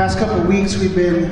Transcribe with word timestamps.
Past 0.00 0.18
couple 0.18 0.42
weeks, 0.44 0.78
we've 0.78 0.94
been 0.94 1.24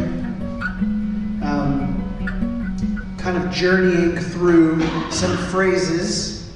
um, 1.42 3.16
kind 3.16 3.42
of 3.42 3.50
journeying 3.50 4.18
through 4.18 4.82
some 5.10 5.34
phrases. 5.48 6.52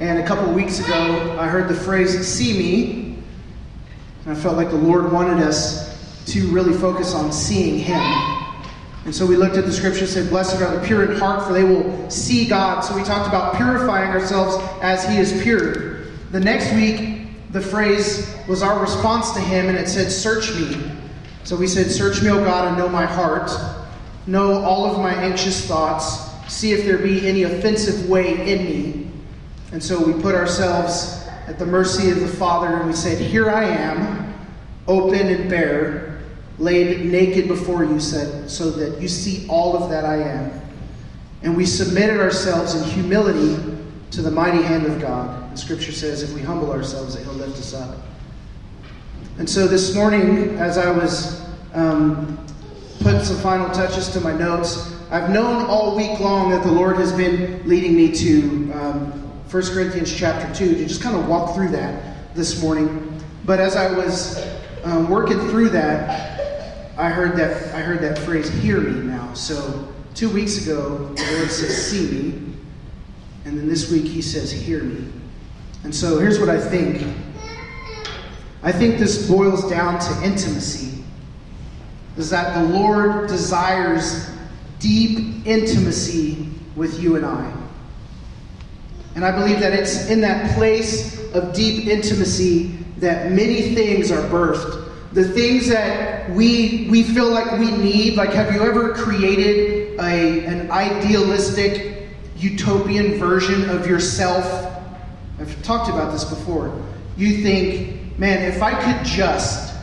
And 0.00 0.18
a 0.18 0.26
couple 0.26 0.52
weeks 0.52 0.80
ago, 0.80 1.36
I 1.38 1.46
heard 1.46 1.68
the 1.68 1.74
phrase 1.76 2.26
see 2.26 2.58
me. 2.58 3.22
And 4.24 4.36
I 4.36 4.40
felt 4.40 4.56
like 4.56 4.70
the 4.70 4.76
Lord 4.76 5.12
wanted 5.12 5.40
us 5.40 6.24
to 6.32 6.48
really 6.48 6.72
focus 6.72 7.14
on 7.14 7.30
seeing 7.30 7.78
Him. 7.78 8.02
And 9.04 9.14
so 9.14 9.24
we 9.24 9.36
looked 9.36 9.56
at 9.56 9.64
the 9.64 9.72
scripture, 9.72 10.00
and 10.00 10.08
said, 10.08 10.30
Blessed 10.30 10.60
are 10.60 10.76
the 10.76 10.84
pure 10.84 11.12
in 11.12 11.16
heart, 11.16 11.46
for 11.46 11.52
they 11.52 11.62
will 11.62 12.10
see 12.10 12.44
God. 12.44 12.80
So 12.80 12.96
we 12.96 13.04
talked 13.04 13.28
about 13.28 13.54
purifying 13.54 14.10
ourselves 14.10 14.56
as 14.82 15.08
He 15.08 15.18
is 15.18 15.40
pure. 15.44 16.06
The 16.32 16.40
next 16.40 16.74
week, 16.74 17.28
the 17.52 17.60
phrase 17.60 18.36
was 18.48 18.64
our 18.64 18.80
response 18.80 19.30
to 19.34 19.40
Him, 19.40 19.68
and 19.68 19.78
it 19.78 19.88
said, 19.88 20.10
Search 20.10 20.52
me. 20.56 20.98
So 21.44 21.56
we 21.56 21.66
said, 21.66 21.90
Search 21.90 22.22
me, 22.22 22.30
O 22.30 22.44
God, 22.44 22.68
and 22.68 22.78
know 22.78 22.88
my 22.88 23.04
heart. 23.04 23.50
Know 24.26 24.62
all 24.62 24.86
of 24.86 24.98
my 24.98 25.12
anxious 25.12 25.66
thoughts. 25.66 26.30
See 26.52 26.72
if 26.72 26.84
there 26.84 26.98
be 26.98 27.26
any 27.26 27.42
offensive 27.42 28.08
way 28.08 28.52
in 28.52 28.64
me. 28.64 29.10
And 29.72 29.82
so 29.82 30.02
we 30.02 30.20
put 30.20 30.34
ourselves 30.34 31.26
at 31.46 31.58
the 31.58 31.66
mercy 31.66 32.10
of 32.10 32.20
the 32.20 32.28
Father, 32.28 32.76
and 32.76 32.86
we 32.86 32.92
said, 32.92 33.18
Here 33.18 33.50
I 33.50 33.64
am, 33.64 34.34
open 34.86 35.28
and 35.28 35.50
bare, 35.50 36.20
laid 36.58 37.04
naked 37.04 37.48
before 37.48 37.84
you, 37.84 37.98
said, 37.98 38.48
so 38.48 38.70
that 38.70 39.00
you 39.00 39.08
see 39.08 39.46
all 39.48 39.76
of 39.76 39.90
that 39.90 40.04
I 40.04 40.16
am. 40.16 40.60
And 41.42 41.56
we 41.56 41.66
submitted 41.66 42.20
ourselves 42.20 42.74
in 42.74 42.88
humility 42.90 43.56
to 44.12 44.22
the 44.22 44.30
mighty 44.30 44.62
hand 44.62 44.86
of 44.86 45.00
God. 45.00 45.52
The 45.52 45.56
scripture 45.56 45.92
says, 45.92 46.22
if 46.22 46.32
we 46.32 46.40
humble 46.42 46.70
ourselves, 46.70 47.14
that 47.14 47.24
He'll 47.24 47.32
lift 47.32 47.58
us 47.58 47.74
up. 47.74 47.96
And 49.38 49.48
so 49.48 49.66
this 49.66 49.94
morning, 49.94 50.58
as 50.58 50.76
I 50.76 50.90
was 50.90 51.42
um, 51.72 52.38
putting 53.00 53.24
some 53.24 53.38
final 53.38 53.70
touches 53.70 54.08
to 54.10 54.20
my 54.20 54.32
notes, 54.32 54.94
I've 55.10 55.30
known 55.30 55.64
all 55.66 55.96
week 55.96 56.20
long 56.20 56.50
that 56.50 56.62
the 56.62 56.70
Lord 56.70 56.96
has 56.96 57.12
been 57.12 57.66
leading 57.66 57.96
me 57.96 58.12
to 58.12 58.72
um, 58.74 59.06
1 59.50 59.62
Corinthians 59.68 60.14
chapter 60.14 60.54
2 60.54 60.74
to 60.74 60.86
just 60.86 61.02
kind 61.02 61.16
of 61.16 61.28
walk 61.28 61.54
through 61.54 61.70
that 61.70 62.34
this 62.34 62.62
morning. 62.62 63.20
But 63.46 63.58
as 63.58 63.74
I 63.74 63.90
was 63.90 64.46
um, 64.84 65.08
working 65.08 65.40
through 65.48 65.70
that, 65.70 66.94
I 66.98 67.08
heard 67.08 67.34
that 67.36 67.74
I 67.74 67.80
heard 67.80 68.00
that 68.02 68.18
phrase 68.18 68.50
"hear 68.50 68.78
me" 68.78 69.00
now. 69.00 69.32
So 69.32 69.88
two 70.14 70.28
weeks 70.28 70.62
ago, 70.62 71.08
the 71.14 71.36
Lord 71.36 71.50
says 71.50 71.90
"see 71.90 72.06
me," 72.06 72.54
and 73.46 73.58
then 73.58 73.66
this 73.66 73.90
week 73.90 74.04
He 74.04 74.20
says 74.20 74.52
"hear 74.52 74.82
me." 74.82 75.10
And 75.84 75.94
so 75.94 76.18
here's 76.18 76.38
what 76.38 76.50
I 76.50 76.60
think 76.60 77.02
I 78.62 78.70
think 78.72 78.98
this 78.98 79.28
boils 79.28 79.68
down 79.68 79.98
to 79.98 80.24
intimacy. 80.24 81.02
Is 82.16 82.30
that 82.30 82.54
the 82.54 82.78
Lord 82.78 83.28
desires 83.28 84.30
deep 84.78 85.46
intimacy 85.46 86.48
with 86.76 87.00
you 87.00 87.16
and 87.16 87.24
I. 87.24 87.52
And 89.14 89.24
I 89.24 89.30
believe 89.30 89.60
that 89.60 89.72
it's 89.72 90.08
in 90.08 90.20
that 90.22 90.54
place 90.54 91.18
of 91.34 91.54
deep 91.54 91.86
intimacy 91.86 92.78
that 92.98 93.32
many 93.32 93.74
things 93.74 94.10
are 94.10 94.22
birthed. 94.28 94.90
The 95.12 95.28
things 95.28 95.68
that 95.68 96.30
we 96.30 96.88
we 96.90 97.02
feel 97.02 97.28
like 97.28 97.58
we 97.58 97.70
need, 97.70 98.16
like 98.16 98.30
have 98.30 98.54
you 98.54 98.62
ever 98.62 98.94
created 98.94 100.00
a, 100.00 100.46
an 100.46 100.70
idealistic 100.70 102.08
utopian 102.36 103.18
version 103.18 103.68
of 103.68 103.86
yourself? 103.86 104.44
I've 105.38 105.62
talked 105.62 105.90
about 105.90 106.12
this 106.12 106.24
before. 106.24 106.80
You 107.16 107.42
think 107.42 108.01
man, 108.22 108.44
if 108.44 108.62
I 108.62 108.72
could 108.80 109.04
just, 109.04 109.74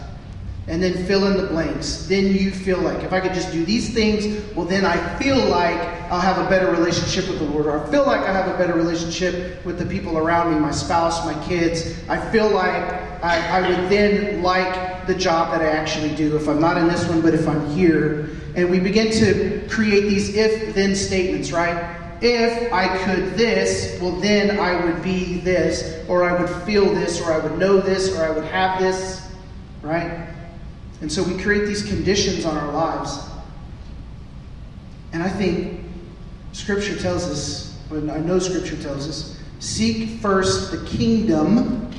and 0.68 0.82
then 0.82 1.06
fill 1.06 1.28
in 1.28 1.36
the 1.36 1.48
blanks, 1.48 2.06
then 2.06 2.28
you 2.28 2.52
feel 2.52 2.80
like, 2.80 3.04
if 3.04 3.12
I 3.12 3.20
could 3.20 3.34
just 3.34 3.52
do 3.52 3.66
these 3.66 3.94
things, 3.94 4.56
well, 4.56 4.66
then 4.66 4.86
I 4.86 4.96
feel 5.18 5.36
like 5.36 5.78
I'll 6.10 6.22
have 6.22 6.38
a 6.38 6.50
better 6.50 6.72
relationship 6.72 7.28
with 7.28 7.40
the 7.40 7.44
Lord, 7.44 7.66
or 7.66 7.86
I 7.86 7.92
feel 7.92 8.06
like 8.06 8.22
I 8.22 8.32
have 8.32 8.48
a 8.48 8.58
better 8.58 8.76
relationship 8.76 9.66
with 9.66 9.78
the 9.78 9.86
people 9.86 10.18
around 10.18 10.54
me, 10.54 10.60
my 10.62 10.72
spouse, 10.72 11.26
my 11.26 11.38
kids. 11.48 12.00
I 12.08 12.18
feel 12.32 12.50
like 12.50 12.82
I, 13.22 13.60
I 13.60 13.70
would 13.70 13.90
then 13.90 14.42
like 14.42 15.06
the 15.06 15.16
job 15.16 15.52
that 15.52 15.62
I 15.62 15.72
actually 15.72 16.16
do, 16.16 16.38
if 16.38 16.48
I'm 16.48 16.62
not 16.62 16.78
in 16.78 16.88
this 16.88 17.06
one, 17.10 17.20
but 17.20 17.34
if 17.34 17.46
I'm 17.46 17.70
here. 17.72 18.30
And 18.56 18.72
we 18.72 18.80
begin 18.80 19.12
to 19.20 19.68
create 19.68 20.04
these 20.04 20.34
if 20.34 20.74
then 20.74 20.96
statements, 20.96 21.52
right? 21.52 21.99
If 22.22 22.72
I 22.74 22.98
could 23.06 23.36
this, 23.36 24.00
well, 24.02 24.12
then 24.12 24.60
I 24.60 24.84
would 24.86 25.02
be 25.04 25.40
this, 25.40 26.06
or 26.08 26.24
I 26.24 26.40
would 26.40 26.50
feel 26.66 26.86
this, 26.94 27.22
or 27.22 27.32
I 27.32 27.40
would 27.40 27.58
know 27.58 27.80
this, 27.80 28.16
or 28.16 28.24
I 28.24 28.30
would 28.30 28.46
have 28.46 28.80
this, 28.80 29.32
right? 29.82 30.28
And 31.02 31.12
so 31.12 31.24
we 31.24 31.42
create 31.42 31.66
these 31.66 31.86
conditions 31.88 32.46
on 32.46 32.58
our 32.58 32.72
lives. 32.72 33.30
And 35.14 35.24
I 35.24 35.30
think 35.30 35.82
Scripture 36.52 36.98
tells 36.98 37.26
us, 37.30 37.78
I 37.92 38.20
know 38.20 38.40
Scripture 38.40 38.82
tells 38.82 39.08
us, 39.08 39.40
seek 39.60 40.20
first 40.20 40.72
the 40.72 40.86
kingdom 40.86 41.92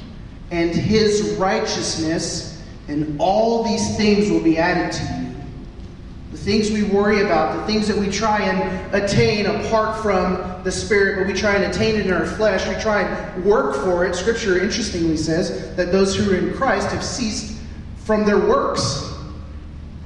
and 0.50 0.70
his 0.70 1.36
righteousness, 1.38 2.62
and 2.88 3.16
all 3.20 3.64
these 3.64 3.96
things 3.96 4.30
will 4.30 4.42
be 4.42 4.58
added 4.58 4.92
to 4.92 5.22
you 5.22 5.29
things 6.40 6.70
we 6.70 6.82
worry 6.82 7.22
about, 7.22 7.56
the 7.56 7.72
things 7.72 7.86
that 7.86 7.96
we 7.96 8.08
try 8.08 8.40
and 8.42 8.94
attain 8.94 9.46
apart 9.46 10.02
from 10.02 10.62
the 10.64 10.72
Spirit, 10.72 11.18
but 11.18 11.32
we 11.32 11.38
try 11.38 11.54
and 11.54 11.64
attain 11.64 11.96
it 11.96 12.06
in 12.06 12.12
our 12.12 12.26
flesh, 12.26 12.66
we 12.66 12.80
try 12.80 13.02
and 13.02 13.44
work 13.44 13.76
for 13.76 14.06
it. 14.06 14.14
Scripture 14.14 14.58
interestingly 14.58 15.16
says 15.16 15.74
that 15.76 15.92
those 15.92 16.16
who 16.16 16.32
are 16.32 16.36
in 16.36 16.54
Christ 16.54 16.88
have 16.92 17.04
ceased 17.04 17.58
from 18.04 18.24
their 18.24 18.38
works. 18.38 19.12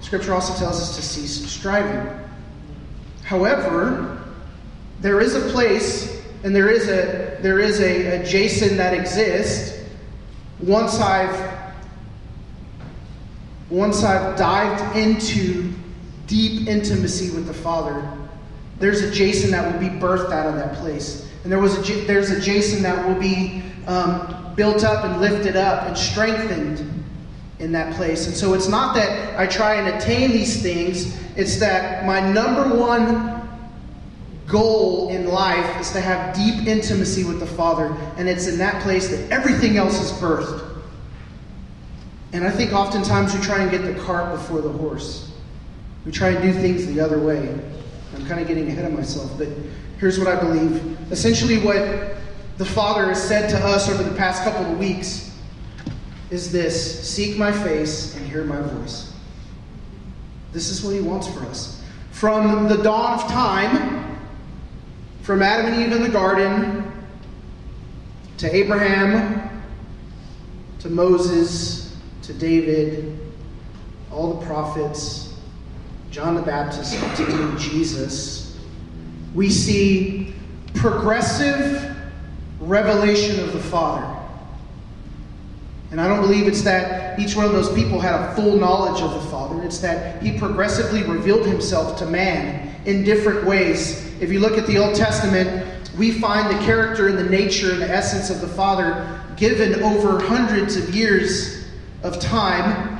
Scripture 0.00 0.34
also 0.34 0.54
tells 0.58 0.80
us 0.80 0.96
to 0.96 1.02
cease 1.02 1.50
striving. 1.50 2.12
However, 3.22 4.22
there 5.00 5.20
is 5.20 5.34
a 5.34 5.40
place 5.50 6.22
and 6.42 6.54
there 6.54 6.68
is 6.68 6.88
a 6.88 7.38
there 7.40 7.58
is 7.58 7.80
a, 7.80 8.20
a 8.20 8.24
Jason 8.24 8.76
that 8.76 8.92
exists 8.92 9.82
once 10.60 11.00
I've 11.00 11.72
once 13.70 14.04
I've 14.04 14.36
dived 14.36 14.96
into 14.96 15.72
deep 16.26 16.66
intimacy 16.68 17.30
with 17.30 17.46
the 17.46 17.54
Father, 17.54 18.06
there's 18.78 19.02
a 19.02 19.10
Jason 19.10 19.50
that 19.52 19.70
will 19.70 19.80
be 19.80 19.88
birthed 19.88 20.32
out 20.32 20.46
of 20.46 20.54
that 20.56 20.74
place. 20.76 21.30
And 21.42 21.52
there 21.52 21.60
was 21.60 21.78
a, 21.78 22.04
there's 22.06 22.30
a 22.30 22.40
Jason 22.40 22.82
that 22.82 23.06
will 23.06 23.18
be 23.20 23.62
um, 23.86 24.54
built 24.56 24.84
up 24.84 25.04
and 25.04 25.20
lifted 25.20 25.56
up 25.56 25.84
and 25.84 25.96
strengthened 25.96 26.90
in 27.58 27.72
that 27.72 27.94
place. 27.94 28.26
And 28.26 28.34
so 28.34 28.54
it's 28.54 28.68
not 28.68 28.94
that 28.96 29.38
I 29.38 29.46
try 29.46 29.74
and 29.74 29.96
attain 29.96 30.30
these 30.32 30.62
things, 30.62 31.18
it's 31.36 31.58
that 31.58 32.04
my 32.04 32.20
number 32.32 32.76
one 32.76 33.34
goal 34.46 35.08
in 35.08 35.26
life 35.28 35.80
is 35.80 35.90
to 35.92 36.00
have 36.00 36.34
deep 36.34 36.66
intimacy 36.66 37.24
with 37.24 37.40
the 37.40 37.46
Father. 37.46 37.96
And 38.16 38.28
it's 38.28 38.46
in 38.46 38.58
that 38.58 38.82
place 38.82 39.08
that 39.08 39.30
everything 39.30 39.76
else 39.76 40.00
is 40.00 40.12
birthed. 40.18 40.62
And 42.32 42.44
I 42.44 42.50
think 42.50 42.72
oftentimes 42.72 43.34
we 43.34 43.40
try 43.40 43.62
and 43.62 43.70
get 43.70 43.82
the 43.82 44.00
cart 44.02 44.32
before 44.32 44.60
the 44.60 44.72
horse. 44.72 45.30
We 46.04 46.12
try 46.12 46.30
and 46.30 46.42
do 46.42 46.52
things 46.52 46.86
the 46.86 47.00
other 47.00 47.18
way. 47.18 47.48
I'm 48.14 48.26
kind 48.26 48.40
of 48.40 48.46
getting 48.46 48.68
ahead 48.68 48.84
of 48.84 48.92
myself, 48.92 49.32
but 49.38 49.48
here's 49.98 50.18
what 50.18 50.28
I 50.28 50.38
believe. 50.38 50.98
Essentially, 51.10 51.58
what 51.58 52.16
the 52.58 52.64
Father 52.64 53.06
has 53.08 53.22
said 53.22 53.48
to 53.50 53.58
us 53.58 53.88
over 53.88 54.02
the 54.02 54.14
past 54.16 54.44
couple 54.44 54.64
of 54.64 54.78
weeks 54.78 55.36
is 56.30 56.52
this 56.52 57.08
Seek 57.08 57.36
my 57.38 57.50
face 57.50 58.16
and 58.16 58.26
hear 58.26 58.44
my 58.44 58.60
voice. 58.60 59.12
This 60.52 60.68
is 60.68 60.84
what 60.84 60.94
He 60.94 61.00
wants 61.00 61.26
for 61.28 61.40
us. 61.40 61.82
From 62.12 62.68
the 62.68 62.76
dawn 62.76 63.18
of 63.18 63.26
time, 63.28 64.18
from 65.22 65.42
Adam 65.42 65.72
and 65.72 65.82
Eve 65.82 65.92
in 65.92 66.02
the 66.02 66.08
garden, 66.08 66.92
to 68.38 68.54
Abraham, 68.54 69.62
to 70.80 70.90
Moses, 70.90 71.96
to 72.22 72.34
David, 72.34 73.18
all 74.12 74.34
the 74.34 74.46
prophets, 74.46 75.23
John 76.14 76.36
the 76.36 76.42
Baptist 76.42 76.94
to 77.16 77.56
Jesus, 77.58 78.56
we 79.34 79.50
see 79.50 80.32
progressive 80.72 81.92
revelation 82.60 83.40
of 83.40 83.52
the 83.52 83.58
Father. 83.58 84.06
And 85.90 86.00
I 86.00 86.06
don't 86.06 86.20
believe 86.20 86.46
it's 86.46 86.62
that 86.62 87.18
each 87.18 87.34
one 87.34 87.46
of 87.46 87.50
those 87.50 87.72
people 87.72 87.98
had 87.98 88.14
a 88.14 88.32
full 88.36 88.56
knowledge 88.56 89.02
of 89.02 89.12
the 89.12 89.28
Father. 89.28 89.60
It's 89.64 89.78
that 89.78 90.22
he 90.22 90.38
progressively 90.38 91.02
revealed 91.02 91.46
himself 91.46 91.98
to 91.98 92.06
man 92.06 92.72
in 92.84 93.02
different 93.02 93.44
ways. 93.44 94.06
If 94.20 94.30
you 94.30 94.38
look 94.38 94.56
at 94.56 94.68
the 94.68 94.78
Old 94.78 94.94
Testament, 94.94 95.66
we 95.98 96.12
find 96.12 96.48
the 96.48 96.64
character 96.64 97.08
and 97.08 97.18
the 97.18 97.28
nature 97.28 97.72
and 97.72 97.82
the 97.82 97.90
essence 97.90 98.30
of 98.30 98.40
the 98.40 98.54
Father 98.54 99.20
given 99.36 99.82
over 99.82 100.20
hundreds 100.20 100.76
of 100.76 100.94
years 100.94 101.64
of 102.04 102.20
time 102.20 102.93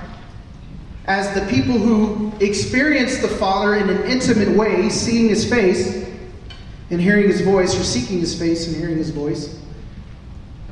as 1.07 1.35
the 1.35 1.47
people 1.55 1.79
who 1.79 2.33
experience 2.41 3.19
the 3.19 3.29
Father 3.29 3.75
in 3.75 3.91
an 3.91 4.05
intimate 4.05 4.57
way, 4.57 4.89
seeing 4.89 5.29
his 5.29 5.49
face 5.49 6.09
and 6.91 7.01
hearing 7.01 7.29
his 7.29 7.43
voice, 7.43 7.79
or 7.79 7.83
seeking 7.83 8.21
his 8.21 8.39
face 8.39 8.69
and 8.69 8.77
hearing 8.77 8.97
his 8.97 9.11
voice, 9.11 9.59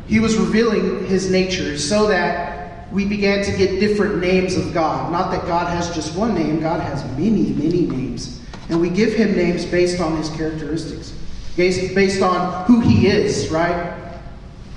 he 0.07 0.21
was 0.21 0.37
revealing 0.37 1.07
his 1.07 1.31
nature 1.31 1.77
so 1.77 2.07
that 2.07 2.91
we 2.93 3.05
began 3.07 3.45
to 3.45 3.57
get 3.57 3.81
different 3.81 4.19
names 4.21 4.57
of 4.57 4.73
God. 4.75 5.13
Not 5.13 5.31
that 5.33 5.47
God 5.47 5.69
has 5.69 5.95
just 5.95 6.17
one 6.17 6.35
name, 6.35 6.61
God 6.61 6.81
has 6.81 7.05
many, 7.19 7.53
many 7.53 7.83
names. 7.83 8.41
And 8.69 8.81
we 8.81 8.89
give 8.89 9.13
him 9.13 9.35
names 9.37 9.67
based 9.67 10.01
on 10.01 10.17
his 10.17 10.31
characteristics, 10.31 11.13
based 11.57 12.23
on 12.23 12.65
who 12.67 12.81
he 12.81 13.07
is, 13.07 13.51
right? 13.51 13.99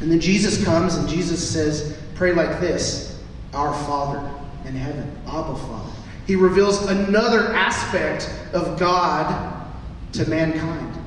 And 0.02 0.12
then 0.12 0.20
Jesus 0.20 0.64
comes 0.64 0.96
and 0.96 1.08
Jesus 1.08 1.48
says, 1.50 1.98
Pray 2.16 2.34
like 2.34 2.60
this 2.60 3.22
Our 3.54 3.74
Father 3.86 4.35
in 4.66 4.76
heaven, 4.76 5.16
Abba 5.28 5.56
Father. 5.56 5.92
He 6.28 6.36
reveals 6.36 6.88
another 6.88 7.54
aspect 7.54 8.30
of 8.54 8.80
God 8.80 9.68
to 10.14 10.28
mankind. 10.28 10.98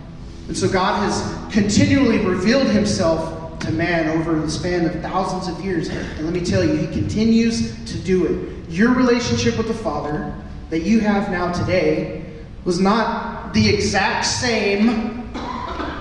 And 0.47 0.57
so 0.57 0.69
God 0.69 1.03
has 1.03 1.53
continually 1.53 2.19
revealed 2.19 2.69
himself 2.69 3.59
to 3.61 3.73
man 3.73 4.09
over 4.09 4.39
the 4.39 4.51
span 4.51 4.87
of 4.87 5.03
thousands 5.03 5.49
of 5.49 5.65
years. 5.65 5.89
And 5.89 6.25
let 6.25 6.33
me 6.33 6.45
tell 6.45 6.65
you, 6.65 6.75
he 6.77 6.87
continues 6.87 7.75
to 7.87 7.99
do 7.99 8.27
it. 8.27 8.71
Your 8.71 8.95
relationship 8.95 9.59
with 9.59 9.67
the 9.67 9.75
Father 9.75 10.35
that 10.71 10.81
you 10.81 11.01
have 11.01 11.31
now 11.31 11.53
today 11.53 12.25
was 12.65 12.79
not 12.79 13.53
the 13.55 13.69
exact 13.69 14.27
same 14.27 15.31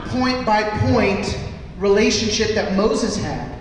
point 0.07 0.45
by 0.45 0.63
point 0.91 1.37
relationship 1.77 2.55
that 2.55 2.75
Moses 2.75 3.17
had. 3.17 3.57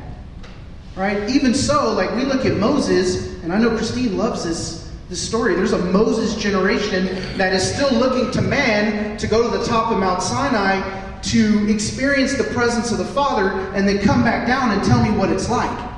Right? 0.97 1.29
Even 1.29 1.55
so, 1.55 1.93
like 1.93 2.15
we 2.17 2.25
look 2.25 2.47
at 2.47 2.57
Moses, 2.57 3.36
and 3.47 3.53
I 3.53 3.61
know 3.61 3.77
Christine 3.77 4.17
loves 4.17 4.43
this, 4.43 4.91
this 5.09 5.23
story. 5.23 5.55
There's 5.55 5.71
a 5.71 5.79
Moses 5.79 6.35
generation 6.35 7.07
that 7.39 7.53
is 7.53 7.63
still 7.63 7.93
looking 7.93 8.33
to 8.33 8.43
man 8.43 9.17
to 9.19 9.29
go 9.29 9.49
to 9.49 9.57
the 9.57 9.65
top 9.65 9.93
of 9.93 10.01
Mount 10.01 10.21
Sinai 10.21 11.21
to 11.21 11.73
experience 11.73 12.35
the 12.35 12.43
presence 12.43 12.91
of 12.91 12.99
the 12.99 13.05
Father 13.05 13.51
and 13.77 13.89
then 13.89 14.01
come 14.01 14.25
back 14.25 14.49
down 14.49 14.73
and 14.73 14.83
tell 14.83 15.01
me 15.01 15.17
what 15.17 15.31
it's 15.31 15.49
like. 15.49 15.91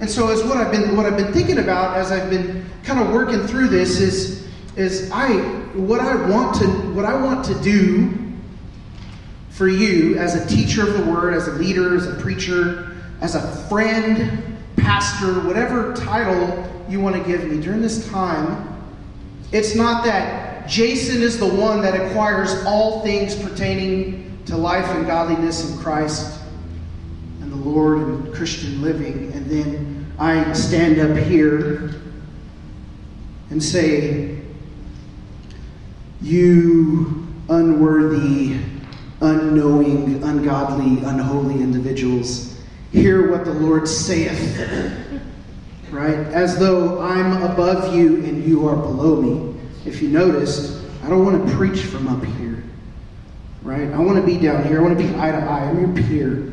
And 0.00 0.08
so 0.08 0.30
as 0.30 0.42
what 0.44 0.56
I've 0.56 0.72
been 0.72 0.96
what 0.96 1.04
I've 1.04 1.18
been 1.18 1.30
thinking 1.34 1.58
about 1.58 1.94
as 1.98 2.10
I've 2.10 2.30
been 2.30 2.64
kind 2.84 3.00
of 3.00 3.12
working 3.12 3.46
through 3.46 3.68
this 3.68 4.00
is 4.00 4.48
is 4.74 5.10
I 5.12 5.28
what 5.74 6.00
I 6.00 6.26
want 6.26 6.54
to 6.56 6.66
what 6.94 7.04
I 7.04 7.22
want 7.22 7.44
to 7.44 7.54
do 7.60 8.18
for 9.50 9.68
you 9.68 10.16
as 10.16 10.36
a 10.36 10.48
teacher 10.48 10.88
of 10.88 11.04
the 11.04 11.12
word, 11.12 11.34
as 11.34 11.48
a 11.48 11.52
leader, 11.52 11.94
as 11.94 12.06
a 12.06 12.14
preacher, 12.14 12.96
as 13.20 13.34
a 13.34 13.56
friend, 13.68 14.51
pastor, 14.82 15.40
whatever 15.46 15.94
title 15.94 16.68
you 16.88 17.00
want 17.00 17.16
to 17.16 17.22
give 17.22 17.44
me 17.44 17.60
during 17.60 17.80
this 17.80 18.08
time, 18.10 18.68
it's 19.52 19.74
not 19.74 20.04
that 20.04 20.68
Jason 20.68 21.22
is 21.22 21.38
the 21.38 21.48
one 21.48 21.82
that 21.82 21.94
acquires 21.94 22.64
all 22.64 23.02
things 23.02 23.34
pertaining 23.34 24.42
to 24.46 24.56
life 24.56 24.86
and 24.90 25.06
godliness 25.06 25.70
in 25.70 25.78
Christ 25.78 26.40
and 27.40 27.52
the 27.52 27.56
Lord 27.56 27.98
and 27.98 28.34
Christian 28.34 28.82
living, 28.82 29.32
and 29.32 29.46
then 29.46 30.12
I 30.18 30.52
stand 30.52 30.98
up 30.98 31.16
here 31.16 31.94
and 33.50 33.62
say, 33.62 34.40
You 36.20 37.26
unworthy 37.48 38.58
unknowing, 39.20 40.22
ungodly, 40.24 41.04
unholy 41.04 41.54
individuals 41.54 42.51
hear 42.92 43.30
what 43.30 43.44
the 43.44 43.52
Lord 43.52 43.88
saith, 43.88 45.20
right? 45.90 46.14
As 46.14 46.58
though 46.58 47.00
I'm 47.00 47.42
above 47.42 47.94
you 47.94 48.16
and 48.24 48.44
you 48.44 48.68
are 48.68 48.76
below 48.76 49.20
me. 49.20 49.58
If 49.86 50.02
you 50.02 50.08
noticed, 50.08 50.84
I 51.02 51.08
don't 51.08 51.24
want 51.24 51.46
to 51.46 51.54
preach 51.56 51.80
from 51.80 52.06
up 52.06 52.22
here, 52.36 52.62
right? 53.62 53.90
I 53.90 53.98
want 53.98 54.18
to 54.18 54.22
be 54.24 54.38
down 54.38 54.64
here. 54.64 54.78
I 54.78 54.82
want 54.82 54.96
to 54.98 55.04
be 55.04 55.10
eye 55.16 55.32
to 55.32 55.38
eye. 55.38 55.64
I'm 55.64 55.80
your 55.80 56.04
peer, 56.06 56.52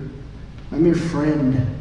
I'm 0.71 0.86
your 0.86 0.95
friend. 0.95 1.75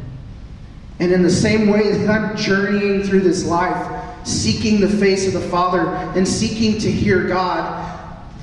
And 0.99 1.13
in 1.13 1.23
the 1.23 1.29
same 1.29 1.69
way 1.69 1.97
that 1.97 2.09
I'm 2.09 2.35
journeying 2.35 3.03
through 3.03 3.21
this 3.21 3.45
life, 3.45 4.27
seeking 4.27 4.81
the 4.81 4.89
face 4.89 5.25
of 5.25 5.33
the 5.33 5.47
Father 5.49 5.87
and 6.17 6.27
seeking 6.27 6.77
to 6.79 6.91
hear 6.91 7.23
God, 7.23 7.87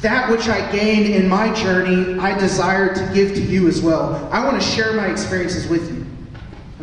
that 0.01 0.31
which 0.31 0.49
I 0.49 0.71
gained 0.73 1.07
in 1.07 1.29
my 1.29 1.53
journey, 1.55 2.19
I 2.19 2.37
desire 2.39 2.95
to 2.95 3.15
give 3.15 3.35
to 3.35 3.43
you 3.43 3.69
as 3.69 3.81
well. 3.83 4.29
I 4.33 4.45
want 4.45 4.61
to 4.61 4.67
share 4.67 4.95
my 4.95 5.07
experiences 5.09 5.69
with 5.69 5.91
you. 5.91 5.96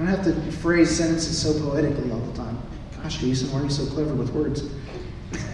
I 0.03 0.11
don't 0.11 0.25
have 0.25 0.35
to 0.35 0.51
phrase 0.51 0.89
sentences 0.89 1.41
so 1.41 1.57
poetically 1.61 2.11
all 2.11 2.19
the 2.19 2.37
time. 2.37 2.61
Gosh, 3.01 3.19
Jason, 3.19 3.49
why 3.53 3.61
are 3.61 3.63
you 3.63 3.69
so 3.69 3.85
clever 3.85 4.13
with 4.13 4.31
words? 4.33 4.69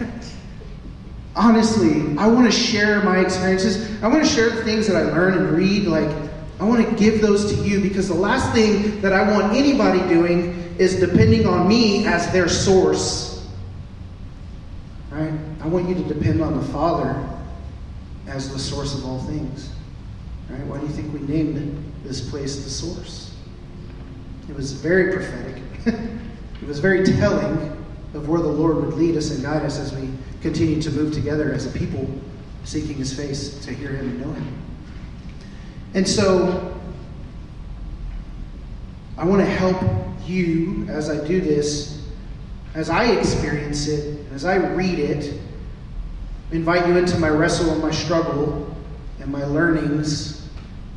Honestly, 1.36 2.18
I 2.18 2.26
want 2.26 2.46
to 2.46 2.52
share 2.52 3.00
my 3.04 3.20
experiences. 3.20 4.02
I 4.02 4.08
want 4.08 4.24
to 4.24 4.28
share 4.28 4.50
the 4.50 4.64
things 4.64 4.88
that 4.88 4.96
I 4.96 5.02
learn 5.02 5.34
and 5.38 5.52
read. 5.52 5.84
Like, 5.84 6.10
I 6.58 6.64
want 6.64 6.84
to 6.84 6.96
give 6.96 7.20
those 7.20 7.54
to 7.54 7.62
you 7.62 7.80
because 7.80 8.08
the 8.08 8.14
last 8.14 8.52
thing 8.52 9.00
that 9.02 9.12
I 9.12 9.30
want 9.30 9.54
anybody 9.54 10.00
doing 10.12 10.74
is 10.78 10.98
depending 10.98 11.46
on 11.46 11.68
me 11.68 12.06
as 12.06 12.32
their 12.32 12.48
source. 12.48 13.48
Right? 15.10 15.32
I 15.60 15.68
want 15.68 15.88
you 15.88 15.94
to 15.94 16.02
depend 16.02 16.42
on 16.42 16.56
the 16.58 16.64
Father 16.72 17.24
as 18.26 18.52
the 18.52 18.58
source 18.58 18.94
of 18.94 19.06
all 19.06 19.20
things. 19.20 19.70
Right? 20.48 20.66
Why 20.66 20.80
do 20.80 20.86
you 20.86 20.92
think 20.92 21.12
we 21.12 21.20
named 21.20 21.92
this 22.02 22.28
place 22.28 22.64
the 22.64 22.70
source? 22.70 23.29
It 24.50 24.56
was 24.56 24.72
very 24.72 25.12
prophetic. 25.12 25.62
it 25.86 26.66
was 26.66 26.80
very 26.80 27.04
telling 27.04 27.56
of 28.14 28.28
where 28.28 28.40
the 28.40 28.48
Lord 28.48 28.84
would 28.84 28.94
lead 28.94 29.16
us 29.16 29.30
and 29.30 29.40
guide 29.42 29.62
us 29.62 29.78
as 29.78 29.94
we 29.94 30.10
continue 30.42 30.82
to 30.82 30.90
move 30.90 31.14
together 31.14 31.52
as 31.52 31.66
a 31.72 31.78
people 31.78 32.10
seeking 32.64 32.96
his 32.96 33.14
face 33.14 33.64
to 33.64 33.72
hear 33.72 33.90
him 33.90 34.08
and 34.08 34.20
know 34.20 34.32
him. 34.32 34.62
And 35.94 36.06
so 36.06 36.76
I 39.16 39.24
want 39.24 39.40
to 39.40 39.46
help 39.46 39.80
you 40.26 40.84
as 40.88 41.08
I 41.08 41.24
do 41.24 41.40
this, 41.40 42.04
as 42.74 42.90
I 42.90 43.12
experience 43.12 43.86
it, 43.86 44.26
as 44.32 44.44
I 44.44 44.56
read 44.56 44.98
it, 44.98 45.40
invite 46.50 46.88
you 46.88 46.96
into 46.96 47.16
my 47.20 47.28
wrestle 47.28 47.70
and 47.70 47.80
my 47.80 47.92
struggle 47.92 48.76
and 49.20 49.30
my 49.30 49.44
learnings 49.44 50.48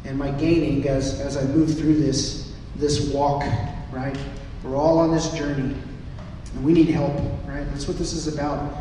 and 0.06 0.18
my 0.18 0.32
gaining 0.32 0.88
as, 0.88 1.20
as 1.20 1.38
I 1.38 1.44
move 1.44 1.78
through 1.78 2.00
this, 2.00 2.43
this 2.76 3.10
walk, 3.12 3.44
right? 3.92 4.18
We're 4.64 4.76
all 4.76 5.00
on 5.00 5.12
this 5.12 5.32
journey 5.34 5.76
and 6.54 6.64
we 6.64 6.74
need 6.74 6.90
help, 6.90 7.16
right? 7.46 7.66
That's 7.72 7.88
what 7.88 7.98
this 7.98 8.14
is 8.14 8.34
about. 8.34 8.74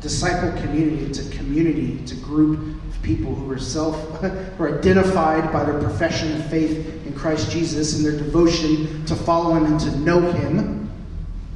Disciple 0.00 0.58
community. 0.62 1.04
It's 1.04 1.18
a 1.18 1.30
community. 1.36 1.98
It's 2.02 2.12
a 2.12 2.16
group 2.16 2.58
of 2.88 3.02
people 3.02 3.34
who 3.34 3.50
are 3.50 3.58
self, 3.58 3.96
who 4.20 4.64
are 4.64 4.78
identified 4.78 5.52
by 5.52 5.64
their 5.64 5.78
profession 5.80 6.36
of 6.36 6.50
faith 6.50 7.06
in 7.06 7.14
Christ 7.14 7.50
Jesus 7.50 7.96
and 7.96 8.04
their 8.04 8.16
devotion 8.16 9.04
to 9.06 9.14
follow 9.14 9.54
Him 9.54 9.66
and 9.66 9.80
to 9.80 9.98
know 9.98 10.20
Him, 10.32 10.90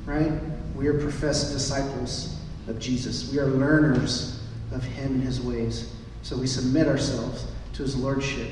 right? 0.05 0.33
We 0.77 0.89
are 0.89 1.01
professed 1.01 1.53
disciples 1.53 2.39
of 2.69 2.79
Jesus. 2.79 3.31
We 3.33 3.39
are 3.39 3.47
learners 3.47 4.41
of 4.73 4.83
him 4.83 5.15
and 5.15 5.23
his 5.23 5.41
ways. 5.41 5.93
So 6.23 6.37
we 6.37 6.47
submit 6.47 6.89
ourselves 6.89 7.47
to 7.75 7.83
his 7.83 7.97
lordship. 7.97 8.51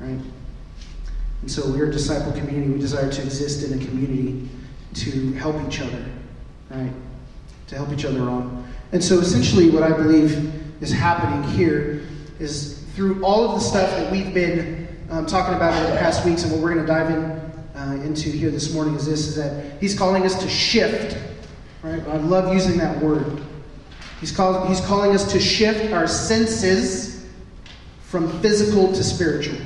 Right? 0.00 0.18
And 1.42 1.50
so 1.50 1.68
we're 1.70 1.88
a 1.88 1.92
disciple 1.92 2.32
community. 2.32 2.72
We 2.72 2.80
desire 2.80 3.10
to 3.10 3.22
exist 3.22 3.64
in 3.64 3.80
a 3.80 3.84
community 3.84 4.48
to 4.94 5.32
help 5.34 5.56
each 5.66 5.80
other. 5.80 6.04
Right? 6.70 6.92
To 7.68 7.74
help 7.76 7.92
each 7.92 8.04
other 8.04 8.22
on. 8.22 8.66
And 8.92 9.02
so 9.02 9.18
essentially 9.18 9.70
what 9.70 9.82
I 9.82 9.90
believe 9.90 10.52
is 10.80 10.90
happening 10.90 11.42
here 11.50 12.02
is 12.38 12.84
through 12.94 13.24
all 13.24 13.44
of 13.44 13.54
the 13.54 13.60
stuff 13.60 13.90
that 13.90 14.10
we've 14.10 14.32
been 14.32 14.88
um, 15.10 15.26
talking 15.26 15.54
about 15.54 15.74
over 15.80 15.92
the 15.92 15.98
past 15.98 16.24
weeks 16.24 16.42
and 16.42 16.52
what 16.52 16.60
we're 16.60 16.74
going 16.74 16.86
to 16.86 16.92
dive 16.92 17.10
in 17.10 17.22
uh, 17.78 18.02
into 18.04 18.30
here 18.30 18.50
this 18.50 18.72
morning 18.72 18.94
is 18.94 19.06
this 19.06 19.28
is 19.28 19.36
that 19.36 19.80
he's 19.80 19.96
calling 19.96 20.24
us 20.24 20.40
to 20.42 20.48
shift 20.48 21.18
right 21.82 22.06
i 22.08 22.16
love 22.18 22.52
using 22.52 22.76
that 22.76 22.98
word 23.02 23.42
He's, 24.22 24.30
call, 24.30 24.68
he's 24.68 24.80
calling 24.80 25.16
us 25.16 25.32
to 25.32 25.40
shift 25.40 25.92
our 25.92 26.06
senses 26.06 27.26
from 28.02 28.40
physical 28.40 28.92
to 28.92 29.02
spiritual, 29.02 29.58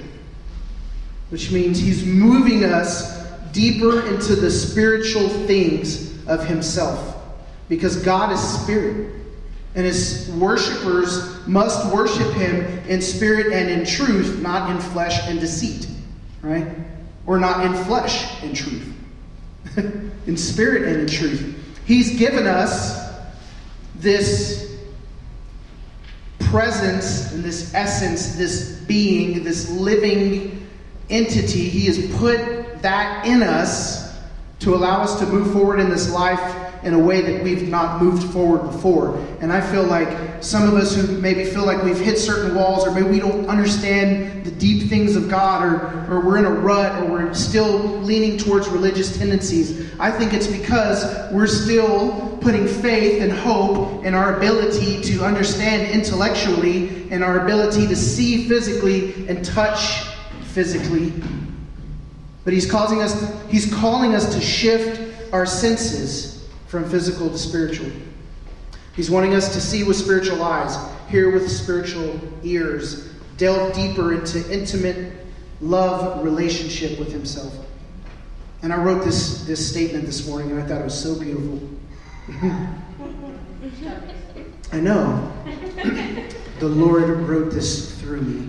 which 1.31 1.51
means 1.51 1.79
he's 1.79 2.05
moving 2.05 2.65
us 2.65 3.17
deeper 3.53 4.07
into 4.07 4.37
the 4.37 4.51
spiritual 4.51 5.29
things 5.29 6.27
of 6.27 6.45
himself. 6.47 7.17
Because 7.69 7.97
God 7.97 8.33
is 8.33 8.41
spirit. 8.41 9.13
And 9.75 9.85
his 9.85 10.31
worshippers 10.39 11.47
must 11.47 11.93
worship 11.93 12.33
him 12.35 12.65
in 12.89 13.03
spirit 13.03 13.53
and 13.53 13.69
in 13.69 13.85
truth, 13.85 14.41
not 14.41 14.71
in 14.71 14.81
flesh 14.81 15.29
and 15.29 15.41
deceit. 15.41 15.89
Right? 16.43 16.67
Or 17.27 17.39
not 17.39 17.67
in 17.67 17.75
flesh 17.85 18.43
and 18.43 18.55
truth. 18.55 18.95
in 19.77 20.37
spirit 20.37 20.83
and 20.83 21.03
in 21.03 21.07
truth. 21.07 21.55
He's 21.85 22.19
given 22.19 22.47
us 22.47 23.05
this 23.97 24.77
presence 26.41 27.33
and 27.33 27.45
this 27.45 27.75
essence, 27.75 28.37
this 28.37 28.81
being, 28.87 29.45
this 29.45 29.71
living 29.71 30.56
entity, 31.11 31.69
He 31.69 31.87
has 31.87 31.99
put 32.17 32.83
that 32.83 33.27
in 33.27 33.43
us 33.43 34.07
to 34.61 34.75
allow 34.75 35.03
us 35.03 35.19
to 35.21 35.27
move 35.27 35.53
forward 35.53 35.79
in 35.81 35.91
this 35.91 36.11
life 36.11 36.67
in 36.83 36.95
a 36.95 36.99
way 36.99 37.21
that 37.21 37.43
we've 37.43 37.69
not 37.69 38.01
moved 38.01 38.33
forward 38.33 38.63
before. 38.71 39.19
And 39.41 39.53
I 39.53 39.61
feel 39.61 39.83
like 39.83 40.43
some 40.43 40.63
of 40.67 40.75
us 40.75 40.95
who 40.95 41.19
maybe 41.19 41.45
feel 41.45 41.67
like 41.67 41.83
we've 41.83 41.99
hit 41.99 42.17
certain 42.17 42.55
walls, 42.55 42.87
or 42.87 42.93
maybe 42.93 43.09
we 43.09 43.19
don't 43.19 43.47
understand 43.47 44.45
the 44.45 44.53
deep 44.53 44.89
things 44.89 45.17
of 45.17 45.29
God, 45.29 45.65
or, 45.65 46.15
or 46.15 46.21
we're 46.25 46.39
in 46.39 46.45
a 46.45 46.51
rut, 46.51 47.03
or 47.03 47.11
we're 47.11 47.35
still 47.35 47.79
leaning 48.01 48.39
towards 48.39 48.69
religious 48.69 49.17
tendencies, 49.19 49.93
I 49.99 50.11
think 50.11 50.33
it's 50.33 50.47
because 50.47 51.05
we're 51.33 51.49
still 51.49 52.39
putting 52.41 52.69
faith 52.69 53.21
and 53.21 53.33
hope 53.33 54.05
in 54.05 54.15
our 54.15 54.37
ability 54.37 55.03
to 55.03 55.25
understand 55.25 55.91
intellectually 55.91 57.11
and 57.11 57.25
our 57.25 57.45
ability 57.45 57.89
to 57.89 57.97
see 57.97 58.47
physically 58.49 59.27
and 59.29 59.45
touch 59.45 60.16
physically. 60.57 61.13
But 62.45 62.55
he's 62.55 62.69
causing 62.69 63.03
us 63.03 63.15
he's 63.51 63.73
calling 63.75 64.15
us 64.15 64.35
to 64.35 64.41
shift 64.41 64.99
our 65.31 65.45
senses 65.45 66.49
from 66.67 66.89
physical 66.89 67.29
to 67.29 67.37
spiritual. 67.37 67.91
He's 68.95 69.11
wanting 69.11 69.35
us 69.35 69.53
to 69.53 69.61
see 69.61 69.85
with 69.85 69.99
spiritual 69.99 70.43
eyes, 70.43 70.75
hear 71.11 71.31
with 71.31 71.51
spiritual 71.51 72.19
ears, 72.43 73.13
delve 73.37 73.75
deeper 73.75 74.15
into 74.15 74.51
intimate 74.51 75.13
love 75.61 76.25
relationship 76.25 76.99
with 76.99 77.13
himself. 77.13 77.55
And 78.63 78.73
I 78.73 78.83
wrote 78.83 79.05
this, 79.05 79.45
this 79.45 79.71
statement 79.71 80.07
this 80.07 80.27
morning 80.27 80.53
and 80.53 80.63
I 80.63 80.67
thought 80.67 80.81
it 80.81 80.85
was 80.85 80.99
so 80.99 81.21
beautiful. 81.21 81.61
I 84.73 84.81
know. 84.81 85.31
the 86.61 86.69
Lord 86.69 87.11
wrote 87.29 87.53
this 87.53 88.01
through 88.01 88.23
me. 88.23 88.47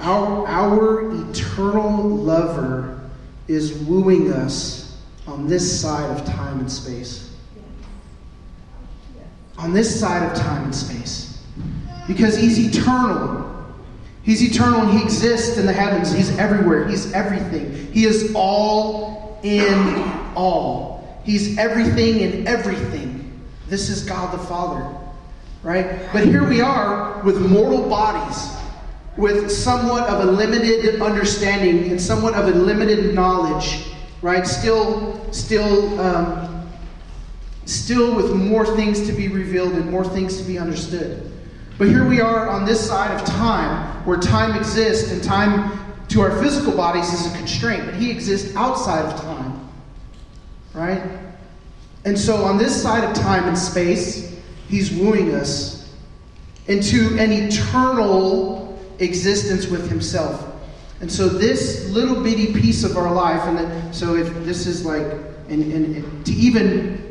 Our, 0.00 0.46
our 0.46 1.30
eternal 1.30 2.08
lover 2.08 3.00
is 3.48 3.74
wooing 3.78 4.32
us 4.32 4.96
on 5.26 5.48
this 5.48 5.80
side 5.80 6.10
of 6.16 6.24
time 6.24 6.60
and 6.60 6.70
space. 6.70 7.34
On 9.56 9.72
this 9.72 9.98
side 9.98 10.30
of 10.30 10.38
time 10.38 10.64
and 10.64 10.74
space. 10.74 11.42
Because 12.06 12.36
he's 12.36 12.58
eternal. 12.58 13.44
He's 14.22 14.42
eternal 14.42 14.82
and 14.82 14.98
he 14.98 15.02
exists 15.02 15.58
in 15.58 15.66
the 15.66 15.72
heavens. 15.72 16.12
He's 16.12 16.36
everywhere. 16.38 16.86
He's 16.86 17.12
everything. 17.12 17.92
He 17.92 18.04
is 18.04 18.32
all 18.34 19.40
in 19.42 20.02
all. 20.36 21.20
He's 21.24 21.58
everything 21.58 22.20
in 22.20 22.46
everything. 22.46 23.40
This 23.66 23.88
is 23.88 24.04
God 24.04 24.32
the 24.32 24.38
Father. 24.38 24.96
Right? 25.64 26.08
But 26.12 26.24
here 26.24 26.48
we 26.48 26.60
are 26.60 27.20
with 27.24 27.40
mortal 27.40 27.88
bodies 27.88 28.57
with 29.18 29.50
somewhat 29.50 30.08
of 30.08 30.28
a 30.28 30.30
limited 30.30 31.02
understanding 31.02 31.90
and 31.90 32.00
somewhat 32.00 32.34
of 32.34 32.46
a 32.46 32.56
limited 32.56 33.16
knowledge, 33.16 33.90
right? 34.22 34.46
Still, 34.46 35.20
still, 35.32 36.00
um, 36.00 36.70
still 37.64 38.14
with 38.14 38.32
more 38.32 38.64
things 38.76 39.04
to 39.08 39.12
be 39.12 39.26
revealed 39.26 39.72
and 39.72 39.90
more 39.90 40.04
things 40.04 40.38
to 40.38 40.44
be 40.44 40.56
understood. 40.56 41.32
But 41.78 41.88
here 41.88 42.08
we 42.08 42.20
are 42.20 42.48
on 42.48 42.64
this 42.64 42.86
side 42.86 43.10
of 43.10 43.26
time, 43.26 44.06
where 44.06 44.18
time 44.18 44.56
exists, 44.56 45.10
and 45.10 45.20
time 45.20 45.76
to 46.10 46.20
our 46.20 46.40
physical 46.40 46.76
bodies 46.76 47.12
is 47.12 47.26
a 47.34 47.36
constraint, 47.36 47.86
but 47.86 47.96
He 47.96 48.12
exists 48.12 48.54
outside 48.54 49.04
of 49.04 49.20
time, 49.20 49.68
right? 50.74 51.02
And 52.04 52.16
so 52.16 52.44
on 52.44 52.56
this 52.56 52.80
side 52.80 53.02
of 53.02 53.16
time 53.16 53.48
and 53.48 53.58
space, 53.58 54.38
He's 54.68 54.92
wooing 54.92 55.34
us 55.34 55.92
into 56.68 57.18
an 57.18 57.32
eternal 57.32 58.57
existence 58.98 59.66
with 59.66 59.88
himself. 59.88 60.54
And 61.00 61.10
so 61.10 61.28
this 61.28 61.88
little 61.90 62.22
bitty 62.22 62.52
piece 62.52 62.82
of 62.82 62.96
our 62.96 63.12
life, 63.12 63.42
and 63.44 63.56
then, 63.56 63.92
so 63.92 64.16
if 64.16 64.32
this 64.44 64.66
is 64.66 64.84
like, 64.84 65.06
and, 65.48 65.72
and 65.72 66.26
to 66.26 66.32
even 66.32 67.04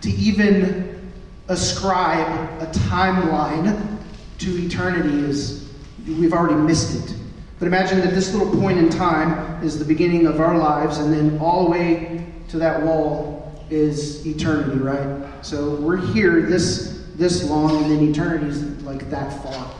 to 0.00 0.10
even 0.10 1.12
ascribe 1.48 2.28
a 2.62 2.66
timeline 2.66 3.98
to 4.38 4.64
eternity 4.64 5.18
is 5.24 5.68
we've 6.06 6.32
already 6.32 6.54
missed 6.54 7.10
it. 7.10 7.16
But 7.58 7.66
imagine 7.66 8.00
that 8.00 8.14
this 8.14 8.32
little 8.32 8.60
point 8.60 8.78
in 8.78 8.88
time 8.90 9.62
is 9.64 9.78
the 9.78 9.84
beginning 9.84 10.26
of 10.26 10.40
our 10.40 10.56
lives, 10.56 10.98
and 10.98 11.12
then 11.12 11.38
all 11.40 11.64
the 11.64 11.70
way 11.70 12.26
to 12.48 12.58
that 12.58 12.82
wall 12.82 13.64
is 13.70 14.26
eternity, 14.26 14.78
right? 14.78 15.24
So 15.44 15.76
we're 15.76 15.96
here 15.96 16.42
this 16.42 17.04
this 17.14 17.48
long, 17.48 17.82
and 17.82 17.90
then 17.90 18.08
eternity 18.08 18.46
is 18.46 18.62
like 18.82 19.08
that 19.10 19.42
far 19.42 19.77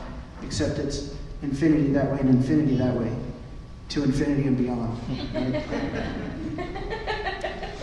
except 0.49 0.79
it's 0.79 1.13
infinity 1.43 1.91
that 1.93 2.11
way 2.11 2.19
and 2.21 2.29
infinity 2.29 2.75
that 2.75 2.95
way 2.95 3.15
to 3.89 4.03
infinity 4.03 4.47
and 4.47 4.57
beyond. 4.57 4.99
Right? 5.31 5.63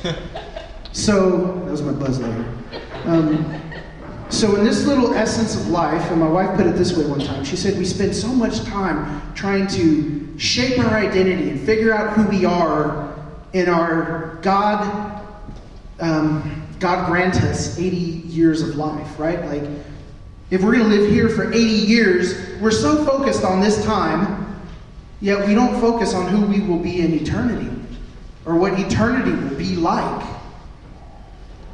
so, 0.93 1.61
that 1.65 1.71
was 1.71 1.83
my 1.83 1.93
Buzz 1.93 2.19
Lightyear. 2.19 3.07
Um, 3.07 3.63
so, 4.31 4.57
in 4.57 4.65
this 4.65 4.85
little 4.85 5.15
essence 5.15 5.55
of 5.55 5.69
life, 5.69 6.11
and 6.11 6.19
my 6.19 6.29
wife 6.29 6.57
put 6.57 6.67
it 6.67 6.75
this 6.75 6.97
way 6.97 7.07
one 7.07 7.21
time, 7.21 7.45
she 7.45 7.55
said, 7.55 7.79
We 7.79 7.85
spend 7.85 8.17
so 8.17 8.27
much 8.27 8.65
time 8.65 9.33
trying 9.35 9.69
to 9.69 10.37
shape 10.37 10.81
our 10.81 10.97
identity 10.97 11.51
and 11.51 11.61
figure 11.61 11.95
out 11.95 12.15
who 12.15 12.27
we 12.27 12.45
are 12.45 13.15
in 13.53 13.69
our 13.69 14.41
God, 14.43 15.23
um, 16.01 16.67
God 16.81 17.07
grant 17.07 17.37
us 17.45 17.79
80 17.79 17.97
years 17.97 18.61
of 18.61 18.75
life, 18.75 19.21
right? 19.21 19.45
Like, 19.45 19.71
if 20.51 20.63
we're 20.63 20.77
going 20.77 20.89
to 20.89 20.97
live 20.97 21.11
here 21.11 21.29
for 21.29 21.53
80 21.53 21.59
years, 21.59 22.61
we're 22.61 22.71
so 22.71 23.05
focused 23.05 23.45
on 23.45 23.61
this 23.61 23.85
time, 23.85 24.61
yet 25.21 25.47
we 25.47 25.55
don't 25.55 25.81
focus 25.81 26.15
on 26.15 26.29
who 26.29 26.47
we 26.47 26.61
will 26.61 26.79
be 26.79 27.01
in 27.01 27.15
eternity 27.15 27.71
or 28.45 28.55
what 28.55 28.79
eternity 28.79 29.33
will 29.33 29.57
be 29.57 29.75
like. 29.75 30.25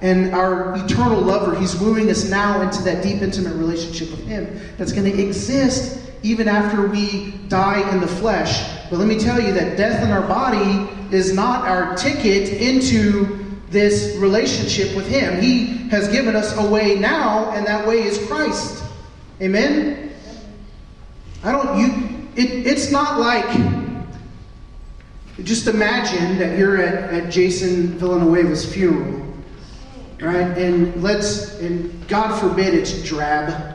And 0.00 0.34
our 0.34 0.74
eternal 0.84 1.20
lover, 1.20 1.58
he's 1.58 1.76
wooing 1.76 2.10
us 2.10 2.28
now 2.28 2.62
into 2.62 2.82
that 2.82 3.02
deep, 3.02 3.22
intimate 3.22 3.54
relationship 3.54 4.10
with 4.10 4.26
him 4.26 4.60
that's 4.78 4.90
going 4.90 5.10
to 5.10 5.22
exist 5.22 6.10
even 6.22 6.48
after 6.48 6.86
we 6.86 7.32
die 7.48 7.88
in 7.92 8.00
the 8.00 8.08
flesh. 8.08 8.68
But 8.90 8.98
let 8.98 9.06
me 9.06 9.18
tell 9.18 9.40
you 9.40 9.52
that 9.52 9.76
death 9.76 10.02
in 10.02 10.10
our 10.10 10.26
body 10.26 10.88
is 11.14 11.34
not 11.34 11.68
our 11.68 11.94
ticket 11.94 12.48
into 12.48 13.51
this 13.72 14.14
relationship 14.16 14.94
with 14.94 15.08
Him. 15.08 15.40
He 15.40 15.88
has 15.88 16.08
given 16.08 16.36
us 16.36 16.56
a 16.56 16.70
way 16.70 16.98
now, 16.98 17.50
and 17.52 17.66
that 17.66 17.86
way 17.86 18.02
is 18.02 18.24
Christ. 18.26 18.84
Amen? 19.40 20.12
I 21.42 21.50
don't, 21.50 21.78
you, 21.78 22.28
it, 22.36 22.66
it's 22.66 22.92
not 22.92 23.18
like, 23.18 23.48
just 25.42 25.66
imagine 25.66 26.38
that 26.38 26.56
you're 26.58 26.80
at, 26.80 27.12
at 27.12 27.32
Jason 27.32 27.98
Villanueva's 27.98 28.70
funeral, 28.72 29.26
right? 30.20 30.56
And 30.56 31.02
let's, 31.02 31.58
and 31.58 32.06
God 32.06 32.38
forbid 32.38 32.74
it's 32.74 33.02
drab. 33.02 33.71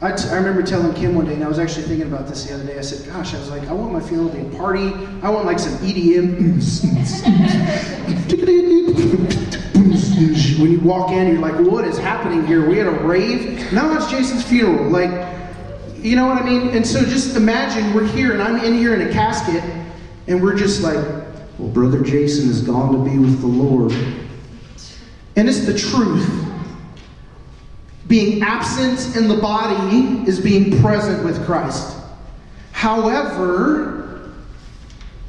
I, 0.00 0.12
t- 0.12 0.28
I 0.28 0.36
remember 0.36 0.62
telling 0.62 0.94
Kim 0.94 1.16
one 1.16 1.26
day, 1.26 1.34
and 1.34 1.42
I 1.42 1.48
was 1.48 1.58
actually 1.58 1.82
thinking 1.82 2.06
about 2.06 2.28
this 2.28 2.44
the 2.44 2.54
other 2.54 2.64
day. 2.64 2.78
I 2.78 2.82
said, 2.82 3.04
"Gosh, 3.10 3.34
I 3.34 3.38
was 3.40 3.50
like, 3.50 3.68
I 3.68 3.72
want 3.72 3.92
my 3.92 3.98
funeral 3.98 4.30
to 4.30 4.36
be 4.36 4.46
a 4.46 4.58
party. 4.58 4.92
I 5.22 5.30
want 5.30 5.46
like 5.46 5.58
some 5.58 5.76
EDM. 5.78 6.54
when 10.60 10.70
you 10.70 10.78
walk 10.80 11.10
in, 11.10 11.26
you're 11.26 11.40
like, 11.40 11.58
what 11.66 11.84
is 11.84 11.98
happening 11.98 12.46
here? 12.46 12.68
We 12.68 12.78
had 12.78 12.86
a 12.86 12.92
rave. 12.92 13.72
Now 13.72 13.92
it's 13.96 14.08
Jason's 14.08 14.44
funeral. 14.44 14.88
Like, 14.88 15.10
you 15.96 16.14
know 16.14 16.28
what 16.28 16.40
I 16.40 16.44
mean? 16.44 16.68
And 16.68 16.86
so 16.86 17.04
just 17.04 17.36
imagine 17.36 17.92
we're 17.92 18.06
here, 18.06 18.32
and 18.32 18.40
I'm 18.40 18.64
in 18.64 18.74
here 18.74 18.94
in 18.94 19.08
a 19.08 19.12
casket, 19.12 19.64
and 20.28 20.40
we're 20.40 20.56
just 20.56 20.80
like, 20.80 21.04
well, 21.58 21.70
brother 21.70 22.04
Jason 22.04 22.46
has 22.46 22.62
gone 22.62 22.92
to 22.92 23.10
be 23.10 23.18
with 23.18 23.40
the 23.40 23.48
Lord, 23.48 23.90
and 25.34 25.48
it's 25.48 25.66
the 25.66 25.76
truth." 25.76 26.44
Being 28.08 28.42
absent 28.42 29.16
in 29.16 29.28
the 29.28 29.36
body 29.36 30.28
is 30.28 30.40
being 30.40 30.80
present 30.80 31.24
with 31.24 31.44
Christ. 31.44 31.96
However, 32.72 34.32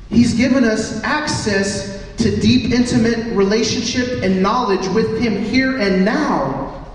He's 0.09 0.33
given 0.33 0.63
us 0.63 1.03
access 1.03 2.03
to 2.17 2.35
deep, 2.39 2.71
intimate 2.71 3.35
relationship 3.35 4.23
and 4.23 4.41
knowledge 4.41 4.87
with 4.87 5.21
Him 5.21 5.43
here 5.43 5.77
and 5.77 6.03
now. 6.03 6.85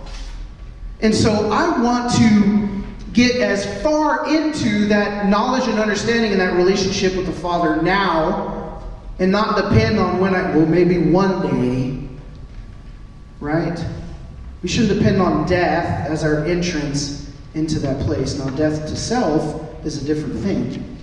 And 1.00 1.14
so 1.14 1.50
I 1.50 1.80
want 1.80 2.12
to 2.14 2.84
get 3.12 3.36
as 3.36 3.82
far 3.82 4.26
into 4.34 4.86
that 4.88 5.28
knowledge 5.28 5.68
and 5.68 5.78
understanding 5.78 6.32
and 6.32 6.40
that 6.40 6.54
relationship 6.54 7.14
with 7.14 7.26
the 7.26 7.32
Father 7.32 7.80
now 7.82 8.82
and 9.18 9.30
not 9.30 9.56
depend 9.56 9.98
on 9.98 10.18
when 10.18 10.34
I, 10.34 10.56
well, 10.56 10.66
maybe 10.66 10.98
one 10.98 11.42
day, 11.42 12.08
right? 13.38 13.78
We 14.64 14.70
shouldn't 14.70 14.98
depend 14.98 15.20
on 15.20 15.46
death 15.46 16.08
as 16.08 16.24
our 16.24 16.42
entrance 16.46 17.30
into 17.52 17.78
that 17.80 18.00
place. 18.00 18.38
Now, 18.38 18.48
death 18.48 18.86
to 18.86 18.96
self 18.96 19.84
is 19.84 20.02
a 20.02 20.06
different 20.06 20.40
thing. 20.40 20.98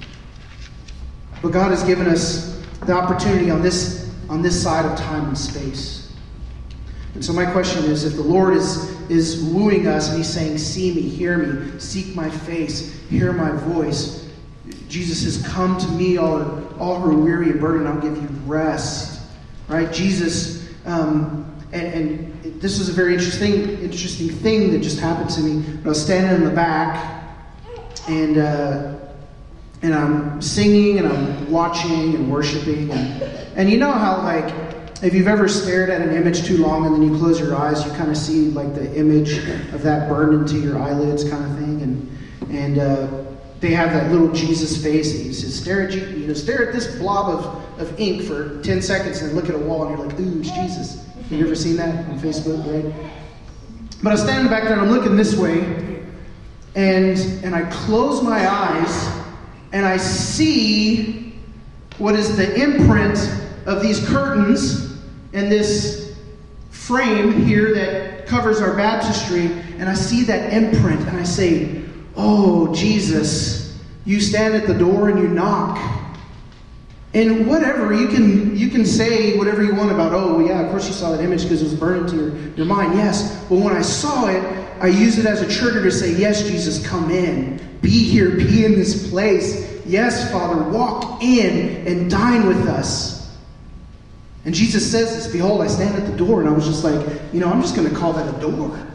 But 1.43 1.49
God 1.49 1.69
has 1.69 1.83
given 1.83 2.07
us 2.07 2.59
the 2.87 2.93
opportunity 2.93 3.51
on 3.51 3.61
this, 3.61 4.11
on 4.29 4.41
this 4.41 4.59
side 4.59 4.83
of 4.83 4.97
time 4.97 5.27
and 5.27 5.37
space. 5.37 6.11
And 7.13 7.23
so, 7.23 7.33
my 7.33 7.45
question 7.45 7.83
is 7.83 8.03
if 8.03 8.15
the 8.15 8.23
Lord 8.23 8.55
is, 8.55 8.99
is 9.11 9.43
wooing 9.43 9.85
us 9.85 10.09
and 10.09 10.17
He's 10.17 10.33
saying, 10.33 10.57
See 10.57 10.95
me, 10.95 11.03
hear 11.03 11.37
me, 11.37 11.79
seek 11.79 12.15
my 12.15 12.31
face, 12.31 12.99
hear 13.11 13.31
my 13.31 13.51
voice, 13.51 14.27
Jesus 14.89 15.21
says, 15.21 15.47
Come 15.47 15.77
to 15.77 15.87
me, 15.89 16.17
all, 16.17 16.67
all 16.79 16.99
who 16.99 17.11
are 17.11 17.23
weary 17.23 17.51
and 17.51 17.61
burdened, 17.61 17.87
I'll 17.87 18.01
give 18.01 18.17
you 18.17 18.27
rest. 18.47 19.21
Right? 19.67 19.93
Jesus, 19.93 20.67
um, 20.87 21.55
and, 21.71 21.93
and 21.93 22.30
this 22.61 22.77
was 22.77 22.89
a 22.89 22.93
very 22.93 23.15
interesting, 23.15 23.79
interesting 23.81 24.29
thing 24.29 24.71
that 24.71 24.83
just 24.83 24.99
happened 24.99 25.31
to 25.31 25.41
me. 25.41 25.65
I 25.83 25.87
was 25.87 26.01
standing 26.01 26.35
in 26.35 26.43
the 26.43 26.55
back, 26.55 27.25
and 28.07 28.37
uh, 28.37 28.99
and 29.81 29.95
I'm 29.95 30.39
singing 30.41 30.99
and 30.99 31.07
I'm 31.07 31.51
watching 31.51 32.13
and 32.13 32.31
worshiping, 32.31 32.91
and, 32.91 33.23
and 33.55 33.69
you 33.69 33.77
know 33.77 33.91
how 33.91 34.17
like 34.21 34.53
if 35.01 35.15
you've 35.15 35.27
ever 35.27 35.47
stared 35.47 35.89
at 35.89 36.01
an 36.01 36.15
image 36.15 36.45
too 36.45 36.57
long 36.57 36.85
and 36.85 36.93
then 36.93 37.01
you 37.01 37.17
close 37.17 37.39
your 37.39 37.55
eyes, 37.55 37.83
you 37.83 37.91
kind 37.93 38.11
of 38.11 38.17
see 38.17 38.51
like 38.51 38.75
the 38.75 38.95
image 38.95 39.39
of 39.73 39.81
that 39.81 40.07
burned 40.07 40.41
into 40.41 40.59
your 40.63 40.77
eyelids, 40.79 41.27
kind 41.27 41.43
of 41.43 41.57
thing, 41.57 41.81
and 41.81 42.55
and 42.55 42.77
uh, 42.77 43.23
they 43.59 43.71
have 43.71 43.91
that 43.91 44.11
little 44.11 44.31
Jesus 44.31 44.81
face. 44.81 45.15
And 45.15 45.25
he 45.25 45.33
says, 45.33 45.59
"Stare 45.59 45.87
at 45.87 45.93
you, 45.93 46.27
know, 46.27 46.33
stare 46.35 46.67
at 46.67 46.73
this 46.73 46.95
blob 46.97 47.39
of, 47.39 47.81
of 47.81 47.99
ink 47.99 48.21
for 48.21 48.61
ten 48.61 48.83
seconds, 48.83 49.23
and 49.23 49.33
look 49.33 49.49
at 49.49 49.55
a 49.55 49.57
wall, 49.57 49.87
and 49.87 49.97
you're 49.97 50.07
like, 50.07 50.19
ooh, 50.19 50.39
it's 50.41 50.51
Jesus." 50.51 51.10
Have 51.31 51.39
you 51.39 51.45
ever 51.45 51.55
seen 51.55 51.77
that 51.77 52.09
on 52.09 52.19
Facebook, 52.19 52.59
right? 52.67 53.09
But 54.03 54.09
I 54.09 54.11
was 54.11 54.21
standing 54.21 54.49
back 54.49 54.63
there 54.63 54.73
and 54.73 54.81
I'm 54.81 54.89
looking 54.89 55.15
this 55.15 55.33
way, 55.37 56.03
and 56.75 57.17
and 57.45 57.55
I 57.55 57.61
close 57.71 58.21
my 58.21 58.51
eyes 58.51 59.09
and 59.71 59.85
I 59.85 59.95
see 59.95 61.33
what 61.99 62.15
is 62.15 62.35
the 62.35 62.53
imprint 62.61 63.17
of 63.65 63.81
these 63.81 64.05
curtains 64.09 64.99
and 65.31 65.49
this 65.49 66.17
frame 66.69 67.31
here 67.45 67.75
that 67.75 68.27
covers 68.27 68.59
our 68.59 68.75
baptistry, 68.75 69.45
and 69.79 69.87
I 69.87 69.93
see 69.93 70.23
that 70.23 70.51
imprint 70.51 70.99
and 71.07 71.15
I 71.15 71.23
say, 71.23 71.81
Oh, 72.17 72.75
Jesus, 72.75 73.79
you 74.03 74.19
stand 74.19 74.53
at 74.53 74.67
the 74.67 74.73
door 74.73 75.07
and 75.07 75.17
you 75.17 75.29
knock. 75.29 76.00
And 77.13 77.45
whatever, 77.45 77.93
you 77.93 78.07
can 78.07 78.55
you 78.55 78.69
can 78.69 78.85
say 78.85 79.37
whatever 79.37 79.61
you 79.63 79.75
want 79.75 79.91
about, 79.91 80.13
oh 80.13 80.39
yeah, 80.39 80.61
of 80.61 80.71
course 80.71 80.87
you 80.87 80.93
saw 80.93 81.11
that 81.11 81.21
image 81.21 81.43
because 81.43 81.61
it 81.61 81.65
was 81.65 81.73
burned 81.73 82.09
into 82.09 82.15
your, 82.15 82.55
your 82.55 82.65
mind. 82.65 82.95
Yes. 82.95 83.43
But 83.49 83.57
when 83.57 83.75
I 83.75 83.81
saw 83.81 84.27
it, 84.27 84.41
I 84.79 84.87
use 84.87 85.19
it 85.19 85.25
as 85.25 85.41
a 85.41 85.47
trigger 85.47 85.83
to 85.83 85.91
say, 85.91 86.13
Yes, 86.15 86.47
Jesus, 86.47 86.85
come 86.85 87.11
in. 87.11 87.59
Be 87.81 87.89
here, 87.89 88.31
be 88.31 88.65
in 88.65 88.73
this 88.73 89.09
place. 89.09 89.85
Yes, 89.85 90.31
Father, 90.31 90.63
walk 90.69 91.21
in 91.21 91.85
and 91.87 92.09
dine 92.09 92.47
with 92.47 92.67
us. 92.67 93.37
And 94.45 94.55
Jesus 94.55 94.89
says 94.89 95.13
this, 95.13 95.31
Behold, 95.31 95.61
I 95.61 95.67
stand 95.67 95.95
at 95.95 96.09
the 96.09 96.17
door. 96.17 96.39
And 96.39 96.49
I 96.49 96.53
was 96.53 96.65
just 96.65 96.83
like, 96.83 97.05
you 97.33 97.39
know, 97.39 97.47
I'm 97.47 97.61
just 97.61 97.75
going 97.75 97.89
to 97.89 97.95
call 97.95 98.13
that 98.13 98.35
a 98.35 98.39
door. 98.39 98.87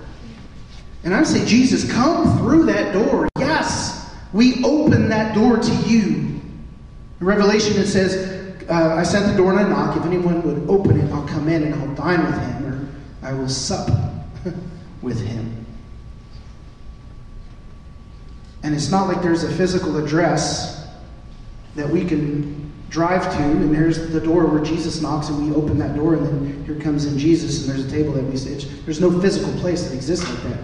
And 1.04 1.14
I 1.14 1.22
say, 1.22 1.44
Jesus, 1.44 1.90
come 1.90 2.38
through 2.38 2.66
that 2.66 2.92
door. 2.92 3.28
Yes, 3.38 4.12
we 4.32 4.64
open 4.64 5.08
that 5.10 5.34
door 5.34 5.58
to 5.58 5.74
you. 5.88 6.35
In 7.20 7.26
Revelation, 7.26 7.80
it 7.80 7.86
says, 7.86 8.64
uh, 8.68 8.94
I 8.96 9.02
sent 9.02 9.30
the 9.30 9.36
door 9.36 9.52
and 9.52 9.60
I 9.60 9.68
knock. 9.68 9.96
If 9.96 10.04
anyone 10.04 10.42
would 10.42 10.68
open 10.68 11.00
it, 11.00 11.10
I'll 11.12 11.26
come 11.26 11.48
in 11.48 11.62
and 11.62 11.74
I'll 11.74 11.94
dine 11.94 12.24
with 12.24 12.38
him, 12.38 12.66
or 12.66 12.88
I 13.26 13.32
will 13.32 13.48
sup 13.48 13.88
with 15.02 15.20
him. 15.20 15.64
And 18.62 18.74
it's 18.74 18.90
not 18.90 19.06
like 19.06 19.22
there's 19.22 19.44
a 19.44 19.52
physical 19.52 19.96
address 20.04 20.88
that 21.76 21.88
we 21.88 22.04
can 22.04 22.72
drive 22.88 23.22
to, 23.36 23.42
and 23.42 23.74
there's 23.74 24.10
the 24.10 24.20
door 24.20 24.46
where 24.46 24.62
Jesus 24.62 25.00
knocks, 25.00 25.28
and 25.28 25.48
we 25.48 25.54
open 25.54 25.78
that 25.78 25.94
door, 25.94 26.14
and 26.14 26.26
then 26.26 26.64
here 26.64 26.74
comes 26.80 27.04
in 27.04 27.18
Jesus, 27.18 27.60
and 27.60 27.70
there's 27.70 27.86
a 27.86 27.90
table 27.90 28.12
that 28.14 28.24
we 28.24 28.36
sit. 28.36 28.68
There's 28.84 29.00
no 29.00 29.20
physical 29.20 29.52
place 29.60 29.88
that 29.88 29.94
exists 29.94 30.28
like 30.28 30.42
that. 30.44 30.58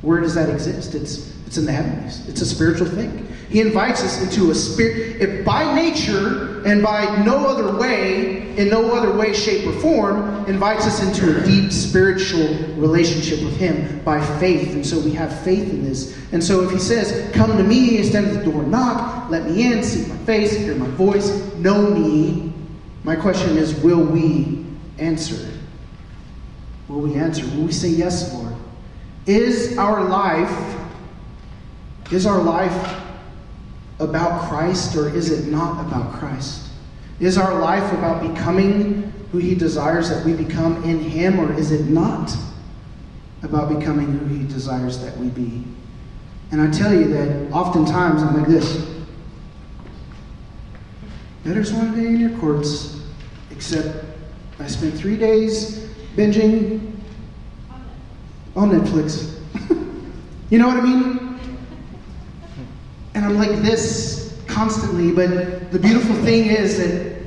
Where 0.00 0.20
does 0.20 0.34
that 0.34 0.48
exist? 0.48 0.94
It's 0.94 1.32
it's 1.46 1.58
in 1.58 1.66
the 1.66 1.72
heavens. 1.72 2.28
It's 2.28 2.40
a 2.40 2.46
spiritual 2.46 2.88
thing. 2.88 3.28
He 3.52 3.60
invites 3.60 4.02
us 4.02 4.22
into 4.22 4.50
a 4.50 4.54
spirit. 4.54 5.20
If 5.20 5.44
by 5.44 5.74
nature 5.74 6.62
and 6.64 6.82
by 6.82 7.22
no 7.22 7.46
other 7.46 7.78
way, 7.78 8.56
in 8.56 8.70
no 8.70 8.94
other 8.94 9.12
way, 9.12 9.34
shape, 9.34 9.66
or 9.66 9.72
form, 9.72 10.46
invites 10.46 10.86
us 10.86 11.02
into 11.02 11.38
a 11.38 11.44
deep 11.44 11.70
spiritual 11.70 12.48
relationship 12.76 13.44
with 13.44 13.54
Him 13.58 14.02
by 14.04 14.24
faith. 14.38 14.72
And 14.72 14.86
so 14.86 14.98
we 14.98 15.10
have 15.12 15.38
faith 15.42 15.68
in 15.68 15.84
this. 15.84 16.16
And 16.32 16.42
so 16.42 16.64
if 16.64 16.70
He 16.70 16.78
says, 16.78 17.30
Come 17.34 17.56
to 17.58 17.62
me, 17.62 18.02
stand 18.02 18.26
at 18.28 18.42
the 18.42 18.50
door, 18.50 18.62
knock, 18.62 19.30
let 19.30 19.44
me 19.44 19.70
in, 19.70 19.82
see 19.82 20.10
my 20.10 20.16
face, 20.24 20.56
hear 20.56 20.74
my 20.74 20.88
voice, 20.88 21.30
know 21.56 21.90
me, 21.90 22.54
my 23.04 23.16
question 23.16 23.58
is, 23.58 23.74
will 23.82 24.02
we 24.02 24.64
answer? 24.98 25.50
Will 26.88 27.00
we 27.00 27.16
answer? 27.16 27.44
Will 27.54 27.64
we 27.64 27.72
say, 27.72 27.88
Yes, 27.88 28.32
Lord? 28.32 28.54
Is 29.26 29.76
our 29.76 30.04
life 30.04 30.78
is 32.12 32.26
our 32.26 32.42
life 32.42 33.01
about 34.02 34.48
Christ 34.48 34.96
or 34.96 35.08
is 35.14 35.30
it 35.30 35.50
not 35.50 35.86
about 35.86 36.12
Christ? 36.14 36.68
Is 37.20 37.38
our 37.38 37.58
life 37.58 37.92
about 37.92 38.22
becoming 38.22 39.12
who 39.30 39.38
He 39.38 39.54
desires 39.54 40.10
that 40.10 40.24
we 40.24 40.32
become 40.34 40.82
in 40.84 40.98
Him 40.98 41.38
or 41.38 41.52
is 41.52 41.72
it 41.72 41.86
not 41.86 42.34
about 43.42 43.78
becoming 43.78 44.06
who 44.18 44.26
He 44.26 44.46
desires 44.46 44.98
that 45.02 45.16
we 45.18 45.28
be? 45.28 45.64
And 46.50 46.60
I 46.60 46.70
tell 46.70 46.92
you 46.92 47.08
that 47.08 47.52
oftentimes 47.52 48.22
I'm 48.22 48.36
like 48.38 48.48
this 48.48 48.88
Better's 51.44 51.72
one 51.72 51.94
day 51.96 52.06
in 52.06 52.20
your 52.20 52.38
courts, 52.38 53.00
except 53.50 54.04
I 54.60 54.68
spent 54.68 54.94
three 54.94 55.16
days 55.16 55.88
binging 56.14 56.92
on 58.54 58.70
Netflix. 58.70 59.40
you 60.50 60.58
know 60.58 60.68
what 60.68 60.76
I 60.76 60.80
mean? 60.82 61.21
And 63.14 63.24
I'm 63.24 63.36
like 63.36 63.62
this 63.62 64.38
constantly, 64.46 65.12
but 65.12 65.70
the 65.70 65.78
beautiful 65.78 66.14
thing 66.16 66.46
is 66.46 66.78
that 66.78 67.22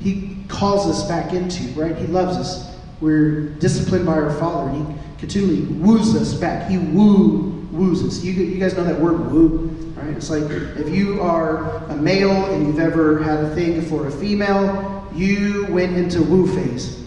He 0.00 0.36
calls 0.48 0.86
us 0.86 1.06
back 1.08 1.32
into, 1.32 1.64
right? 1.78 1.96
He 1.96 2.06
loves 2.06 2.36
us. 2.36 2.76
We're 3.00 3.50
disciplined 3.56 4.06
by 4.06 4.14
our 4.14 4.34
Father. 4.38 4.70
He 4.72 4.84
continually 5.18 5.62
woos 5.62 6.16
us 6.16 6.34
back. 6.34 6.68
He 6.68 6.78
woo 6.78 7.66
woos 7.70 8.04
us. 8.04 8.24
You, 8.24 8.32
you 8.32 8.58
guys 8.58 8.76
know 8.76 8.84
that 8.84 8.98
word 8.98 9.30
woo, 9.30 9.68
right? 9.96 10.16
It's 10.16 10.30
like 10.30 10.50
if 10.50 10.88
you 10.88 11.20
are 11.20 11.84
a 11.86 11.96
male 11.96 12.46
and 12.46 12.66
you've 12.66 12.80
ever 12.80 13.22
had 13.22 13.44
a 13.44 13.54
thing 13.54 13.82
for 13.82 14.08
a 14.08 14.10
female, 14.10 15.06
you 15.14 15.66
went 15.70 15.96
into 15.96 16.22
woo 16.22 16.46
phase, 16.46 17.04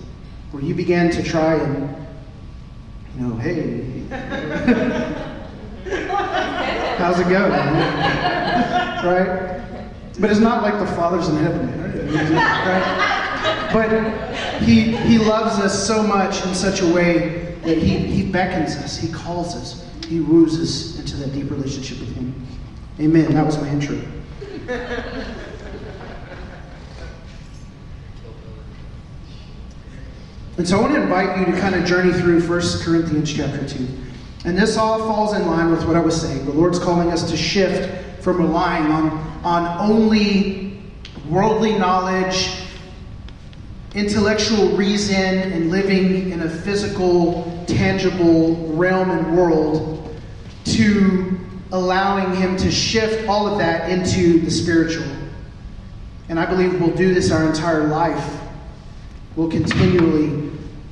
where 0.52 0.64
you 0.64 0.74
began 0.74 1.10
to 1.12 1.24
try 1.24 1.56
and, 1.56 1.96
you 3.18 3.28
know, 3.28 3.36
hey. 3.36 5.18
How's 6.98 7.20
it 7.20 7.30
going? 7.30 7.52
right? 9.04 9.62
But 10.20 10.30
it's 10.30 10.40
not 10.40 10.62
like 10.64 10.78
the 10.78 10.88
Father's 10.96 11.28
in 11.30 11.38
heaven, 11.38 11.68
right? 12.66 13.72
But 13.74 14.62
he, 14.62 14.96
he 14.96 15.18
loves 15.18 15.60
us 15.60 15.88
so 15.88 16.04
much 16.04 16.46
in 16.46 16.54
such 16.54 16.82
a 16.82 16.94
way 16.94 17.56
that 17.64 17.78
he, 17.78 17.98
he 17.98 18.24
beckons 18.24 18.76
us, 18.76 18.98
he 18.98 19.12
calls 19.12 19.56
us, 19.56 19.90
he 20.08 20.20
woos 20.20 20.60
us 20.60 21.00
into 21.00 21.16
that 21.18 21.34
deep 21.34 21.50
relationship 21.50 22.00
with 22.00 22.14
him. 22.16 22.36
Amen. 23.00 23.34
That 23.34 23.46
was 23.46 23.60
my 23.60 23.70
intro. 23.70 24.00
And 30.58 30.68
so 30.68 30.78
I 30.78 30.82
want 30.82 30.94
to 30.94 31.02
invite 31.02 31.40
you 31.40 31.46
to 31.52 31.60
kind 31.60 31.74
of 31.74 31.86
journey 31.86 32.14
through 32.14 32.42
1 32.42 32.62
Corinthians 32.84 33.34
chapter 33.34 33.68
2. 33.68 33.88
And 34.44 34.58
this 34.58 34.76
all 34.78 35.00
falls 35.00 35.34
in 35.34 35.46
line 35.46 35.72
with 35.72 35.86
what 35.86 35.96
I 35.96 36.00
was 36.00 36.20
saying. 36.20 36.46
The 36.46 36.52
Lord's 36.52 36.80
calling 36.80 37.12
us 37.12 37.30
to 37.30 37.38
shift 37.38 38.24
from 38.24 38.38
relying 38.38 38.92
on, 38.92 39.12
on 39.44 39.90
only 39.90 40.82
worldly 41.30 41.78
knowledge, 41.78 42.52
intellectual 43.94 44.70
reason, 44.70 45.16
and 45.16 45.70
living 45.70 46.32
in 46.32 46.42
a 46.42 46.50
physical, 46.50 47.64
tangible 47.68 48.56
realm 48.74 49.12
and 49.12 49.38
world 49.38 50.16
to 50.66 51.38
allowing 51.72 52.36
Him 52.36 52.58
to 52.58 52.72
shift 52.72 53.28
all 53.28 53.48
of 53.48 53.60
that 53.60 53.90
into 53.90 54.40
the 54.40 54.52
spiritual. 54.52 55.08
And 56.30 56.40
I 56.40 56.46
believe 56.46 56.80
we'll 56.80 56.96
do 56.96 57.14
this 57.14 57.32
our 57.32 57.46
entire 57.46 57.88
life. 57.88 58.40
We'll 59.36 59.50
continually 59.50 60.51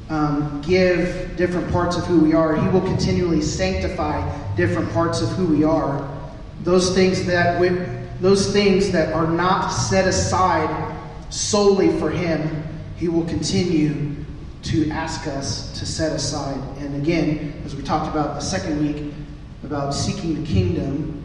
um, 0.09 0.61
give 0.61 1.35
different 1.37 1.71
parts 1.71 1.95
of 1.95 2.05
who 2.05 2.19
we 2.19 2.33
are. 2.33 2.55
He 2.55 2.67
will 2.69 2.81
continually 2.81 3.41
sanctify 3.41 4.55
different 4.55 4.91
parts 4.91 5.21
of 5.21 5.29
who 5.29 5.45
we 5.45 5.63
are. 5.63 6.07
Those 6.63 6.93
things 6.93 7.25
that 7.25 7.59
we, 7.59 7.69
those 8.19 8.51
things 8.51 8.91
that 8.91 9.13
are 9.13 9.27
not 9.27 9.69
set 9.69 10.07
aside 10.07 10.95
solely 11.29 11.89
for 11.99 12.09
Him, 12.09 12.63
He 12.97 13.07
will 13.07 13.25
continue 13.25 14.15
to 14.63 14.89
ask 14.89 15.27
us 15.27 15.77
to 15.79 15.85
set 15.85 16.11
aside. 16.11 16.57
And 16.79 16.95
again, 16.95 17.61
as 17.63 17.75
we 17.75 17.83
talked 17.83 18.09
about 18.09 18.35
the 18.35 18.41
second 18.41 18.81
week 18.81 19.13
about 19.63 19.93
seeking 19.93 20.41
the 20.41 20.47
kingdom 20.47 21.23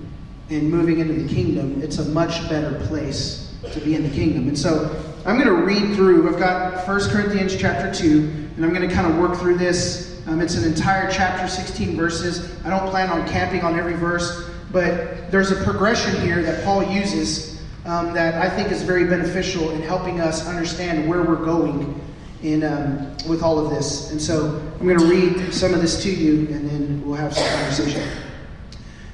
and 0.51 0.71
moving 0.71 1.01
into 1.01 1.15
the 1.15 1.35
kingdom, 1.35 1.83
it's 1.83 1.99
a 1.99 2.05
much 2.11 2.49
better 2.51 2.79
place 2.87 3.55
to 3.73 3.81
be 3.81 3.95
in 3.95 4.03
the 4.03 4.15
kingdom. 4.15 4.47
And 4.47 4.59
so 4.59 5.03
I'm 5.25 5.37
going 5.37 5.49
to 5.49 5.65
read 5.65 5.97
through. 5.97 6.29
I've 6.29 6.39
got 6.39 6.87
1 6.87 7.01
Corinthians 7.11 7.57
chapter 7.57 7.93
2 7.93 8.44
and 8.57 8.65
I'm 8.65 8.73
going 8.73 8.89
to 8.89 8.95
kind 8.95 9.13
of 9.13 9.19
work 9.19 9.37
through 9.39 9.59
this. 9.59 10.23
Um, 10.27 10.41
it's 10.41 10.55
an 10.55 10.65
entire 10.65 11.11
chapter, 11.11 11.49
16 11.49 11.97
verses. 11.97 12.57
I 12.65 12.71
don't 12.71 12.89
plan 12.89 13.11
on 13.11 13.27
camping 13.29 13.63
on 13.63 13.79
every 13.79 13.95
verse, 13.95 14.49
but 14.71 15.31
there's 15.31 15.51
a 15.51 15.63
progression 15.65 16.21
here 16.21 16.43
that 16.43 16.65
Paul 16.65 16.85
uses 16.85 17.61
um, 17.85 18.15
that 18.15 18.35
I 18.35 18.49
think 18.49 18.71
is 18.71 18.83
very 18.83 19.07
beneficial 19.07 19.71
in 19.71 19.83
helping 19.83 20.21
us 20.21 20.47
understand 20.47 21.09
where 21.09 21.23
we're 21.23 21.45
going 21.45 22.01
in 22.43 22.63
um, 22.63 23.17
with 23.29 23.43
all 23.43 23.59
of 23.59 23.71
this. 23.71 24.11
And 24.13 24.21
so 24.21 24.63
I'm 24.79 24.87
going 24.87 24.99
to 24.99 25.07
read 25.07 25.53
some 25.53 25.75
of 25.75 25.81
this 25.81 26.03
to 26.05 26.11
you, 26.11 26.49
and 26.55 26.69
then 26.69 27.05
we'll 27.05 27.17
have 27.17 27.35
some 27.35 27.47
conversation. 27.59 28.07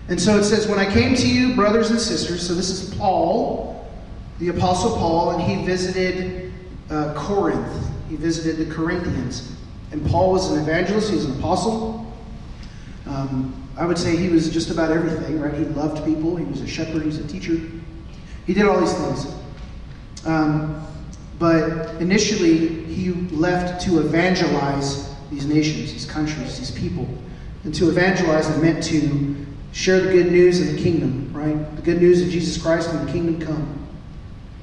And 0.09 0.21
so 0.21 0.37
it 0.37 0.45
says, 0.45 0.69
When 0.69 0.79
I 0.79 0.93
came 0.93 1.15
to 1.15 1.29
you, 1.29 1.55
brothers 1.55 1.91
and 1.91 2.01
sisters, 2.01 2.47
so 2.47 2.55
this 2.55 2.71
is 2.71 2.95
Paul, 2.97 3.89
the 4.39 4.49
Apostle 4.49 4.97
Paul, 4.97 5.31
and 5.31 5.43
he 5.43 5.65
visited 5.65 6.53
uh, 6.91 7.15
Corinth. 7.15 7.90
He 8.11 8.17
visited 8.17 8.57
the 8.57 8.75
Corinthians. 8.75 9.57
And 9.93 10.05
Paul 10.05 10.33
was 10.33 10.51
an 10.51 10.61
evangelist, 10.61 11.11
he 11.11 11.17
was 11.17 11.27
an 11.27 11.39
apostle. 11.39 12.13
Um, 13.07 13.55
I 13.77 13.87
would 13.87 13.97
say 13.97 14.17
he 14.17 14.29
was 14.29 14.51
just 14.51 14.71
about 14.71 14.91
everything, 14.91 15.41
right? 15.41 15.55
He 15.55 15.65
loved 15.65 16.05
people, 16.05 16.37
he 16.37 16.45
was 16.45 16.61
a 16.61 16.67
shepherd, 16.67 17.03
he 17.03 17.07
was 17.07 17.19
a 17.19 17.27
teacher. 17.27 17.59
He 18.47 18.53
did 18.53 18.67
all 18.67 18.81
these 18.81 18.93
things. 18.93 19.35
Um, 20.27 20.87
but 21.39 22.01
initially, 22.01 22.85
he 22.85 23.13
left 23.31 23.83
to 23.85 24.01
evangelize 24.01 25.09
these 25.31 25.47
nations, 25.47 25.93
these 25.93 26.05
countries, 26.05 26.59
these 26.59 26.73
people. 26.73 27.09
And 27.63 27.73
to 27.77 27.89
evangelize, 27.89 28.49
it 28.51 28.61
meant 28.61 28.83
to 28.85 29.47
share 29.73 30.01
the 30.01 30.13
good 30.13 30.33
news 30.33 30.61
of 30.61 30.75
the 30.75 30.83
kingdom, 30.83 31.31
right? 31.33 31.77
The 31.77 31.83
good 31.83 32.03
news 32.03 32.23
of 32.23 32.29
Jesus 32.29 32.61
Christ 32.61 32.91
and 32.91 33.09
the 33.09 33.13
kingdom 33.13 33.41
come. 33.41 33.89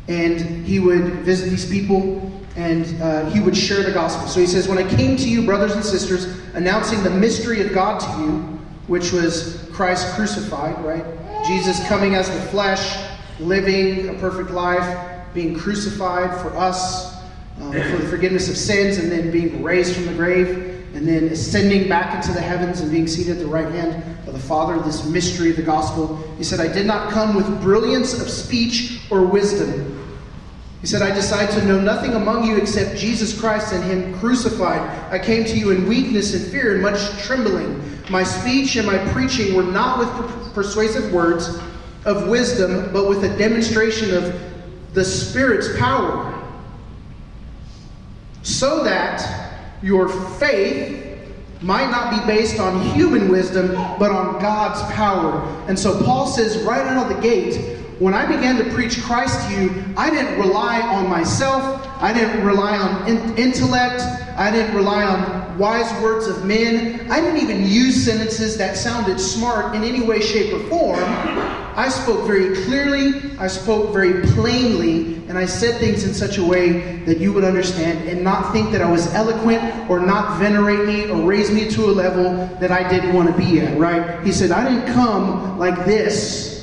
And 0.10 0.66
he 0.66 0.80
would 0.80 1.22
visit 1.24 1.50
these 1.50 1.70
people 1.70 2.32
and 2.58 3.02
uh, 3.04 3.30
he 3.30 3.40
would 3.40 3.56
share 3.56 3.84
the 3.84 3.92
gospel. 3.92 4.28
So 4.28 4.40
he 4.40 4.48
says, 4.48 4.68
When 4.68 4.80
I 4.80 4.96
came 4.96 5.16
to 5.16 5.30
you, 5.30 5.46
brothers 5.46 5.74
and 5.74 5.86
sisters, 5.86 6.26
announcing 6.56 7.02
the 7.04 7.10
mystery 7.10 7.62
of 7.62 7.72
God 7.72 8.00
to 8.00 8.24
you, 8.24 8.42
which 8.88 9.14
was 9.14 9.70
Christ 9.72 10.16
crucified, 10.16 10.84
right? 10.84 11.06
Jesus 11.46 11.88
coming 11.88 12.16
as 12.16 12.30
the 12.30 12.42
flesh, 12.50 12.98
living 13.40 14.10
a 14.10 14.14
perfect 14.16 14.50
life, 14.50 15.24
being 15.36 15.58
crucified 15.58 16.36
for 16.42 16.50
us, 16.58 17.16
um, 17.62 17.72
for 17.74 17.98
the 17.98 18.08
forgiveness 18.10 18.50
of 18.50 18.58
sins, 18.58 18.98
and 18.98 19.12
then 19.12 19.30
being 19.32 19.62
raised 19.62 19.94
from 19.94 20.08
the 20.08 20.14
grave, 20.14 20.84
and 20.96 21.08
then 21.08 21.26
ascending 21.26 21.88
back 21.88 22.16
into 22.16 22.34
the 22.34 22.42
heavens 22.42 22.82
and 22.82 22.90
being 22.90 23.06
seated 23.06 23.34
at 23.34 23.40
the 23.40 23.46
right 23.46 23.72
hand 23.72 24.04
of 24.28 24.34
the 24.34 24.40
Father, 24.40 24.80
this 24.80 25.06
mystery 25.06 25.52
of 25.52 25.58
the 25.58 25.62
gospel. 25.62 26.18
He 26.40 26.44
said, 26.44 26.60
I 26.60 26.74
did 26.74 26.88
not 26.88 27.12
come 27.12 27.36
with 27.36 27.62
brilliance 27.62 28.20
of 28.20 28.28
speech 28.32 29.00
or 29.12 29.22
wisdom 29.22 29.97
he 30.82 30.86
said, 30.88 31.02
I 31.02 31.14
decide 31.14 31.50
to 31.52 31.66
know 31.66 31.80
nothing 31.80 32.14
among 32.14 32.44
you 32.44 32.58
except 32.58 32.98
Jesus 32.98 33.38
Christ 33.38 33.74
and 33.74 33.84
Him 33.84 34.18
crucified. 34.20 34.82
I 35.12 35.18
came 35.18 35.44
to 35.46 35.58
you 35.58 35.72
in 35.72 35.88
weakness 35.88 36.34
and 36.36 36.52
fear 36.52 36.74
and 36.74 36.84
much 36.84 37.00
trembling. 37.24 37.84
My 38.10 38.24
speech 38.24 38.76
and 38.76 38.86
my 38.86 38.98
preaching 39.12 39.56
were 39.56 39.64
not 39.64 39.98
with 39.98 40.54
persuasive 40.54 41.12
words 41.12 41.60
of 42.06 42.28
wisdom, 42.30 42.92
but 42.94 43.10
with 43.10 43.24
a 43.24 43.38
demonstration 43.38 44.14
of 44.16 44.40
the 44.94 45.04
Spirit's 45.04 45.78
power. 45.80 46.34
So 48.44 48.84
that 48.84 49.54
your 49.82 50.08
faith 50.08 51.06
might 51.62 51.90
not 51.90 52.12
be 52.12 52.32
based 52.32 52.60
on 52.60 52.82
human 52.96 53.30
wisdom, 53.30 53.72
but 53.98 54.12
on 54.12 54.40
God's 54.40 54.82
power. 54.94 55.42
And 55.68 55.78
so 55.78 56.04
Paul 56.04 56.28
says 56.28 56.58
right 56.64 56.86
out 56.86 57.10
of 57.10 57.16
the 57.16 57.22
gate, 57.22 57.77
when 58.00 58.14
I 58.14 58.28
began 58.28 58.58
to 58.58 58.72
preach 58.76 59.02
Christ 59.02 59.48
to 59.48 59.60
you, 59.60 59.84
I 59.98 60.12
didn't 60.12 60.40
rely 60.40 60.82
on 60.82 61.10
myself. 61.10 61.84
I 62.00 62.14
didn't 62.14 62.46
rely 62.46 62.78
on 62.78 63.10
in- 63.10 63.38
intellect. 63.38 64.02
I 64.38 64.52
didn't 64.52 64.76
rely 64.76 65.04
on 65.04 65.58
wise 65.58 65.92
words 66.00 66.28
of 66.28 66.46
men. 66.46 67.10
I 67.10 67.20
didn't 67.20 67.42
even 67.42 67.66
use 67.68 68.06
sentences 68.06 68.56
that 68.58 68.78
sounded 68.78 69.20
smart 69.20 69.76
in 69.76 69.84
any 69.84 70.02
way, 70.02 70.22
shape, 70.22 70.54
or 70.54 70.60
form. 70.70 71.04
I 71.04 71.90
spoke 71.90 72.28
very 72.28 72.56
clearly. 72.66 73.32
I 73.40 73.48
spoke 73.48 73.94
very 73.94 74.22
plainly. 74.28 75.16
And 75.28 75.36
I 75.36 75.48
said 75.48 75.80
things 75.80 76.04
in 76.04 76.14
such 76.14 76.38
a 76.38 76.44
way 76.44 77.00
that 77.06 77.18
you 77.18 77.34
would 77.34 77.44
understand 77.44 78.08
and 78.08 78.24
not 78.24 78.54
think 78.54 78.72
that 78.74 78.82
I 78.82 78.92
was 78.92 79.12
eloquent 79.16 79.90
or 79.90 80.00
not 80.00 80.38
venerate 80.40 80.86
me 80.86 81.10
or 81.10 81.26
raise 81.26 81.52
me 81.52 81.68
to 81.72 81.86
a 81.86 81.92
level 81.92 82.48
that 82.60 82.72
I 82.72 82.88
didn't 82.88 83.16
want 83.16 83.30
to 83.30 83.38
be 83.38 83.60
at, 83.60 83.76
right? 83.80 84.24
He 84.24 84.32
said, 84.32 84.52
I 84.52 84.70
didn't 84.70 84.94
come 84.94 85.58
like 85.58 85.86
this 85.86 86.57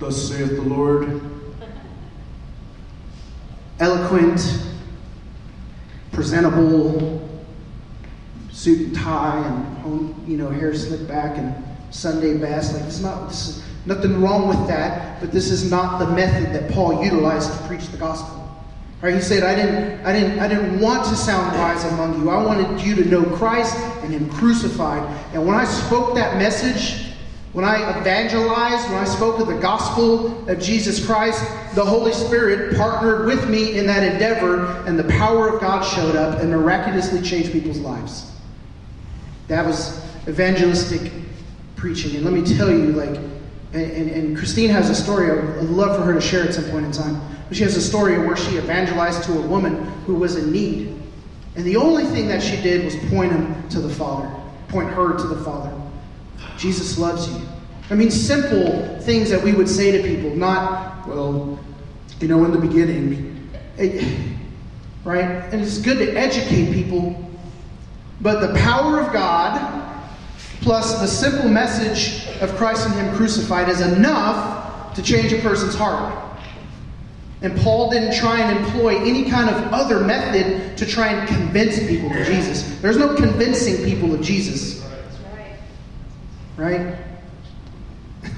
Thus 0.00 0.30
saith 0.30 0.56
the 0.56 0.62
Lord. 0.62 1.20
Eloquent, 3.78 4.40
presentable, 6.10 7.28
suit 8.50 8.88
and 8.88 8.96
tie, 8.96 9.44
and 9.84 10.28
you 10.28 10.38
know 10.38 10.48
hair 10.48 10.74
slicked 10.74 11.06
back 11.06 11.36
and 11.36 11.54
Sunday 11.90 12.36
best. 12.38 12.74
Like 12.74 12.84
it's 12.84 13.00
not 13.00 13.28
this 13.28 13.48
is 13.48 13.64
nothing 13.84 14.22
wrong 14.22 14.48
with 14.48 14.66
that, 14.68 15.20
but 15.20 15.32
this 15.32 15.50
is 15.50 15.70
not 15.70 15.98
the 15.98 16.06
method 16.14 16.54
that 16.54 16.70
Paul 16.72 17.04
utilized 17.04 17.52
to 17.52 17.58
preach 17.68 17.86
the 17.88 17.98
gospel. 17.98 18.38
Right? 19.02 19.14
He 19.14 19.20
said, 19.20 19.42
I 19.42 19.54
didn't, 19.54 20.04
I 20.06 20.12
didn't, 20.12 20.38
I 20.40 20.48
didn't 20.48 20.80
want 20.80 21.04
to 21.04 21.16
sound 21.16 21.56
wise 21.58 21.84
among 21.84 22.22
you. 22.22 22.30
I 22.30 22.42
wanted 22.42 22.84
you 22.86 22.94
to 22.96 23.04
know 23.06 23.24
Christ 23.36 23.74
and 24.02 24.12
Him 24.12 24.30
crucified. 24.30 25.02
And 25.34 25.46
when 25.46 25.56
I 25.56 25.64
spoke 25.64 26.14
that 26.16 26.36
message, 26.36 27.09
when 27.52 27.64
I 27.64 27.98
evangelized, 27.98 28.88
when 28.90 28.98
I 28.98 29.04
spoke 29.04 29.40
of 29.40 29.48
the 29.48 29.58
gospel 29.58 30.48
of 30.48 30.60
Jesus 30.60 31.04
Christ, 31.04 31.42
the 31.74 31.84
Holy 31.84 32.12
Spirit 32.12 32.76
partnered 32.76 33.26
with 33.26 33.48
me 33.48 33.76
in 33.76 33.86
that 33.86 34.04
endeavor, 34.04 34.84
and 34.86 34.96
the 34.96 35.04
power 35.04 35.48
of 35.48 35.60
God 35.60 35.82
showed 35.82 36.14
up 36.14 36.38
and 36.38 36.50
miraculously 36.50 37.20
changed 37.22 37.50
people's 37.50 37.80
lives. 37.80 38.30
That 39.48 39.66
was 39.66 40.00
evangelistic 40.28 41.10
preaching. 41.74 42.14
And 42.14 42.24
let 42.24 42.32
me 42.32 42.44
tell 42.44 42.70
you, 42.70 42.92
like, 42.92 43.16
and, 43.72 43.90
and, 43.90 44.10
and 44.10 44.36
Christine 44.36 44.70
has 44.70 44.88
a 44.88 44.94
story, 44.94 45.30
I'd 45.30 45.64
love 45.64 45.96
for 45.96 46.02
her 46.02 46.12
to 46.12 46.20
share 46.20 46.44
at 46.44 46.54
some 46.54 46.70
point 46.70 46.86
in 46.86 46.92
time. 46.92 47.20
But 47.48 47.56
she 47.56 47.64
has 47.64 47.76
a 47.76 47.82
story 47.82 48.14
of 48.14 48.26
where 48.26 48.36
she 48.36 48.58
evangelized 48.58 49.24
to 49.24 49.32
a 49.32 49.42
woman 49.42 49.86
who 50.06 50.14
was 50.14 50.36
in 50.36 50.52
need. 50.52 50.96
And 51.56 51.64
the 51.64 51.76
only 51.76 52.04
thing 52.04 52.28
that 52.28 52.42
she 52.44 52.60
did 52.62 52.84
was 52.84 52.94
point 53.10 53.32
him 53.32 53.68
to 53.70 53.80
the 53.80 53.92
Father, 53.92 54.30
point 54.68 54.88
her 54.90 55.16
to 55.16 55.26
the 55.26 55.42
Father. 55.42 55.79
Jesus 56.60 56.98
loves 56.98 57.26
you. 57.26 57.40
I 57.88 57.94
mean, 57.94 58.10
simple 58.10 58.98
things 59.00 59.30
that 59.30 59.42
we 59.42 59.52
would 59.52 59.68
say 59.68 59.90
to 59.92 60.06
people, 60.06 60.36
not, 60.36 61.08
well, 61.08 61.58
you 62.20 62.28
know, 62.28 62.44
in 62.44 62.52
the 62.52 62.58
beginning. 62.58 63.50
Right? 65.02 65.24
And 65.24 65.62
it's 65.62 65.78
good 65.78 65.98
to 65.98 66.12
educate 66.12 66.74
people, 66.74 67.18
but 68.20 68.46
the 68.46 68.54
power 68.60 69.00
of 69.00 69.10
God 69.10 69.78
plus 70.60 71.00
the 71.00 71.06
simple 71.06 71.48
message 71.48 72.26
of 72.42 72.54
Christ 72.56 72.86
and 72.86 72.94
Him 72.94 73.16
crucified 73.16 73.70
is 73.70 73.80
enough 73.80 74.94
to 74.94 75.02
change 75.02 75.32
a 75.32 75.38
person's 75.38 75.74
heart. 75.74 76.14
And 77.40 77.58
Paul 77.60 77.90
didn't 77.90 78.14
try 78.14 78.38
and 78.40 78.58
employ 78.58 78.98
any 78.98 79.30
kind 79.30 79.48
of 79.48 79.72
other 79.72 80.00
method 80.00 80.76
to 80.76 80.84
try 80.84 81.08
and 81.08 81.26
convince 81.26 81.78
people 81.78 82.12
of 82.12 82.26
Jesus. 82.26 82.78
There's 82.82 82.98
no 82.98 83.16
convincing 83.16 83.82
people 83.82 84.12
of 84.12 84.20
Jesus 84.20 84.79
right? 86.60 86.94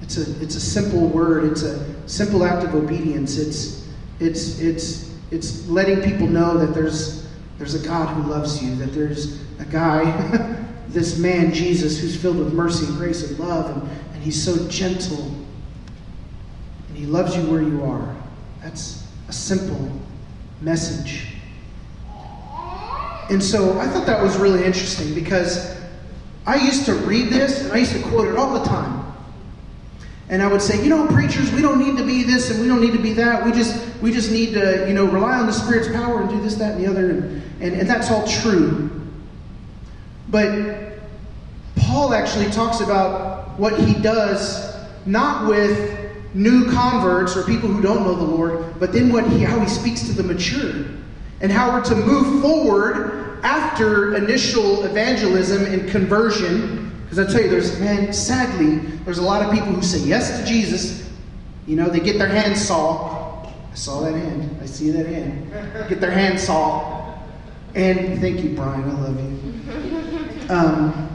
it's 0.00 0.16
a 0.16 0.42
it's 0.42 0.54
a 0.54 0.60
simple 0.60 1.08
word. 1.08 1.50
It's 1.50 1.62
a 1.62 2.08
simple 2.08 2.44
act 2.44 2.64
of 2.64 2.74
obedience. 2.74 3.36
It's 3.36 3.88
it's 4.20 4.60
it's 4.60 5.12
it's 5.32 5.66
letting 5.68 6.02
people 6.02 6.28
know 6.28 6.56
that 6.58 6.72
there's 6.72 7.28
there's 7.58 7.74
a 7.74 7.84
God 7.84 8.14
who 8.14 8.30
loves 8.30 8.62
you. 8.62 8.76
That 8.76 8.92
there's 8.92 9.42
a 9.58 9.64
guy, 9.64 10.04
this 10.88 11.18
man 11.18 11.52
Jesus, 11.52 11.98
who's 11.98 12.16
filled 12.16 12.38
with 12.38 12.52
mercy 12.52 12.86
and 12.86 12.96
grace 12.96 13.28
and 13.28 13.38
love, 13.40 13.76
and, 13.76 13.82
and 14.14 14.22
he's 14.22 14.40
so 14.40 14.68
gentle, 14.68 15.34
and 16.88 16.96
he 16.96 17.06
loves 17.06 17.36
you 17.36 17.42
where 17.50 17.62
you 17.62 17.82
are. 17.82 18.14
That's 18.62 19.04
a 19.28 19.32
simple 19.32 19.90
message. 20.60 21.26
And 23.30 23.42
so 23.42 23.78
I 23.78 23.86
thought 23.86 24.06
that 24.06 24.22
was 24.22 24.36
really 24.36 24.64
interesting 24.64 25.14
because 25.14 25.81
I 26.46 26.56
used 26.56 26.86
to 26.86 26.94
read 26.94 27.28
this 27.28 27.62
and 27.62 27.72
I 27.72 27.78
used 27.78 27.92
to 27.92 28.02
quote 28.02 28.28
it 28.28 28.36
all 28.36 28.58
the 28.58 28.64
time. 28.64 29.00
And 30.28 30.42
I 30.42 30.46
would 30.46 30.62
say, 30.62 30.82
you 30.82 30.88
know, 30.88 31.06
preachers, 31.08 31.52
we 31.52 31.60
don't 31.60 31.78
need 31.78 31.98
to 31.98 32.06
be 32.06 32.22
this 32.24 32.50
and 32.50 32.60
we 32.60 32.66
don't 32.66 32.80
need 32.80 32.92
to 32.92 33.02
be 33.02 33.12
that. 33.14 33.44
We 33.44 33.52
just 33.52 33.80
we 34.00 34.12
just 34.12 34.30
need 34.30 34.54
to, 34.54 34.86
you 34.88 34.94
know, 34.94 35.04
rely 35.04 35.38
on 35.38 35.46
the 35.46 35.52
Spirit's 35.52 35.88
power 35.88 36.20
and 36.20 36.30
do 36.30 36.40
this, 36.40 36.54
that, 36.56 36.74
and 36.74 36.84
the 36.84 36.90
other. 36.90 37.10
And, 37.10 37.42
and, 37.60 37.74
and 37.80 37.88
that's 37.88 38.10
all 38.10 38.26
true. 38.26 38.90
But 40.30 40.98
Paul 41.76 42.14
actually 42.14 42.50
talks 42.50 42.80
about 42.80 43.58
what 43.58 43.78
he 43.78 43.94
does 43.94 44.72
not 45.04 45.46
with 45.46 45.98
new 46.34 46.70
converts 46.70 47.36
or 47.36 47.42
people 47.44 47.68
who 47.68 47.82
don't 47.82 48.04
know 48.04 48.14
the 48.14 48.24
Lord, 48.24 48.78
but 48.80 48.92
then 48.92 49.12
what 49.12 49.26
he, 49.26 49.42
how 49.42 49.60
he 49.60 49.68
speaks 49.68 50.06
to 50.06 50.12
the 50.12 50.22
mature 50.22 50.86
and 51.40 51.52
how 51.52 51.72
we're 51.72 51.84
to 51.84 51.94
move 51.94 52.40
forward 52.40 53.31
after 53.42 54.14
initial 54.16 54.84
evangelism 54.84 55.64
and 55.66 55.88
conversion, 55.88 56.92
because 57.04 57.18
I 57.18 57.30
tell 57.30 57.42
you, 57.42 57.50
there's, 57.50 57.78
man, 57.80 58.12
sadly, 58.12 58.76
there's 59.04 59.18
a 59.18 59.22
lot 59.22 59.42
of 59.44 59.52
people 59.52 59.68
who 59.68 59.82
say 59.82 59.98
yes 59.98 60.40
to 60.40 60.46
Jesus. 60.46 61.10
You 61.66 61.76
know, 61.76 61.88
they 61.88 62.00
get 62.00 62.18
their 62.18 62.28
hand 62.28 62.56
saw. 62.56 63.44
I 63.46 63.74
saw 63.74 64.00
that 64.02 64.14
hand. 64.14 64.58
I 64.62 64.66
see 64.66 64.90
that 64.90 65.06
hand. 65.06 65.88
Get 65.88 66.00
their 66.00 66.10
hand 66.10 66.38
saw. 66.38 67.18
And 67.74 68.20
thank 68.20 68.42
you, 68.42 68.54
Brian. 68.54 68.84
I 68.84 69.00
love 69.00 69.18
you. 69.20 70.54
Um, 70.54 71.08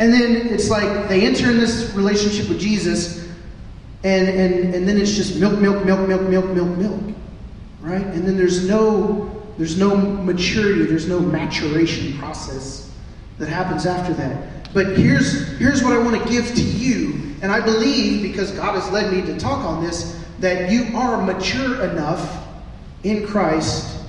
And 0.00 0.12
then 0.12 0.46
it's 0.48 0.70
like 0.70 1.08
they 1.08 1.26
enter 1.26 1.50
in 1.50 1.58
this 1.58 1.92
relationship 1.94 2.48
with 2.48 2.60
Jesus, 2.60 3.26
and, 4.04 4.28
and, 4.28 4.72
and 4.72 4.88
then 4.88 4.96
it's 4.96 5.16
just 5.16 5.40
milk, 5.40 5.58
milk, 5.58 5.84
milk, 5.84 6.06
milk, 6.06 6.22
milk, 6.22 6.46
milk, 6.50 6.78
milk. 6.78 7.16
Right? 7.80 8.06
And 8.06 8.24
then 8.24 8.36
there's 8.36 8.68
no 8.68 9.37
there's 9.58 9.76
no 9.76 9.96
maturity, 9.96 10.84
there's 10.84 11.08
no 11.08 11.20
maturation 11.20 12.16
process 12.18 12.90
that 13.38 13.48
happens 13.48 13.86
after 13.86 14.14
that. 14.14 14.72
But 14.72 14.96
here's 14.96 15.58
here's 15.58 15.82
what 15.82 15.92
I 15.92 15.98
want 15.98 16.22
to 16.22 16.28
give 16.30 16.54
to 16.54 16.62
you. 16.62 17.34
And 17.42 17.52
I 17.52 17.60
believe, 17.60 18.22
because 18.22 18.52
God 18.52 18.74
has 18.74 18.90
led 18.90 19.12
me 19.12 19.22
to 19.22 19.38
talk 19.38 19.64
on 19.64 19.84
this, 19.84 20.24
that 20.40 20.70
you 20.70 20.96
are 20.96 21.24
mature 21.24 21.84
enough 21.90 22.46
in 23.04 23.26
Christ 23.26 24.00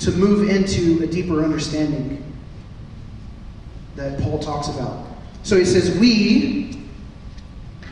to 0.00 0.10
move 0.12 0.48
into 0.48 1.02
a 1.02 1.06
deeper 1.06 1.44
understanding 1.44 2.24
that 3.96 4.20
Paul 4.20 4.38
talks 4.38 4.68
about. 4.68 5.06
So 5.42 5.56
he 5.56 5.64
says, 5.64 5.96
We, 5.98 6.86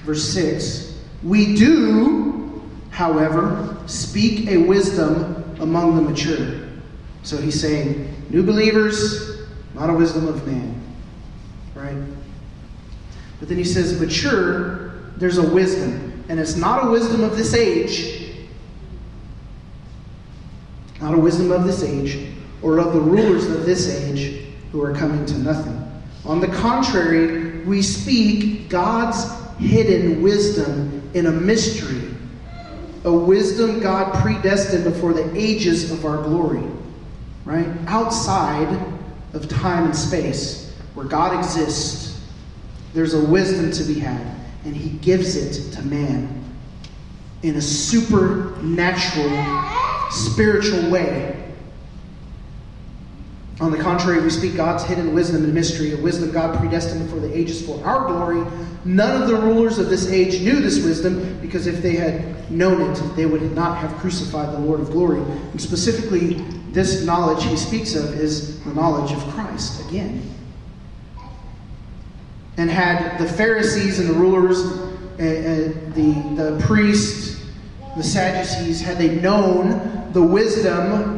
verse 0.04 0.24
6, 0.32 0.98
we 1.22 1.54
do, 1.54 2.62
however, 2.90 3.76
speak 3.86 4.48
a 4.48 4.56
wisdom 4.56 5.56
among 5.60 5.96
the 5.96 6.02
mature. 6.02 6.57
So 7.28 7.36
he's 7.36 7.60
saying, 7.60 8.24
new 8.30 8.42
believers, 8.42 9.42
not 9.74 9.90
a 9.90 9.92
wisdom 9.92 10.26
of 10.26 10.46
man. 10.46 10.82
Right? 11.74 12.02
But 13.38 13.50
then 13.50 13.58
he 13.58 13.64
says, 13.64 14.00
mature, 14.00 14.94
there's 15.18 15.36
a 15.36 15.46
wisdom. 15.46 16.24
And 16.30 16.40
it's 16.40 16.56
not 16.56 16.86
a 16.86 16.90
wisdom 16.90 17.22
of 17.22 17.36
this 17.36 17.52
age, 17.52 18.34
not 21.02 21.12
a 21.12 21.18
wisdom 21.18 21.52
of 21.52 21.64
this 21.64 21.82
age, 21.82 22.32
or 22.62 22.78
of 22.78 22.94
the 22.94 23.00
rulers 23.00 23.44
of 23.50 23.66
this 23.66 23.94
age 23.94 24.46
who 24.72 24.82
are 24.82 24.94
coming 24.94 25.26
to 25.26 25.36
nothing. 25.36 25.86
On 26.24 26.40
the 26.40 26.48
contrary, 26.48 27.62
we 27.64 27.82
speak 27.82 28.70
God's 28.70 29.30
hidden 29.58 30.22
wisdom 30.22 31.10
in 31.12 31.26
a 31.26 31.30
mystery, 31.30 32.08
a 33.04 33.12
wisdom 33.12 33.80
God 33.80 34.14
predestined 34.14 34.84
before 34.84 35.12
the 35.12 35.30
ages 35.36 35.90
of 35.90 36.06
our 36.06 36.22
glory, 36.22 36.64
right? 37.48 37.66
Outside 37.86 38.68
of 39.32 39.48
time 39.48 39.86
and 39.86 39.96
space, 39.96 40.76
where 40.92 41.06
God 41.06 41.36
exists, 41.38 42.20
there's 42.92 43.14
a 43.14 43.24
wisdom 43.24 43.72
to 43.72 43.84
be 43.84 43.98
had, 43.98 44.20
and 44.64 44.76
He 44.76 44.90
gives 44.98 45.34
it 45.34 45.72
to 45.72 45.82
man 45.82 46.44
in 47.42 47.56
a 47.56 47.62
supernatural, 47.62 49.30
spiritual 50.10 50.90
way 50.90 51.47
on 53.60 53.72
the 53.72 53.78
contrary, 53.78 54.22
we 54.22 54.30
speak 54.30 54.54
God's 54.54 54.84
hidden 54.84 55.12
wisdom 55.12 55.42
and 55.42 55.52
mystery, 55.52 55.92
a 55.92 55.96
wisdom 55.96 56.30
God 56.30 56.56
predestined 56.58 57.10
for 57.10 57.18
the 57.18 57.36
ages 57.36 57.60
for 57.60 57.84
our 57.84 58.06
glory. 58.06 58.48
None 58.84 59.20
of 59.20 59.28
the 59.28 59.34
rulers 59.34 59.78
of 59.78 59.90
this 59.90 60.08
age 60.08 60.40
knew 60.42 60.60
this 60.60 60.84
wisdom, 60.84 61.40
because 61.40 61.66
if 61.66 61.82
they 61.82 61.96
had 61.96 62.48
known 62.52 62.92
it, 62.92 63.16
they 63.16 63.26
would 63.26 63.42
not 63.56 63.78
have 63.78 63.92
crucified 63.96 64.54
the 64.54 64.60
Lord 64.60 64.78
of 64.78 64.92
glory. 64.92 65.20
And 65.20 65.60
specifically, 65.60 66.34
this 66.70 67.04
knowledge 67.04 67.42
he 67.42 67.56
speaks 67.56 67.96
of 67.96 68.14
is 68.14 68.62
the 68.62 68.72
knowledge 68.74 69.10
of 69.10 69.18
Christ 69.30 69.88
again. 69.88 70.22
And 72.58 72.70
had 72.70 73.18
the 73.18 73.26
Pharisees 73.26 73.98
and 73.98 74.08
the 74.08 74.14
rulers, 74.14 74.58
uh, 74.60 75.22
uh, 75.22 75.94
the, 75.94 76.12
the 76.36 76.64
priests, 76.64 77.44
the 77.96 78.04
Sadducees, 78.04 78.80
had 78.80 78.98
they 78.98 79.16
known 79.16 80.12
the 80.12 80.22
wisdom 80.22 81.17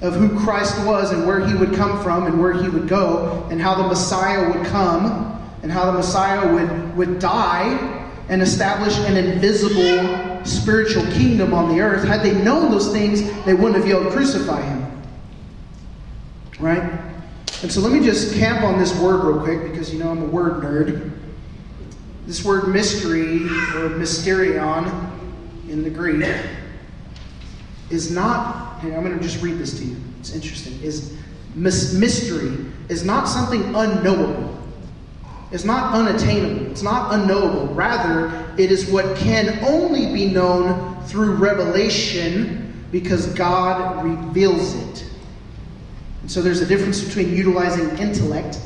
of 0.00 0.14
who 0.14 0.38
Christ 0.40 0.86
was 0.86 1.12
and 1.12 1.26
where 1.26 1.44
he 1.44 1.54
would 1.54 1.74
come 1.74 2.02
from 2.02 2.26
and 2.26 2.40
where 2.40 2.52
he 2.52 2.68
would 2.68 2.88
go, 2.88 3.46
and 3.50 3.60
how 3.60 3.74
the 3.74 3.86
Messiah 3.86 4.52
would 4.52 4.66
come, 4.66 5.34
and 5.62 5.72
how 5.72 5.86
the 5.86 5.92
Messiah 5.92 6.52
would, 6.52 6.96
would 6.96 7.18
die 7.18 7.94
and 8.28 8.42
establish 8.42 8.96
an 8.98 9.16
invisible 9.16 10.44
spiritual 10.44 11.04
kingdom 11.12 11.52
on 11.52 11.74
the 11.74 11.80
earth. 11.80 12.06
Had 12.06 12.22
they 12.22 12.34
known 12.42 12.70
those 12.70 12.92
things, 12.92 13.22
they 13.44 13.54
wouldn't 13.54 13.76
have 13.76 13.88
yelled, 13.88 14.12
Crucify 14.12 14.62
him. 14.62 15.02
Right? 16.60 17.00
And 17.62 17.72
so 17.72 17.80
let 17.80 17.92
me 17.92 18.00
just 18.04 18.34
camp 18.34 18.62
on 18.62 18.78
this 18.78 18.96
word 19.00 19.24
real 19.24 19.42
quick 19.42 19.70
because 19.70 19.92
you 19.92 19.98
know 19.98 20.10
I'm 20.10 20.22
a 20.22 20.26
word 20.26 20.62
nerd. 20.62 21.10
This 22.26 22.44
word 22.44 22.68
mystery 22.68 23.36
or 23.36 23.90
mysterion 23.90 25.10
in 25.68 25.82
the 25.82 25.90
Greek 25.90 26.24
is 27.90 28.10
not, 28.10 28.67
I'm 28.82 29.02
going 29.02 29.16
to 29.16 29.22
just 29.22 29.42
read 29.42 29.58
this 29.58 29.78
to 29.78 29.84
you. 29.84 29.96
It's 30.20 30.34
interesting. 30.34 30.80
Is 30.82 31.16
mystery 31.54 32.66
is 32.88 33.04
not 33.04 33.24
something 33.28 33.74
unknowable. 33.74 34.56
It's 35.50 35.64
not 35.64 35.94
unattainable. 35.94 36.70
It's 36.70 36.82
not 36.82 37.14
unknowable. 37.14 37.74
Rather, 37.74 38.54
it 38.58 38.70
is 38.70 38.90
what 38.90 39.16
can 39.16 39.58
only 39.64 40.12
be 40.12 40.26
known 40.26 41.02
through 41.04 41.34
revelation 41.34 42.86
because 42.92 43.26
God 43.28 44.04
reveals 44.04 44.74
it. 44.74 45.10
And 46.22 46.30
so 46.30 46.42
there's 46.42 46.60
a 46.60 46.66
difference 46.66 47.02
between 47.02 47.34
utilizing 47.34 47.88
intellect. 47.98 48.60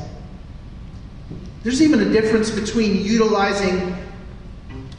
There's 1.63 1.81
even 1.81 2.01
a 2.01 2.09
difference 2.09 2.51
between 2.51 3.05
utilizing 3.05 3.95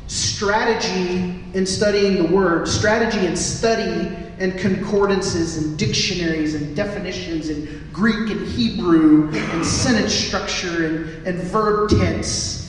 strategy 0.07 1.44
in 1.53 1.66
studying 1.66 2.22
the 2.22 2.35
word, 2.35 2.66
strategy 2.66 3.27
in 3.27 3.37
study 3.37 4.24
and 4.38 4.59
concordances 4.59 5.57
and 5.57 5.79
dictionaries 5.79 6.55
and 6.55 6.75
definitions 6.75 7.49
in 7.49 7.88
Greek 7.92 8.31
and 8.31 8.47
Hebrew 8.47 9.31
and 9.33 9.64
sentence 9.64 10.14
structure 10.14 10.87
and, 10.87 11.27
and 11.27 11.38
verb 11.38 11.90
tense. 11.90 12.62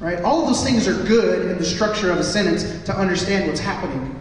Right? 0.00 0.20
All 0.22 0.46
those 0.46 0.62
things 0.62 0.86
are 0.86 1.02
good 1.04 1.50
in 1.50 1.58
the 1.58 1.64
structure 1.64 2.10
of 2.10 2.18
a 2.18 2.24
sentence 2.24 2.84
to 2.84 2.96
understand 2.96 3.46
what's 3.46 3.60
happening. 3.60 4.20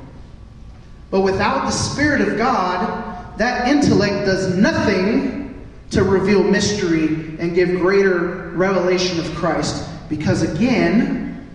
But 1.12 1.22
without 1.22 1.66
the 1.66 1.72
Spirit 1.72 2.22
of 2.22 2.38
God, 2.38 3.38
that 3.38 3.68
intellect 3.68 4.26
does 4.26 4.56
nothing 4.56 5.66
to 5.92 6.04
reveal 6.04 6.44
mystery 6.44 7.38
and 7.40 7.54
give 7.54 7.70
greater 7.80 8.52
revelation 8.56 9.20
of 9.20 9.26
Christ. 9.36 9.90
Because 10.10 10.42
again, 10.42 11.48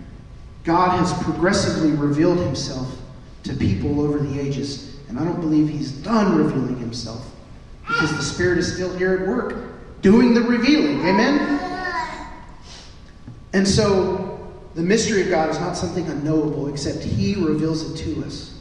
God 0.63 0.97
has 0.99 1.13
progressively 1.23 1.91
revealed 1.91 2.37
himself 2.39 2.95
to 3.43 3.53
people 3.55 4.01
over 4.01 4.19
the 4.19 4.39
ages. 4.39 4.90
And 5.11 5.19
I 5.19 5.25
don't 5.25 5.41
believe 5.41 5.67
he's 5.67 5.91
done 5.91 6.37
revealing 6.37 6.77
himself 6.77 7.29
because 7.85 8.11
the 8.11 8.23
Spirit 8.23 8.57
is 8.57 8.73
still 8.73 8.95
here 8.97 9.17
at 9.17 9.27
work 9.27 10.01
doing 10.01 10.33
the 10.33 10.41
revealing. 10.41 11.05
Amen? 11.05 11.59
And 13.51 13.67
so 13.67 14.49
the 14.73 14.81
mystery 14.81 15.23
of 15.23 15.29
God 15.29 15.49
is 15.49 15.59
not 15.59 15.75
something 15.75 16.07
unknowable, 16.07 16.69
except 16.69 17.03
he 17.03 17.35
reveals 17.35 17.91
it 17.91 17.97
to 18.05 18.23
us. 18.23 18.57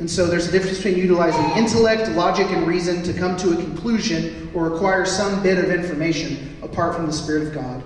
And 0.00 0.10
so 0.10 0.26
there's 0.26 0.48
a 0.48 0.50
difference 0.50 0.78
between 0.78 0.98
utilizing 0.98 1.44
intellect, 1.56 2.08
logic, 2.10 2.48
and 2.48 2.66
reason 2.66 3.04
to 3.04 3.12
come 3.12 3.36
to 3.36 3.52
a 3.52 3.56
conclusion 3.56 4.50
or 4.54 4.74
acquire 4.74 5.04
some 5.04 5.40
bit 5.40 5.56
of 5.58 5.70
information 5.70 6.56
apart 6.62 6.96
from 6.96 7.06
the 7.06 7.12
Spirit 7.12 7.46
of 7.46 7.54
God 7.54 7.84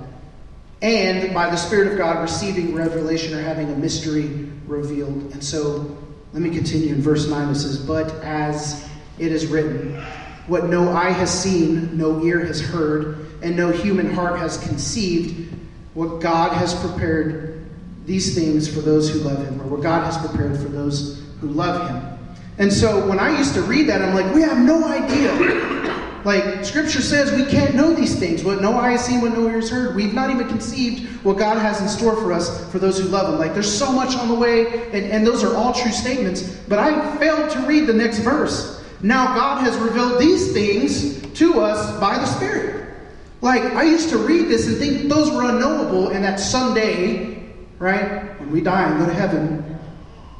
and 0.80 1.32
by 1.32 1.48
the 1.48 1.56
Spirit 1.56 1.92
of 1.92 1.98
God 1.98 2.22
receiving 2.22 2.74
revelation 2.74 3.34
or 3.34 3.42
having 3.42 3.70
a 3.70 3.76
mystery 3.76 4.50
revealed. 4.66 5.32
And 5.32 5.44
so 5.44 5.96
let 6.32 6.42
me 6.42 6.50
continue 6.50 6.94
in 6.94 7.02
verse 7.02 7.28
9. 7.28 7.48
It 7.50 7.54
says, 7.56 7.78
But 7.78 8.10
as 8.24 8.88
it 9.18 9.32
is 9.32 9.46
written, 9.46 10.00
what 10.46 10.66
no 10.66 10.90
eye 10.90 11.10
has 11.10 11.30
seen, 11.30 11.96
no 11.96 12.22
ear 12.22 12.44
has 12.44 12.60
heard, 12.60 13.26
and 13.42 13.56
no 13.56 13.70
human 13.70 14.12
heart 14.12 14.38
has 14.38 14.56
conceived, 14.58 15.54
what 15.94 16.20
God 16.20 16.52
has 16.52 16.74
prepared 16.74 17.66
these 18.06 18.34
things 18.34 18.72
for 18.72 18.80
those 18.80 19.10
who 19.10 19.20
love 19.20 19.44
Him, 19.46 19.60
or 19.60 19.66
what 19.66 19.82
God 19.82 20.04
has 20.04 20.16
prepared 20.18 20.56
for 20.56 20.68
those 20.68 21.22
who 21.40 21.48
love 21.48 21.88
Him. 21.88 22.36
And 22.58 22.72
so 22.72 23.06
when 23.06 23.18
I 23.18 23.36
used 23.36 23.54
to 23.54 23.62
read 23.62 23.88
that, 23.88 24.00
I'm 24.02 24.14
like, 24.14 24.34
we 24.34 24.42
have 24.42 24.58
no 24.58 24.84
idea 24.86 25.91
like, 26.24 26.64
Scripture 26.64 27.02
says 27.02 27.32
we 27.32 27.50
can't 27.50 27.74
know 27.74 27.92
these 27.92 28.18
things. 28.18 28.44
What 28.44 28.60
no 28.60 28.74
eye 28.74 28.92
has 28.92 29.04
seen, 29.04 29.20
what 29.20 29.32
no 29.32 29.48
ear 29.48 29.56
has 29.56 29.70
heard. 29.70 29.96
We've 29.96 30.14
not 30.14 30.30
even 30.30 30.46
conceived 30.48 31.24
what 31.24 31.36
God 31.36 31.58
has 31.58 31.80
in 31.80 31.88
store 31.88 32.14
for 32.16 32.32
us 32.32 32.70
for 32.70 32.78
those 32.78 32.98
who 32.98 33.08
love 33.08 33.32
Him. 33.32 33.40
Like, 33.40 33.54
there's 33.54 33.72
so 33.72 33.90
much 33.90 34.14
on 34.14 34.28
the 34.28 34.34
way, 34.34 34.90
and, 34.92 35.06
and 35.06 35.26
those 35.26 35.42
are 35.42 35.56
all 35.56 35.72
true 35.72 35.90
statements. 35.90 36.42
But 36.68 36.78
I 36.78 37.16
failed 37.18 37.50
to 37.50 37.60
read 37.60 37.86
the 37.86 37.92
next 37.92 38.20
verse. 38.20 38.84
Now, 39.02 39.34
God 39.34 39.62
has 39.62 39.76
revealed 39.78 40.20
these 40.20 40.52
things 40.52 41.20
to 41.38 41.60
us 41.60 41.98
by 41.98 42.18
the 42.18 42.26
Spirit. 42.26 42.94
Like, 43.40 43.62
I 43.62 43.82
used 43.82 44.10
to 44.10 44.18
read 44.18 44.48
this 44.48 44.68
and 44.68 44.76
think 44.76 45.08
those 45.08 45.30
were 45.30 45.42
unknowable, 45.50 46.10
and 46.10 46.24
that 46.24 46.38
someday, 46.38 47.52
right, 47.80 48.38
when 48.38 48.52
we 48.52 48.60
die 48.60 48.88
and 48.88 49.00
go 49.00 49.06
to 49.06 49.12
heaven, 49.12 49.78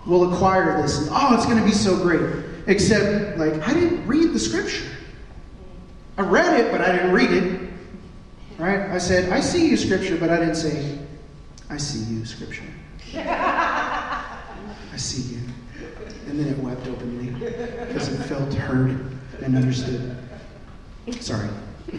we'll 0.06 0.32
acquire 0.32 0.80
this. 0.80 0.98
And, 0.98 1.08
oh, 1.10 1.34
it's 1.34 1.46
going 1.46 1.58
to 1.58 1.64
be 1.64 1.72
so 1.72 1.96
great. 1.96 2.44
Except, 2.68 3.36
like, 3.38 3.54
I 3.66 3.74
didn't 3.74 4.06
read 4.06 4.32
the 4.32 4.38
Scripture. 4.38 4.84
I 6.18 6.22
read 6.22 6.60
it, 6.60 6.70
but 6.70 6.80
I 6.80 6.92
didn't 6.92 7.12
read 7.12 7.30
it. 7.30 7.70
Right? 8.58 8.80
I 8.90 8.98
said, 8.98 9.32
I 9.32 9.40
see 9.40 9.68
you, 9.68 9.76
Scripture, 9.76 10.16
but 10.16 10.30
I 10.30 10.38
didn't 10.38 10.56
say, 10.56 10.98
I 11.70 11.78
see 11.78 12.14
you, 12.14 12.24
Scripture. 12.24 12.64
I 13.14 14.96
see 14.96 15.34
you. 15.34 15.40
And 16.28 16.38
then 16.38 16.48
it 16.48 16.58
wept 16.58 16.86
openly 16.86 17.30
because 17.30 18.08
it 18.08 18.22
felt 18.24 18.52
heard 18.54 19.18
and 19.42 19.56
understood. 19.56 20.16
Sorry. 21.20 21.48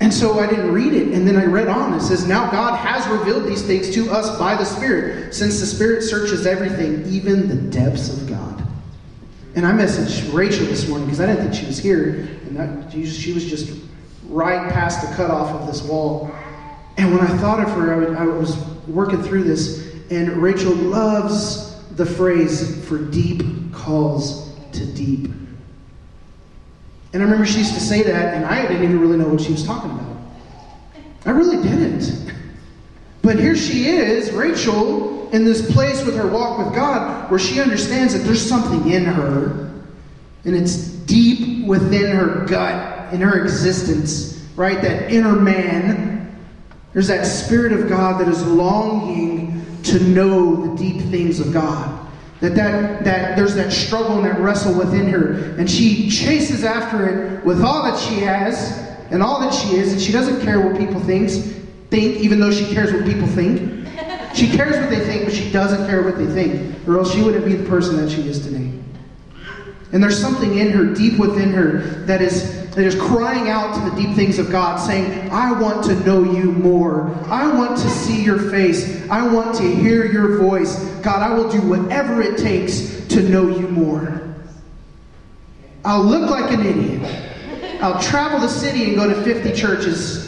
and 0.00 0.12
so 0.12 0.38
I 0.38 0.46
didn't 0.46 0.72
read 0.72 0.92
it. 0.92 1.14
And 1.14 1.28
then 1.28 1.36
I 1.36 1.44
read 1.44 1.68
on. 1.68 1.94
It 1.94 2.00
says, 2.00 2.26
Now 2.26 2.50
God 2.50 2.76
has 2.78 3.06
revealed 3.08 3.44
these 3.44 3.62
things 3.62 3.94
to 3.94 4.10
us 4.10 4.36
by 4.38 4.56
the 4.56 4.64
Spirit, 4.64 5.34
since 5.34 5.60
the 5.60 5.66
Spirit 5.66 6.02
searches 6.02 6.46
everything, 6.46 7.04
even 7.06 7.48
the 7.48 7.56
depths 7.70 8.08
of 8.08 8.28
God. 8.28 8.55
And 9.56 9.66
I 9.66 9.72
messaged 9.72 10.34
Rachel 10.34 10.66
this 10.66 10.86
morning 10.86 11.06
because 11.06 11.20
I 11.20 11.26
didn't 11.26 11.44
think 11.44 11.54
she 11.54 11.66
was 11.66 11.78
here. 11.78 12.28
And 12.44 12.56
that, 12.56 12.92
she 12.92 13.32
was 13.32 13.46
just 13.46 13.72
right 14.28 14.70
past 14.70 15.08
the 15.08 15.16
cutoff 15.16 15.58
of 15.58 15.66
this 15.66 15.82
wall. 15.82 16.30
And 16.98 17.10
when 17.10 17.22
I 17.22 17.38
thought 17.38 17.60
of 17.60 17.70
her, 17.70 18.16
I 18.16 18.26
was 18.26 18.56
working 18.86 19.22
through 19.22 19.44
this, 19.44 19.94
and 20.10 20.42
Rachel 20.42 20.74
loves 20.74 21.82
the 21.92 22.04
phrase, 22.04 22.84
for 22.86 22.98
deep 22.98 23.42
calls 23.72 24.54
to 24.72 24.84
deep. 24.84 25.30
And 27.14 27.22
I 27.22 27.24
remember 27.24 27.46
she 27.46 27.58
used 27.58 27.74
to 27.74 27.80
say 27.80 28.02
that, 28.02 28.34
and 28.34 28.44
I 28.44 28.60
didn't 28.62 28.82
even 28.82 29.00
really 29.00 29.16
know 29.16 29.28
what 29.28 29.40
she 29.40 29.52
was 29.52 29.64
talking 29.64 29.90
about. 29.90 30.16
I 31.24 31.30
really 31.30 31.62
didn't. 31.62 32.34
But 33.26 33.40
here 33.40 33.56
she 33.56 33.88
is, 33.88 34.30
Rachel, 34.30 35.28
in 35.30 35.44
this 35.44 35.68
place 35.72 36.04
with 36.04 36.16
her 36.16 36.28
walk 36.28 36.64
with 36.64 36.76
God, 36.76 37.28
where 37.28 37.40
she 37.40 37.60
understands 37.60 38.12
that 38.12 38.20
there's 38.20 38.40
something 38.40 38.88
in 38.88 39.04
her, 39.04 39.68
and 40.44 40.54
it's 40.54 40.76
deep 40.76 41.66
within 41.66 42.14
her 42.14 42.44
gut, 42.46 43.12
in 43.12 43.20
her 43.20 43.42
existence, 43.42 44.40
right? 44.54 44.80
That 44.80 45.10
inner 45.10 45.34
man. 45.34 46.38
There's 46.92 47.08
that 47.08 47.26
Spirit 47.26 47.72
of 47.72 47.88
God 47.88 48.20
that 48.20 48.28
is 48.28 48.46
longing 48.46 49.66
to 49.82 49.98
know 50.04 50.64
the 50.64 50.76
deep 50.76 51.02
things 51.10 51.40
of 51.40 51.52
God. 51.52 52.08
That, 52.38 52.54
that, 52.54 53.02
that 53.02 53.36
there's 53.36 53.56
that 53.56 53.72
struggle 53.72 54.18
and 54.18 54.26
that 54.26 54.38
wrestle 54.38 54.78
within 54.78 55.08
her. 55.08 55.56
And 55.58 55.68
she 55.68 56.08
chases 56.08 56.62
after 56.62 57.08
it 57.08 57.44
with 57.44 57.60
all 57.60 57.82
that 57.90 57.98
she 57.98 58.20
has 58.20 58.86
and 59.10 59.20
all 59.20 59.40
that 59.40 59.52
she 59.52 59.74
is, 59.74 59.92
and 59.92 60.00
she 60.00 60.12
doesn't 60.12 60.42
care 60.42 60.60
what 60.60 60.78
people 60.78 61.00
thinks, 61.00 61.56
think, 61.96 62.16
even 62.20 62.40
though 62.40 62.52
she 62.52 62.66
cares 62.72 62.92
what 62.92 63.04
people 63.04 63.26
think. 63.26 63.86
She 64.34 64.48
cares 64.48 64.76
what 64.76 64.90
they 64.90 65.00
think, 65.00 65.24
but 65.24 65.34
she 65.34 65.50
doesn't 65.50 65.86
care 65.86 66.02
what 66.02 66.18
they 66.18 66.26
think, 66.26 66.86
or 66.86 66.98
else 66.98 67.12
she 67.12 67.22
wouldn't 67.22 67.44
be 67.44 67.54
the 67.54 67.66
person 67.68 67.96
that 67.96 68.10
she 68.10 68.28
is 68.28 68.44
today. 68.44 68.70
And 69.92 70.02
there's 70.02 70.20
something 70.20 70.58
in 70.58 70.70
her, 70.72 70.84
deep 70.92 71.18
within 71.18 71.50
her, 71.52 71.78
that 72.04 72.20
is 72.20 72.66
that 72.74 72.84
is 72.84 72.94
crying 72.94 73.48
out 73.48 73.74
to 73.74 73.90
the 73.90 73.96
deep 73.96 74.14
things 74.14 74.38
of 74.38 74.50
God, 74.50 74.76
saying, 74.76 75.30
I 75.30 75.58
want 75.58 75.82
to 75.86 75.94
know 76.00 76.22
you 76.22 76.52
more. 76.52 77.10
I 77.26 77.50
want 77.50 77.78
to 77.78 77.88
see 77.88 78.22
your 78.22 78.50
face. 78.50 79.08
I 79.08 79.26
want 79.26 79.56
to 79.56 79.62
hear 79.62 80.04
your 80.04 80.36
voice. 80.36 80.84
God, 81.00 81.22
I 81.22 81.32
will 81.32 81.48
do 81.48 81.62
whatever 81.62 82.20
it 82.20 82.36
takes 82.36 83.06
to 83.06 83.22
know 83.22 83.48
you 83.48 83.66
more. 83.68 84.36
I'll 85.86 86.04
look 86.04 86.28
like 86.28 86.52
an 86.52 86.66
idiot. 86.66 87.80
I'll 87.80 88.02
travel 88.02 88.40
the 88.40 88.48
city 88.48 88.84
and 88.84 88.96
go 88.96 89.08
to 89.08 89.24
50 89.24 89.58
churches 89.58 90.25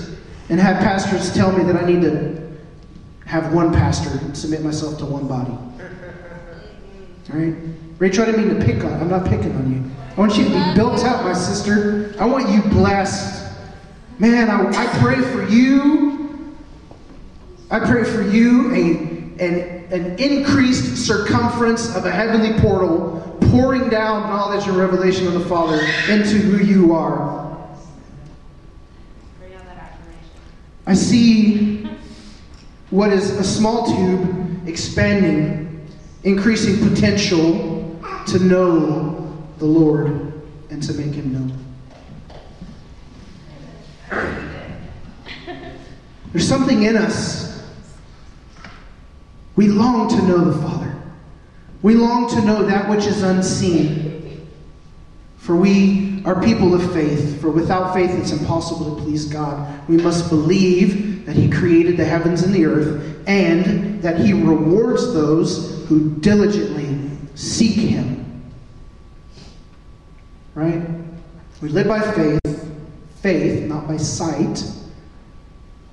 and 0.49 0.59
have 0.61 0.79
pastors 0.79 1.33
tell 1.35 1.53
me 1.53 1.65
that 1.65 1.77
I 1.77 1.85
need 1.85 2.03
to 2.03 2.57
have 3.27 3.53
one 3.53 3.73
pastor 3.73 4.11
and 4.25 4.37
submit 4.37 4.63
myself 4.63 4.99
to 4.99 5.05
one 5.05 5.29
body. 5.29 5.51
All 7.33 7.39
right? 7.39 7.55
Rachel, 7.99 8.23
I 8.23 8.27
didn't 8.27 8.49
mean 8.49 8.59
to 8.59 8.65
pick 8.65 8.85
on. 8.85 8.93
I'm 8.95 9.11
not 9.11 9.27
picking 9.27 9.55
on 9.57 9.73
you. 9.73 9.91
I 10.17 10.21
want 10.21 10.37
you 10.37 10.45
to 10.45 10.51
be 10.51 10.75
built 10.75 11.05
up, 11.05 11.25
my 11.25 11.33
sister. 11.33 12.15
I 12.19 12.27
want 12.27 12.49
you 12.51 12.63
blessed. 12.71 13.53
Man, 14.19 14.49
I, 14.49 14.69
I 14.71 14.99
pray 14.99 15.17
for 15.17 15.47
you. 15.47 16.57
I 17.71 17.81
pray 17.81 18.05
for 18.05 18.23
you 18.23 18.73
a, 18.73 19.45
an, 19.45 19.93
an 19.93 20.19
increased 20.19 21.07
circumference 21.07 21.95
of 21.95 22.07
a 22.07 22.11
heavenly 22.11 22.59
portal 22.61 23.39
pouring 23.51 23.89
down 23.89 24.23
knowledge 24.23 24.67
and 24.67 24.77
revelation 24.77 25.27
of 25.27 25.35
the 25.35 25.45
Father 25.45 25.81
into 26.09 26.37
who 26.37 26.65
you 26.65 26.95
are. 26.95 27.48
I 30.89 30.95
see 30.95 31.87
what 32.89 33.13
is 33.13 33.31
a 33.33 33.45
small 33.45 33.87
tube 33.87 34.67
expanding, 34.67 35.87
increasing 36.25 36.89
potential 36.89 38.01
to 38.29 38.39
know 38.39 39.37
the 39.59 39.67
Lord 39.67 40.33
and 40.71 40.83
to 40.83 40.95
make 40.95 41.13
him 41.13 41.35
known. 41.35 41.53
There's 46.33 46.49
something 46.49 46.85
in 46.85 46.97
us. 46.97 47.63
We 49.57 49.69
long 49.69 50.09
to 50.09 50.23
know 50.23 50.43
the 50.51 50.63
Father. 50.63 50.97
We 51.83 51.97
long 51.97 52.31
to 52.31 52.41
know 52.47 52.65
that 52.65 52.89
which 52.89 53.05
is 53.05 53.23
unseen. 53.23 54.49
For 55.37 55.55
we 55.55 56.08
are 56.29 56.43
people 56.43 56.75
of 56.75 56.93
faith. 56.93 57.41
For 57.41 57.51
without 57.51 57.95
faith, 57.95 58.11
it's 58.11 58.33
impossible 58.33 58.97
to 58.97 59.03
please 59.03 59.25
God. 59.25 59.89
We 59.89 59.97
must 59.97 60.29
believe 60.29 61.25
that 61.27 61.35
He 61.35 61.51
created 61.51 61.97
the 61.97 62.05
heavens 62.05 62.43
and 62.43 62.55
the 62.55 62.67
earth 62.67 63.25
and 63.27 64.03
that 64.03 64.21
He 64.21 64.33
rewards 64.33 65.13
those 65.15 65.87
who 65.89 66.17
diligently 66.17 67.11
seek 67.35 67.75
Him 67.75 68.19
right? 70.59 70.83
We 71.63 71.69
live 71.69 71.87
by 71.87 72.01
faith, 72.01 72.73
faith, 73.23 73.65
not 73.69 73.87
by 73.87 73.97
sight. 73.97 74.65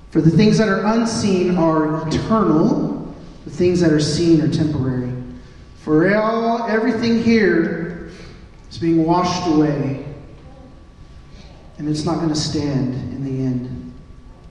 For 0.10 0.22
the 0.22 0.32
things 0.32 0.58
that 0.58 0.68
are 0.68 0.84
unseen 0.86 1.56
are 1.56 2.08
eternal, 2.08 3.16
the 3.44 3.52
things 3.52 3.80
that 3.82 3.92
are 3.92 4.00
seen 4.00 4.42
are 4.42 4.52
temporary. 4.52 5.14
For 5.78 6.16
all, 6.16 6.64
everything 6.64 7.22
here 7.22 8.10
is 8.72 8.80
being 8.80 9.06
washed 9.06 9.46
away, 9.48 10.04
and 11.78 11.90
it's 11.90 12.06
not 12.06 12.18
going 12.18 12.30
to 12.30 12.36
stand 12.36 12.94
in 13.14 13.24
the 13.24 13.44
end. 13.44 13.94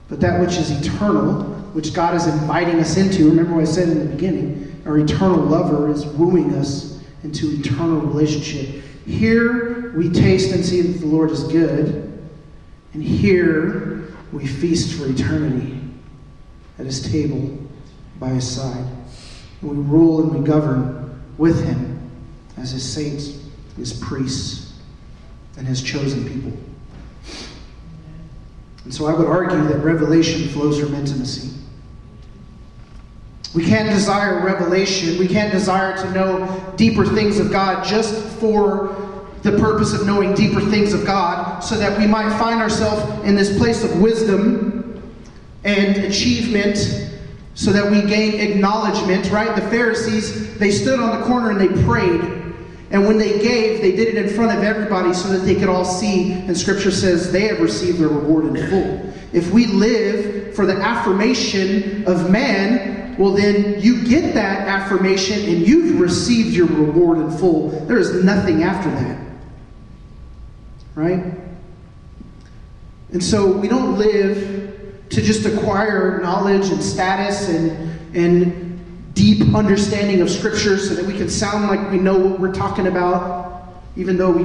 But 0.07 0.19
that 0.21 0.39
which 0.39 0.57
is 0.57 0.71
eternal, 0.71 1.43
which 1.73 1.93
God 1.93 2.15
is 2.15 2.27
inviting 2.27 2.79
us 2.79 2.97
into, 2.97 3.29
remember 3.29 3.55
what 3.55 3.61
I 3.61 3.65
said 3.65 3.89
in 3.89 3.99
the 3.99 4.15
beginning, 4.15 4.81
our 4.85 4.99
eternal 4.99 5.39
lover 5.39 5.89
is 5.89 6.05
wooing 6.05 6.53
us 6.53 7.03
into 7.23 7.51
eternal 7.59 8.01
relationship. 8.01 8.83
Here 9.05 9.91
we 9.97 10.09
taste 10.09 10.53
and 10.53 10.63
see 10.63 10.81
that 10.81 10.99
the 10.99 11.07
Lord 11.07 11.31
is 11.31 11.43
good, 11.43 12.29
and 12.93 13.03
here 13.03 14.13
we 14.31 14.45
feast 14.45 14.97
for 14.97 15.07
eternity 15.07 15.81
at 16.77 16.85
his 16.85 17.11
table 17.11 17.57
by 18.19 18.29
his 18.29 18.49
side. 18.49 18.85
We 19.61 19.69
rule 19.69 20.21
and 20.21 20.39
we 20.39 20.45
govern 20.45 21.23
with 21.37 21.65
him 21.65 22.11
as 22.57 22.71
his 22.71 22.83
saints, 22.83 23.39
his 23.75 23.93
priests, 23.93 24.73
and 25.57 25.67
his 25.67 25.81
chosen 25.81 26.27
people. 26.27 26.57
And 28.85 28.93
so 28.93 29.07
I 29.07 29.13
would 29.13 29.27
argue 29.27 29.67
that 29.67 29.79
revelation 29.79 30.47
flows 30.49 30.79
from 30.79 30.93
intimacy. 30.93 31.51
We 33.53 33.65
can't 33.65 33.89
desire 33.89 34.45
revelation. 34.45 35.17
We 35.17 35.27
can't 35.27 35.51
desire 35.51 35.97
to 35.97 36.11
know 36.11 36.73
deeper 36.77 37.05
things 37.05 37.39
of 37.39 37.51
God 37.51 37.83
just 37.83 38.13
for 38.39 39.25
the 39.41 39.57
purpose 39.57 39.93
of 39.93 40.05
knowing 40.05 40.33
deeper 40.33 40.61
things 40.61 40.93
of 40.93 41.05
God 41.05 41.61
so 41.61 41.77
that 41.77 41.97
we 41.97 42.05
might 42.07 42.37
find 42.37 42.61
ourselves 42.61 43.25
in 43.25 43.35
this 43.35 43.57
place 43.57 43.83
of 43.83 44.01
wisdom 44.01 45.01
and 45.63 45.97
achievement 46.03 46.77
so 47.55 47.71
that 47.71 47.89
we 47.89 48.01
gain 48.01 48.39
acknowledgement, 48.39 49.31
right? 49.31 49.55
The 49.55 49.67
Pharisees, 49.69 50.57
they 50.57 50.71
stood 50.71 50.99
on 50.99 51.19
the 51.19 51.25
corner 51.25 51.51
and 51.51 51.59
they 51.59 51.83
prayed. 51.83 52.34
And 52.95 53.05
when 53.05 53.17
they 53.17 53.39
gave, 53.39 53.81
they 53.81 53.91
did 53.91 54.15
it 54.15 54.25
in 54.25 54.33
front 54.33 54.57
of 54.57 54.63
everybody 54.63 55.13
so 55.13 55.27
that 55.27 55.39
they 55.39 55.55
could 55.55 55.67
all 55.67 55.83
see. 55.83 56.31
And 56.31 56.57
Scripture 56.57 56.91
says 56.91 57.29
they 57.29 57.49
have 57.49 57.59
received 57.59 57.99
their 57.99 58.07
reward 58.07 58.45
in 58.45 58.69
full. 58.69 59.13
If 59.33 59.51
we 59.51 59.65
live 59.65 60.55
for 60.55 60.65
the 60.65 60.77
affirmation 60.77 62.07
of 62.07 62.31
man, 62.31 63.17
well, 63.17 63.33
then 63.33 63.81
you 63.81 64.01
get 64.05 64.33
that 64.35 64.69
affirmation 64.69 65.39
and 65.39 65.67
you've 65.67 65.99
received 65.99 66.55
your 66.55 66.67
reward 66.67 67.17
in 67.17 67.37
full. 67.37 67.67
There 67.85 67.97
is 67.97 68.23
nothing 68.23 68.63
after 68.63 68.89
that. 68.89 69.19
Right? 70.95 71.33
And 73.11 73.21
so 73.21 73.51
we 73.51 73.67
don't 73.67 73.97
live 73.97 75.09
to 75.09 75.21
just 75.21 75.45
acquire 75.45 76.21
knowledge 76.21 76.69
and 76.69 76.81
status 76.81 77.49
and, 77.49 78.15
and 78.15 78.74
deep 79.15 79.55
understanding 79.55 80.21
of 80.21 80.29
Scripture 80.29 80.77
so 80.77 80.93
that 80.93 81.05
we 81.05 81.17
can 81.17 81.29
sound 81.29 81.67
like 81.67 81.91
we 81.91 81.97
know 81.97 82.17
what 82.17 82.39
we're 82.39 82.53
talking 82.53 82.87
about, 82.87 83.73
even 83.95 84.17
though 84.17 84.29
we 84.29 84.43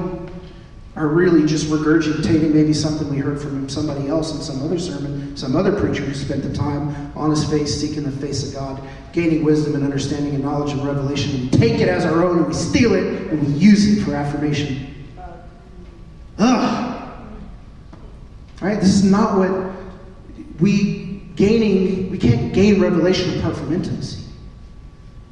are 0.97 1.09
really 1.09 1.47
just 1.47 1.67
regurgitating 1.67 2.53
maybe 2.53 2.73
something 2.73 3.09
we 3.11 3.19
heard 3.19 3.41
from 3.41 3.69
somebody 3.69 4.09
else 4.09 4.35
in 4.35 4.41
some 4.41 4.63
other 4.63 4.79
sermon, 4.79 5.37
some 5.37 5.57
other 5.57 5.79
preacher 5.79 6.05
who 6.05 6.15
spent 6.15 6.43
the 6.43 6.53
time 6.53 7.13
on 7.17 7.31
his 7.31 7.49
face 7.49 7.81
seeking 7.81 8.05
the 8.05 8.11
face 8.11 8.49
of 8.49 8.55
God, 8.55 8.83
gaining 9.13 9.45
wisdom 9.45 9.75
and 9.75 9.85
understanding 9.85 10.35
and 10.35 10.45
knowledge 10.45 10.73
and 10.73 10.85
revelation. 10.85 11.35
And 11.35 11.43
we 11.45 11.59
take 11.59 11.81
it 11.81 11.89
as 11.89 12.05
our 12.05 12.25
own 12.25 12.39
and 12.39 12.47
we 12.47 12.55
steal 12.55 12.95
it 12.95 13.05
and 13.31 13.47
we 13.47 13.53
use 13.55 13.99
it 13.99 14.05
for 14.05 14.15
affirmation. 14.15 14.95
Ugh. 16.39 17.13
All 18.63 18.69
right, 18.69 18.81
this 18.81 18.95
is 18.95 19.05
not 19.05 19.37
what 19.37 19.73
we 20.61 21.23
gaining, 21.35 22.11
we 22.11 22.19
can't 22.19 22.53
gain 22.53 22.81
revelation 22.81 23.39
apart 23.39 23.57
from 23.57 23.73
intimacy. 23.73 24.20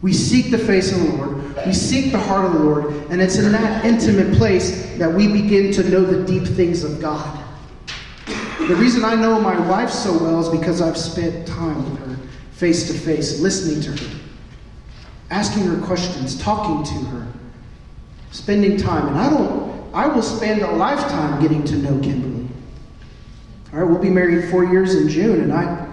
We 0.00 0.12
seek 0.12 0.50
the 0.50 0.58
face 0.58 0.92
of 0.92 1.00
the 1.00 1.16
Lord. 1.16 1.66
We 1.66 1.72
seek 1.72 2.12
the 2.12 2.18
heart 2.18 2.46
of 2.46 2.52
the 2.52 2.60
Lord. 2.60 2.94
And 3.10 3.20
it's 3.20 3.36
in 3.36 3.50
that 3.52 3.84
intimate 3.84 4.36
place 4.36 4.96
that 4.98 5.12
we 5.12 5.26
begin 5.26 5.72
to 5.72 5.88
know 5.88 6.02
the 6.02 6.24
deep 6.24 6.46
things 6.46 6.84
of 6.84 7.00
God. 7.00 7.44
The 8.26 8.76
reason 8.76 9.04
I 9.04 9.14
know 9.14 9.40
my 9.40 9.58
wife 9.68 9.90
so 9.90 10.12
well 10.12 10.40
is 10.40 10.48
because 10.48 10.80
I've 10.80 10.96
spent 10.96 11.46
time 11.46 11.90
with 11.90 12.06
her, 12.06 12.16
face 12.52 12.86
to 12.88 12.94
face, 12.94 13.40
listening 13.40 13.80
to 13.82 14.04
her, 14.04 14.18
asking 15.30 15.64
her 15.64 15.80
questions, 15.86 16.40
talking 16.40 16.84
to 16.84 17.06
her, 17.06 17.26
spending 18.30 18.76
time. 18.76 19.08
And 19.08 19.18
I 19.18 19.30
don't, 19.30 19.94
I 19.94 20.06
will 20.06 20.22
spend 20.22 20.62
a 20.62 20.70
lifetime 20.72 21.40
getting 21.40 21.64
to 21.64 21.76
know 21.76 21.98
Kimberly. 22.00 22.46
All 23.72 23.80
right, 23.80 23.88
we'll 23.88 24.02
be 24.02 24.10
married 24.10 24.50
four 24.50 24.64
years 24.64 24.94
in 24.94 25.08
June, 25.08 25.40
and 25.40 25.52
I, 25.52 25.87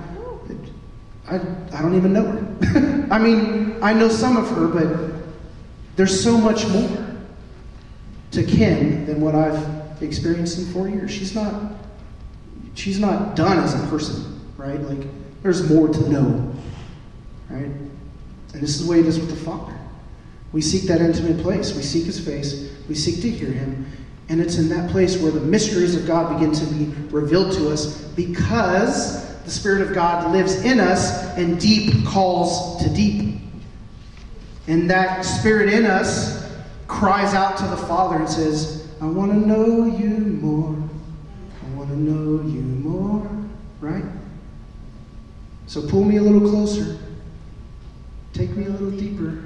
I, 1.28 1.36
I 1.73 1.82
don't 1.82 1.95
even 1.95 2.13
know 2.13 2.23
her. 2.23 3.07
I 3.11 3.17
mean, 3.17 3.78
I 3.82 3.93
know 3.93 4.09
some 4.09 4.38
of 4.38 4.49
her, 4.49 4.67
but 4.67 5.13
there's 5.95 6.23
so 6.23 6.38
much 6.38 6.67
more 6.67 7.05
to 8.32 8.43
Kim 8.43 9.05
than 9.05 9.21
what 9.21 9.34
I've 9.34 10.03
experienced 10.03 10.59
in 10.59 10.65
four 10.65 10.88
years. 10.88 11.11
She's 11.11 11.34
not 11.34 11.71
she's 12.76 12.99
not 12.99 13.36
done 13.36 13.57
as 13.59 13.73
a 13.73 13.88
person, 13.88 14.41
right? 14.57 14.80
Like 14.82 15.07
there's 15.41 15.69
more 15.69 15.88
to 15.88 16.09
know. 16.09 16.53
Right? 17.49 17.65
And 17.65 18.61
this 18.61 18.76
is 18.76 18.86
the 18.86 18.91
way 18.91 18.99
it 18.99 19.05
is 19.05 19.19
with 19.19 19.30
the 19.30 19.36
Father. 19.36 19.73
We 20.51 20.61
seek 20.61 20.84
that 20.84 21.01
intimate 21.01 21.41
place. 21.41 21.76
We 21.76 21.82
seek 21.82 22.05
his 22.05 22.23
face. 22.23 22.73
We 22.88 22.95
seek 22.95 23.21
to 23.21 23.30
hear 23.30 23.51
him. 23.51 23.86
And 24.30 24.41
it's 24.41 24.57
in 24.57 24.69
that 24.69 24.89
place 24.89 25.21
where 25.21 25.32
the 25.32 25.41
mysteries 25.41 25.95
of 25.95 26.07
God 26.07 26.39
begin 26.39 26.53
to 26.53 26.65
be 26.67 26.86
revealed 27.11 27.53
to 27.53 27.69
us 27.69 28.01
because 28.15 29.24
the 29.46 29.52
Spirit 29.52 29.82
of 29.82 29.93
God 29.93 30.32
lives 30.32 30.64
in 30.66 30.80
us 30.80 31.24
and 31.38 31.60
deep 31.60 32.06
calls 32.06 32.84
to 32.84 32.89
deep. 32.89 33.39
And 34.68 34.89
that 34.89 35.22
Spirit 35.22 35.72
in 35.72 35.86
us 35.86 36.52
cries 36.88 37.36
out 37.36 37.56
to 37.58 37.68
the 37.68 37.78
Father 37.78 38.18
and 38.18 38.28
says, 38.28 38.88
I 39.00 39.06
want 39.06 39.32
to 39.32 39.38
know 39.38 39.86
you 39.86 40.08
more. 40.08 40.76
I 41.64 41.78
want 41.78 41.89
to 41.89 41.96
know 41.96 42.43
you 42.43 42.62
more. 42.62 43.30
Right? 43.80 44.06
So 45.68 45.88
pull 45.88 46.04
me 46.04 46.18
a 46.18 46.22
little 46.22 46.50
closer. 46.50 46.98
Take 48.34 48.50
me 48.52 48.66
a 48.66 48.70
little 48.70 48.91
deeper. 48.91 49.43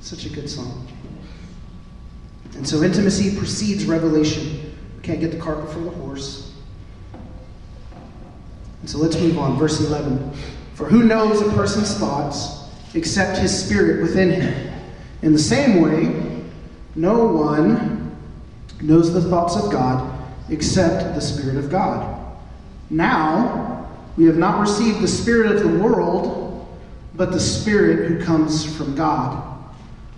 Such 0.00 0.24
a 0.24 0.30
good 0.30 0.48
song. 0.48 0.88
And 2.54 2.66
so 2.66 2.82
intimacy 2.82 3.36
precedes 3.36 3.84
revelation. 3.84 4.74
We 4.96 5.02
can't 5.02 5.20
get 5.20 5.30
the 5.30 5.38
cart 5.38 5.60
before 5.60 5.82
the 5.82 5.90
horse. 5.90 6.45
So 8.86 8.98
let's 8.98 9.18
move 9.18 9.38
on. 9.38 9.58
Verse 9.58 9.80
11. 9.80 10.32
For 10.74 10.86
who 10.86 11.04
knows 11.04 11.40
a 11.40 11.50
person's 11.52 11.94
thoughts 11.94 12.68
except 12.94 13.38
his 13.38 13.64
spirit 13.64 14.02
within 14.02 14.30
him? 14.30 14.72
In 15.22 15.32
the 15.32 15.38
same 15.38 15.80
way, 15.80 16.44
no 16.94 17.26
one 17.26 18.16
knows 18.80 19.12
the 19.12 19.22
thoughts 19.22 19.56
of 19.56 19.70
God 19.70 20.12
except 20.48 21.14
the 21.14 21.20
Spirit 21.20 21.56
of 21.56 21.70
God. 21.70 22.36
Now, 22.90 23.88
we 24.16 24.24
have 24.26 24.36
not 24.36 24.60
received 24.60 25.00
the 25.00 25.08
Spirit 25.08 25.50
of 25.50 25.62
the 25.62 25.78
world, 25.78 26.68
but 27.14 27.32
the 27.32 27.40
Spirit 27.40 28.08
who 28.08 28.24
comes 28.24 28.76
from 28.76 28.94
God, 28.94 29.42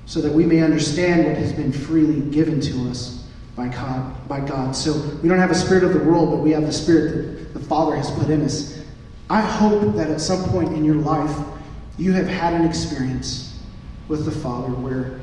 so 0.06 0.20
that 0.20 0.32
we 0.32 0.44
may 0.44 0.60
understand 0.60 1.26
what 1.26 1.36
has 1.36 1.52
been 1.52 1.72
freely 1.72 2.20
given 2.30 2.60
to 2.60 2.90
us 2.90 3.26
by 3.56 3.68
God. 3.68 4.28
By 4.28 4.40
God. 4.40 4.76
So 4.76 4.92
we 5.22 5.28
don't 5.28 5.38
have 5.38 5.50
a 5.50 5.54
spirit 5.54 5.84
of 5.84 5.92
the 5.92 6.00
world, 6.00 6.30
but 6.30 6.38
we 6.38 6.50
have 6.52 6.62
the 6.62 6.72
Spirit 6.72 7.37
the 7.58 7.64
Father 7.66 7.96
has 7.96 8.10
put 8.12 8.30
in 8.30 8.42
us. 8.42 8.82
I 9.30 9.40
hope 9.40 9.94
that 9.96 10.10
at 10.10 10.20
some 10.20 10.48
point 10.50 10.72
in 10.74 10.84
your 10.84 10.96
life, 10.96 11.36
you 11.98 12.12
have 12.12 12.26
had 12.26 12.54
an 12.54 12.64
experience 12.64 13.58
with 14.06 14.24
the 14.24 14.30
Father 14.30 14.68
where 14.68 15.20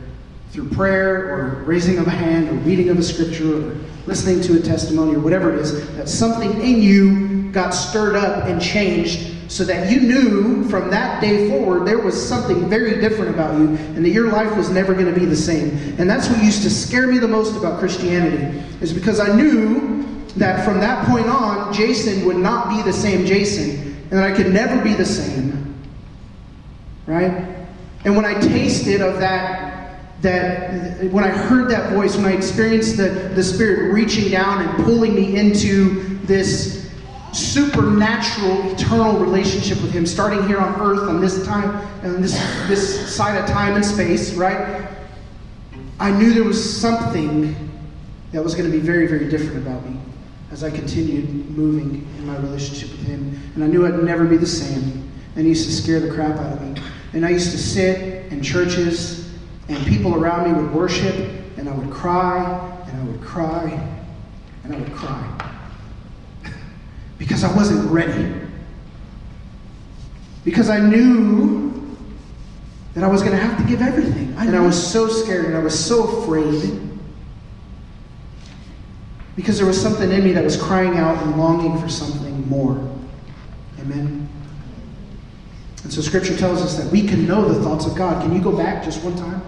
through 0.52 0.70
prayer 0.70 1.36
or 1.36 1.64
raising 1.64 1.98
of 1.98 2.08
a 2.08 2.12
hand 2.12 2.50
or 2.50 2.54
reading 2.54 2.90
of 2.90 3.00
a 3.00 3.04
scripture 3.04 3.72
or 3.72 3.78
listening 4.06 4.42
to 4.42 4.58
a 4.58 4.62
testimony 4.62 5.16
or 5.16 5.20
whatever 5.20 5.54
it 5.54 5.60
is, 5.60 5.96
that 5.96 6.08
something 6.08 6.62
in 6.62 6.82
you 6.82 7.52
got 7.52 7.72
stirred 7.72 8.16
up 8.16 8.46
and 8.46 8.62
changed 8.62 9.34
so 9.52 9.64
that 9.64 9.92
you 9.92 10.02
knew 10.02 10.68
from 10.70 10.90
that 10.90 11.22
day 11.22 11.50
forward 11.50 11.86
there 11.86 12.00
was 12.00 12.16
something 12.16 12.70
very 12.70 13.00
different 13.00 13.34
about 13.34 13.58
you 13.58 13.68
and 13.68 14.04
that 14.04 14.10
your 14.10 14.32
life 14.32 14.56
was 14.56 14.70
never 14.70 14.94
going 14.94 15.12
to 15.12 15.20
be 15.20 15.26
the 15.26 15.36
same. 15.36 15.70
And 15.98 16.10
that's 16.10 16.30
what 16.30 16.44
used 16.44 16.64
to 16.64 16.70
scare 16.70 17.08
me 17.08 17.18
the 17.18 17.28
most 17.28 17.56
about 17.56 17.80
Christianity, 17.80 18.62
is 18.82 18.94
because 18.94 19.20
I 19.20 19.36
knew 19.36 20.05
that 20.36 20.66
from 20.66 20.80
that 20.80 21.08
point 21.08 21.28
on, 21.28 21.74
Jason 21.74 22.26
would 22.26 22.38
not 22.38 22.70
be 22.70 22.82
the 22.84 22.94
same 22.94 23.26
Jason 23.26 23.86
and 24.12 24.12
that 24.12 24.24
I 24.24 24.36
could 24.36 24.54
never 24.54 24.82
be 24.84 24.94
the 24.94 25.06
same. 25.06 25.76
Right? 27.08 27.58
And 28.04 28.16
when 28.16 28.26
I 28.26 28.40
tasted 28.40 29.02
of 29.02 29.20
that 29.20 29.74
that 30.22 31.04
when 31.12 31.24
I 31.24 31.30
heard 31.30 31.70
that 31.70 31.94
voice, 31.94 32.16
when 32.16 32.26
I 32.26 32.32
experienced 32.32 32.98
the, 32.98 33.10
the 33.36 33.44
Spirit 33.44 33.94
reaching 33.94 34.32
down 34.32 34.66
and 34.66 34.86
pulling 34.86 35.14
me 35.14 35.38
into 35.38 36.18
this 36.20 36.90
supernatural, 37.32 38.72
eternal 38.72 39.20
relationship 39.20 39.80
with 39.82 39.92
Him, 39.92 40.06
starting 40.06 40.48
here 40.48 40.58
on 40.58 40.80
earth 40.82 41.08
on 41.10 41.20
this 41.20 41.46
time, 41.46 41.70
on 42.04 42.22
this, 42.22 42.34
this 42.68 43.14
side 43.14 43.38
of 43.38 43.48
time 43.48 43.76
and 43.76 43.86
space, 43.86 44.34
right? 44.34 44.88
I 46.00 46.12
knew 46.12 46.34
there 46.34 46.44
was 46.44 46.80
something 46.80 47.54
that 48.32 48.44
was 48.44 48.56
going 48.56 48.72
to 48.72 48.76
be 48.76 48.84
very, 48.84 49.06
very 49.08 49.30
different 49.30 49.58
about 49.58 49.86
me 49.86 50.00
as 50.56 50.64
I 50.64 50.72
continued 50.72 51.30
moving 51.50 52.08
in 52.18 52.26
my 52.26 52.38
relationship 52.38 52.90
with 52.92 53.06
Him. 53.06 53.38
And 53.56 53.64
I 53.66 53.68
knew 53.68 53.86
I'd 53.86 54.02
never 54.02 54.24
be 54.24 54.38
the 54.38 54.48
same. 54.48 55.12
And 55.36 55.44
He 55.44 55.50
used 55.50 55.66
to 55.66 55.72
scare 55.74 56.00
the 56.00 56.10
crap 56.10 56.38
out 56.38 56.54
of 56.54 56.62
me. 56.62 56.82
And 57.12 57.26
I 57.26 57.30
used 57.30 57.52
to 57.52 57.58
sit 57.58 58.32
in 58.32 58.42
churches, 58.42 59.34
and 59.68 59.86
people 59.86 60.16
around 60.16 60.50
me 60.50 60.62
would 60.62 60.74
worship, 60.74 61.14
and 61.58 61.68
I 61.68 61.74
would 61.74 61.92
cry, 61.92 62.40
and 62.88 63.02
I 63.02 63.04
would 63.04 63.22
cry, 63.22 63.70
and 64.64 64.74
I 64.74 64.80
would 64.80 64.94
cry. 64.94 65.52
because 67.18 67.44
I 67.44 67.54
wasn't 67.54 67.92
ready. 67.92 68.34
Because 70.46 70.70
I 70.70 70.80
knew 70.80 71.98
that 72.94 73.04
I 73.04 73.08
was 73.08 73.22
going 73.24 73.36
to 73.36 73.44
have 73.44 73.58
to 73.58 73.64
give 73.66 73.82
everything. 73.82 74.34
And 74.38 74.56
I 74.56 74.62
was 74.62 74.82
so 74.82 75.10
scared 75.10 75.48
and 75.48 75.58
I 75.58 75.60
was 75.60 75.78
so 75.78 76.22
afraid. 76.22 76.85
Because 79.36 79.58
there 79.58 79.68
was 79.68 79.82
something 79.82 80.12
in 80.12 80.24
me 80.24 80.32
that 80.32 80.44
was 80.44 80.56
crying 80.56 80.98
out 80.98 81.22
and 81.22 81.38
longing 81.38 81.78
for 81.80 81.90
something 81.90 82.48
more. 82.48 82.74
Amen. 83.80 84.30
And 85.84 85.94
so 85.94 86.02
scripture 86.02 86.36
tells 86.38 86.62
us 86.62 86.78
that 86.78 86.92
we 86.92 87.06
can 87.06 87.28
know 87.28 87.48
the 87.48 87.62
thoughts 87.62 87.86
of 87.86 87.96
God. 87.96 88.22
Can 88.22 88.34
you 88.34 88.42
go 88.42 88.56
back 88.56 88.84
just 88.84 89.04
one 89.04 89.16
time? 89.16 89.42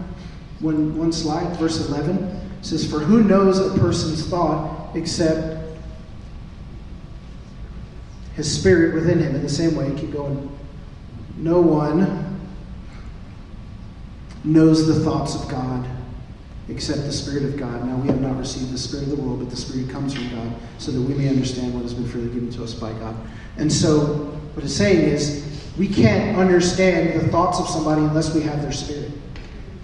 One, 0.59 0.97
one 0.97 1.11
slide, 1.11 1.55
verse 1.57 1.88
11. 1.88 2.17
It 2.59 2.65
says, 2.65 2.89
For 2.89 2.99
who 2.99 3.23
knows 3.23 3.59
a 3.59 3.77
person's 3.79 4.27
thought 4.27 4.95
except 4.95 5.63
his 8.35 8.59
spirit 8.59 8.93
within 8.93 9.19
him? 9.19 9.35
In 9.35 9.41
the 9.41 9.49
same 9.49 9.75
way, 9.75 9.91
keep 9.97 10.11
going. 10.11 10.55
No 11.38 11.61
one 11.61 12.39
knows 14.43 14.85
the 14.85 15.03
thoughts 15.03 15.35
of 15.35 15.49
God 15.49 15.88
except 16.70 17.03
the 17.03 17.11
Spirit 17.11 17.43
of 17.43 17.57
God. 17.57 17.86
Now, 17.86 17.95
we 17.97 18.07
have 18.07 18.22
not 18.22 18.38
received 18.38 18.72
the 18.72 18.78
Spirit 18.78 19.03
of 19.03 19.18
the 19.18 19.22
world, 19.22 19.39
but 19.39 19.49
the 19.49 19.55
Spirit 19.55 19.89
comes 19.89 20.13
from 20.13 20.30
God, 20.30 20.53
so 20.78 20.91
that 20.91 21.01
we 21.01 21.13
may 21.13 21.30
understand 21.30 21.74
what 21.74 21.84
has 21.84 21.93
been 21.93 22.07
freely 22.07 22.28
given 22.28 22.51
to 22.51 22.63
us 22.63 22.74
by 22.74 22.91
God. 22.93 23.15
And 23.57 23.72
so, 23.72 24.05
what 24.53 24.65
it's 24.65 24.76
saying 24.76 24.99
is, 24.99 25.45
we 25.78 25.88
can't 25.88 26.38
understand 26.38 27.20
the 27.20 27.28
thoughts 27.30 27.59
of 27.59 27.68
somebody 27.70 28.01
unless 28.01 28.34
we 28.34 28.41
have 28.41 28.61
their 28.61 28.72
spirit. 28.72 29.11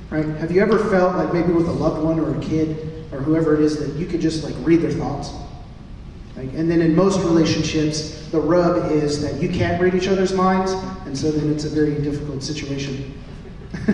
Right? 0.09 0.25
Have 0.25 0.51
you 0.51 0.61
ever 0.61 0.77
felt 0.89 1.15
like 1.15 1.33
maybe 1.33 1.53
with 1.53 1.67
a 1.67 1.71
loved 1.71 2.03
one 2.03 2.19
or 2.19 2.37
a 2.37 2.41
kid 2.41 3.05
or 3.11 3.19
whoever 3.19 3.53
it 3.53 3.61
is 3.61 3.77
that 3.79 3.99
you 3.99 4.05
could 4.05 4.21
just 4.21 4.43
like 4.43 4.55
read 4.59 4.81
their 4.81 4.91
thoughts? 4.91 5.31
Like, 6.35 6.49
and 6.53 6.69
then 6.69 6.81
in 6.81 6.95
most 6.95 7.19
relationships, 7.19 8.27
the 8.29 8.39
rub 8.39 8.91
is 8.91 9.21
that 9.21 9.39
you 9.41 9.49
can't 9.49 9.79
read 9.79 9.93
each 9.93 10.07
other's 10.07 10.33
minds, 10.33 10.71
and 11.05 11.15
so 11.15 11.31
then 11.31 11.51
it's 11.51 11.65
a 11.65 11.69
very 11.69 12.01
difficult 12.01 12.41
situation. 12.41 13.13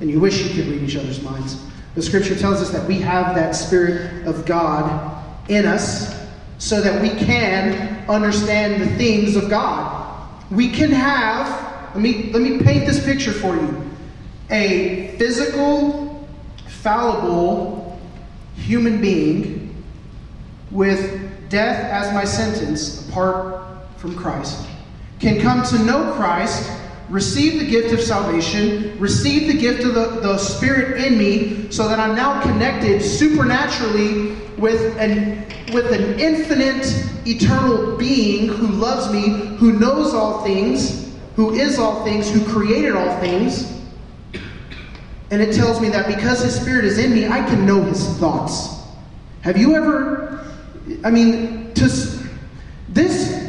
and 0.00 0.10
you 0.10 0.20
wish 0.20 0.42
you 0.42 0.54
could 0.54 0.70
read 0.70 0.82
each 0.82 0.96
other's 0.96 1.22
minds. 1.22 1.62
The 1.94 2.02
scripture 2.02 2.36
tells 2.36 2.60
us 2.60 2.70
that 2.70 2.86
we 2.86 3.00
have 3.00 3.34
that 3.34 3.52
Spirit 3.52 4.26
of 4.26 4.46
God 4.46 5.24
in 5.48 5.66
us 5.66 6.16
so 6.58 6.80
that 6.80 7.00
we 7.00 7.10
can 7.10 8.08
understand 8.08 8.82
the 8.82 8.86
things 8.96 9.36
of 9.36 9.48
God. 9.48 10.28
We 10.50 10.70
can 10.70 10.90
have, 10.90 11.94
let 11.94 12.02
me, 12.02 12.30
let 12.32 12.42
me 12.42 12.60
paint 12.60 12.86
this 12.86 13.04
picture 13.04 13.32
for 13.32 13.56
you 13.56 13.84
a 14.50 15.14
physical, 15.18 16.26
fallible 16.66 18.00
human 18.56 19.00
being 19.00 19.84
with 20.70 21.50
death 21.50 21.84
as 21.90 22.12
my 22.14 22.24
sentence 22.24 23.06
apart 23.08 23.62
from 23.98 24.16
Christ 24.16 24.68
can 25.20 25.40
come 25.40 25.64
to 25.64 25.78
know 25.84 26.12
Christ, 26.14 26.70
receive 27.10 27.58
the 27.58 27.66
gift 27.66 27.92
of 27.92 28.00
salvation, 28.00 28.98
receive 28.98 29.50
the 29.52 29.58
gift 29.58 29.84
of 29.84 29.94
the, 29.94 30.20
the 30.20 30.38
Spirit 30.38 31.02
in 31.02 31.18
me, 31.18 31.70
so 31.70 31.88
that 31.88 31.98
I'm 31.98 32.14
now 32.14 32.42
connected 32.42 33.00
supernaturally 33.00 34.34
with 34.58 34.96
an, 34.98 35.46
with 35.72 35.92
an 35.92 36.18
infinite, 36.20 36.86
eternal 37.26 37.96
being 37.96 38.48
who 38.48 38.68
loves 38.68 39.12
me, 39.12 39.56
who 39.56 39.72
knows 39.72 40.12
all 40.12 40.42
things, 40.42 41.14
who 41.36 41.54
is 41.54 41.78
all 41.78 42.04
things, 42.04 42.30
who 42.30 42.44
created 42.44 42.94
all 42.94 43.18
things. 43.20 43.74
And 45.30 45.42
it 45.42 45.54
tells 45.54 45.80
me 45.80 45.88
that 45.90 46.06
because 46.06 46.42
His 46.42 46.58
Spirit 46.58 46.84
is 46.84 46.98
in 46.98 47.14
me, 47.14 47.26
I 47.28 47.42
can 47.44 47.66
know 47.66 47.82
His 47.82 48.06
thoughts. 48.18 48.76
Have 49.42 49.56
you 49.56 49.76
ever, 49.76 50.46
I 51.04 51.10
mean, 51.10 51.72
to, 51.74 51.88
This 52.88 53.48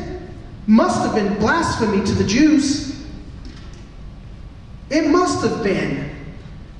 must 0.67 1.01
have 1.01 1.15
been 1.15 1.39
blasphemy 1.39 2.05
to 2.05 2.13
the 2.13 2.23
Jews. 2.23 2.88
It 4.89 5.09
must 5.09 5.43
have 5.43 5.63
been. 5.63 6.09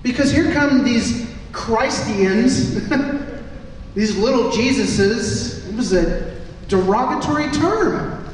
Because 0.02 0.32
here 0.32 0.52
come 0.54 0.84
these 0.84 1.30
Christians, 1.52 2.88
these 3.96 4.18
little 4.18 4.50
Jesuses. 4.52 5.68
It 5.68 5.76
was 5.76 5.94
a 5.94 6.42
derogatory 6.68 7.52
term. 7.52 8.26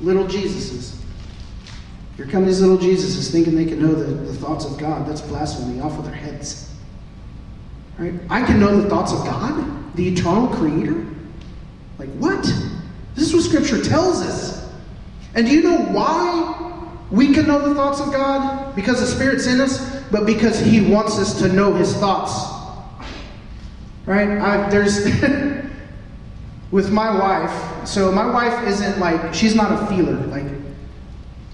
Little 0.00 0.24
Jesuses. 0.24 0.96
Here 2.16 2.26
come 2.26 2.44
these 2.44 2.60
little 2.60 2.78
Jesuses 2.78 3.30
thinking 3.30 3.54
they 3.54 3.64
can 3.64 3.80
know 3.80 3.94
the, 3.94 4.04
the 4.04 4.34
thoughts 4.34 4.64
of 4.64 4.78
God. 4.78 5.06
That's 5.06 5.20
blasphemy 5.20 5.80
off 5.80 5.96
with 5.96 6.06
their 6.06 6.14
heads. 6.14 6.74
Right? 7.98 8.14
I 8.28 8.44
can 8.44 8.58
know 8.58 8.80
the 8.80 8.88
thoughts 8.88 9.12
of 9.12 9.24
God, 9.24 9.94
the 9.94 10.08
eternal 10.08 10.48
creator. 10.48 11.06
Like, 11.98 12.10
what? 12.14 12.42
This 13.14 13.28
is 13.28 13.34
what 13.34 13.42
Scripture 13.42 13.82
tells 13.82 14.22
us. 14.22 14.68
And 15.34 15.46
do 15.46 15.52
you 15.52 15.62
know 15.62 15.78
why 15.92 16.71
we 17.12 17.32
can 17.32 17.46
know 17.46 17.68
the 17.68 17.74
thoughts 17.74 18.00
of 18.00 18.10
God? 18.10 18.74
Because 18.74 19.00
the 19.00 19.06
Spirit's 19.06 19.46
in 19.46 19.60
us, 19.60 20.02
but 20.10 20.26
because 20.26 20.58
He 20.58 20.80
wants 20.80 21.18
us 21.18 21.38
to 21.40 21.48
know 21.48 21.74
His 21.74 21.94
thoughts. 21.94 22.32
Right? 24.06 24.28
I, 24.28 24.68
there's. 24.68 25.06
with 26.72 26.90
my 26.90 27.16
wife, 27.16 27.86
so 27.86 28.10
my 28.10 28.26
wife 28.26 28.66
isn't 28.66 28.98
like, 28.98 29.34
she's 29.34 29.54
not 29.54 29.70
a 29.70 29.86
feeler. 29.86 30.16
Like, 30.26 30.46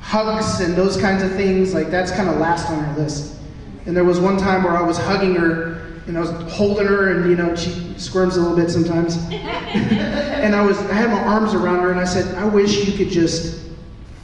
hugs 0.01 0.61
and 0.61 0.75
those 0.75 0.97
kinds 0.97 1.25
of 1.25 1.33
things, 1.33 1.75
like, 1.75 1.91
that's 1.91 2.13
kind 2.13 2.29
of 2.29 2.39
last 2.39 2.71
on 2.71 2.83
her 2.83 3.03
list. 3.03 3.37
And 3.85 3.97
there 3.97 4.05
was 4.05 4.21
one 4.21 4.39
time 4.39 4.63
where 4.63 4.77
I 4.77 4.83
was 4.83 4.97
hugging 4.97 5.35
her 5.35 5.85
and 6.07 6.17
I 6.17 6.21
was 6.21 6.31
holding 6.51 6.87
her, 6.87 7.13
and 7.13 7.29
you 7.29 7.37
know 7.37 7.55
she 7.55 7.95
squirms 7.99 8.37
a 8.37 8.41
little 8.41 8.57
bit 8.57 8.71
sometimes. 8.71 9.17
and 9.31 10.55
I 10.55 10.65
was, 10.65 10.79
I 10.79 10.95
had 10.95 11.11
my 11.11 11.21
arms 11.21 11.53
around 11.53 11.81
her, 11.81 11.91
and 11.91 12.01
I 12.01 12.05
said, 12.05 12.35
I 12.37 12.47
wish 12.47 12.87
you 12.87 12.93
could 12.97 13.11
just 13.11 13.69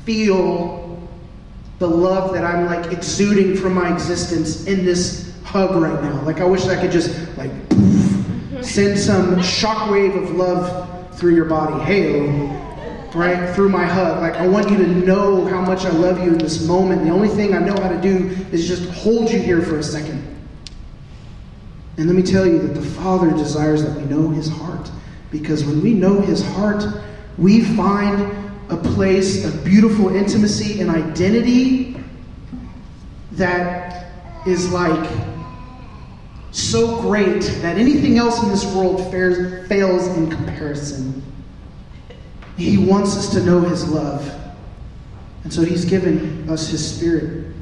feel 0.04 0.83
the 1.88 1.94
love 1.94 2.32
that 2.32 2.44
I'm 2.44 2.64
like 2.64 2.92
exuding 2.92 3.56
from 3.56 3.74
my 3.74 3.92
existence 3.92 4.64
in 4.64 4.86
this 4.86 5.30
hug 5.44 5.76
right 5.76 6.02
now. 6.02 6.22
Like 6.22 6.40
I 6.40 6.44
wish 6.44 6.64
I 6.64 6.80
could 6.80 6.90
just 6.90 7.10
like 7.36 7.52
poof, 7.68 8.64
send 8.64 8.98
some 8.98 9.36
shockwave 9.36 10.16
of 10.22 10.30
love 10.30 11.18
through 11.18 11.34
your 11.34 11.44
body. 11.44 11.84
Hey, 11.84 12.30
right 13.14 13.54
through 13.54 13.68
my 13.68 13.84
hug. 13.84 14.22
Like 14.22 14.34
I 14.36 14.48
want 14.48 14.70
you 14.70 14.78
to 14.78 14.86
know 14.86 15.44
how 15.44 15.60
much 15.60 15.84
I 15.84 15.90
love 15.90 16.24
you 16.24 16.32
in 16.32 16.38
this 16.38 16.66
moment. 16.66 17.04
The 17.04 17.10
only 17.10 17.28
thing 17.28 17.52
I 17.52 17.58
know 17.58 17.78
how 17.78 17.90
to 17.90 18.00
do 18.00 18.34
is 18.50 18.66
just 18.66 18.88
hold 18.90 19.30
you 19.30 19.38
here 19.38 19.60
for 19.60 19.78
a 19.78 19.82
second. 19.82 20.22
And 21.98 22.06
let 22.06 22.16
me 22.16 22.22
tell 22.22 22.46
you 22.46 22.60
that 22.60 22.74
the 22.74 22.82
Father 22.82 23.30
desires 23.30 23.84
that 23.84 23.94
we 23.94 24.04
know 24.04 24.30
His 24.30 24.48
heart. 24.48 24.90
Because 25.30 25.66
when 25.66 25.82
we 25.82 25.92
know 25.92 26.18
His 26.22 26.42
heart, 26.42 26.82
we 27.36 27.62
find 27.62 28.43
a 28.70 28.76
place 28.76 29.44
of 29.44 29.64
beautiful 29.64 30.14
intimacy 30.14 30.80
and 30.80 30.90
identity 30.90 31.96
that 33.32 34.12
is 34.46 34.72
like 34.72 35.10
so 36.50 37.00
great 37.00 37.42
that 37.62 37.76
anything 37.76 38.16
else 38.16 38.42
in 38.42 38.48
this 38.48 38.64
world 38.74 39.10
fares, 39.10 39.66
fails 39.68 40.06
in 40.16 40.30
comparison. 40.30 41.22
He 42.56 42.78
wants 42.78 43.16
us 43.16 43.30
to 43.32 43.42
know 43.42 43.60
His 43.60 43.88
love. 43.88 44.32
And 45.42 45.52
so 45.52 45.62
He's 45.62 45.84
given 45.84 46.48
us 46.48 46.68
His 46.68 46.96
Spirit. 46.96 47.52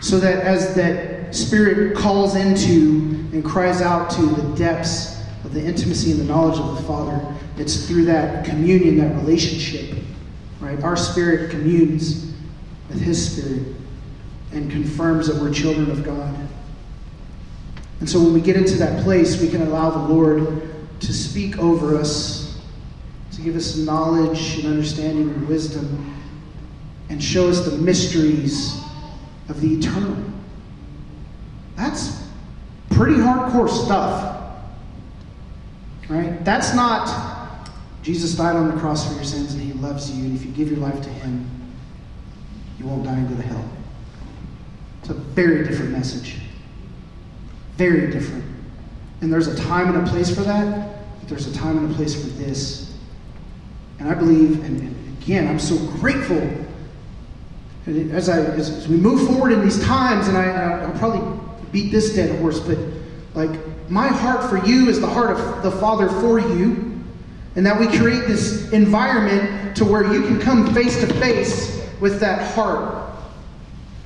So 0.00 0.18
that 0.20 0.44
as 0.44 0.74
that 0.74 1.34
Spirit 1.34 1.96
calls 1.96 2.36
into 2.36 3.26
and 3.32 3.44
cries 3.44 3.82
out 3.82 4.10
to 4.12 4.22
the 4.22 4.56
depths 4.56 5.20
of 5.44 5.52
the 5.52 5.62
intimacy 5.62 6.12
and 6.12 6.20
the 6.20 6.24
knowledge 6.24 6.58
of 6.58 6.76
the 6.76 6.82
Father. 6.84 7.34
It's 7.56 7.86
through 7.86 8.04
that 8.06 8.44
communion, 8.44 8.98
that 8.98 9.14
relationship, 9.16 9.98
right? 10.64 10.82
Our 10.82 10.96
spirit 10.96 11.50
communes 11.50 12.32
with 12.88 13.00
His 13.00 13.32
spirit 13.32 13.74
and 14.52 14.70
confirms 14.70 15.26
that 15.26 15.40
we're 15.40 15.52
children 15.52 15.90
of 15.90 16.02
God. 16.02 16.34
And 18.00 18.08
so 18.08 18.20
when 18.20 18.32
we 18.32 18.40
get 18.40 18.56
into 18.56 18.76
that 18.76 19.02
place, 19.04 19.40
we 19.40 19.48
can 19.48 19.62
allow 19.62 19.90
the 19.90 20.12
Lord 20.12 20.68
to 21.00 21.12
speak 21.12 21.58
over 21.58 21.96
us, 21.96 22.60
to 23.32 23.42
give 23.42 23.56
us 23.56 23.76
knowledge 23.76 24.58
and 24.58 24.68
understanding 24.68 25.30
and 25.30 25.48
wisdom, 25.48 26.20
and 27.08 27.22
show 27.22 27.48
us 27.48 27.64
the 27.64 27.76
mysteries 27.78 28.80
of 29.48 29.60
the 29.60 29.74
eternal. 29.74 30.16
That's 31.76 32.22
pretty 32.90 33.16
hardcore 33.16 33.68
stuff. 33.68 34.30
Right? 36.08 36.44
That's 36.44 36.74
not 36.74 37.33
Jesus 38.04 38.34
died 38.34 38.54
on 38.54 38.68
the 38.68 38.78
cross 38.78 39.08
for 39.08 39.14
your 39.14 39.24
sins 39.24 39.54
and 39.54 39.62
he 39.62 39.72
loves 39.72 40.10
you, 40.10 40.24
and 40.24 40.36
if 40.36 40.44
you 40.44 40.52
give 40.52 40.68
your 40.68 40.78
life 40.78 41.00
to 41.02 41.08
him, 41.08 41.50
you 42.78 42.86
won't 42.86 43.02
die 43.02 43.14
and 43.14 43.28
go 43.30 43.34
to 43.34 43.42
hell. 43.42 43.66
It's 45.00 45.08
a 45.08 45.14
very 45.14 45.66
different 45.66 45.90
message. 45.90 46.36
Very 47.76 48.10
different. 48.12 48.44
And 49.22 49.32
there's 49.32 49.48
a 49.48 49.56
time 49.56 49.94
and 49.94 50.06
a 50.06 50.10
place 50.10 50.32
for 50.32 50.42
that, 50.42 50.98
but 51.18 51.28
there's 51.30 51.46
a 51.46 51.54
time 51.54 51.78
and 51.78 51.90
a 51.90 51.94
place 51.94 52.14
for 52.14 52.28
this. 52.28 52.94
And 53.98 54.08
I 54.08 54.14
believe, 54.14 54.62
and 54.64 55.22
again, 55.22 55.48
I'm 55.48 55.58
so 55.58 55.78
grateful 55.96 56.46
as, 57.86 58.28
I, 58.28 58.38
as, 58.38 58.86
we 58.86 58.96
move 58.96 59.26
forward 59.28 59.52
in 59.52 59.62
these 59.62 59.82
times, 59.82 60.28
and 60.28 60.36
I, 60.36 60.82
I'll 60.82 60.98
probably 60.98 61.40
beat 61.72 61.90
this 61.90 62.14
dead 62.14 62.38
horse, 62.38 62.60
but 62.60 62.76
like 63.34 63.58
my 63.88 64.08
heart 64.08 64.48
for 64.50 64.58
you 64.66 64.90
is 64.90 65.00
the 65.00 65.06
heart 65.06 65.30
of 65.30 65.62
the 65.62 65.70
Father 65.70 66.08
for 66.08 66.38
you. 66.38 66.93
And 67.56 67.64
that 67.66 67.78
we 67.78 67.86
create 67.98 68.26
this 68.26 68.70
environment 68.72 69.76
to 69.76 69.84
where 69.84 70.12
you 70.12 70.22
can 70.22 70.40
come 70.40 70.74
face 70.74 71.00
to 71.00 71.06
face 71.14 71.82
with 72.00 72.20
that 72.20 72.54
heart 72.54 73.04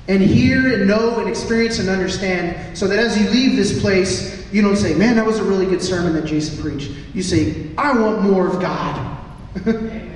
and 0.07 0.21
hear 0.21 0.75
and 0.75 0.87
know 0.87 1.19
and 1.19 1.29
experience 1.29 1.79
and 1.79 1.89
understand 1.89 2.77
so 2.77 2.87
that 2.87 2.99
as 2.99 3.19
you 3.19 3.29
leave 3.29 3.55
this 3.55 3.79
place, 3.79 4.51
you 4.51 4.61
don't 4.61 4.75
say, 4.75 4.95
Man, 4.95 5.15
that 5.15 5.25
was 5.25 5.39
a 5.39 5.43
really 5.43 5.65
good 5.65 5.81
sermon 5.81 6.13
that 6.13 6.25
Jason 6.25 6.61
preached. 6.61 6.91
You 7.13 7.23
say, 7.23 7.69
I 7.77 7.93
want 7.93 8.21
more 8.21 8.47
of 8.47 8.59
God. 8.59 9.17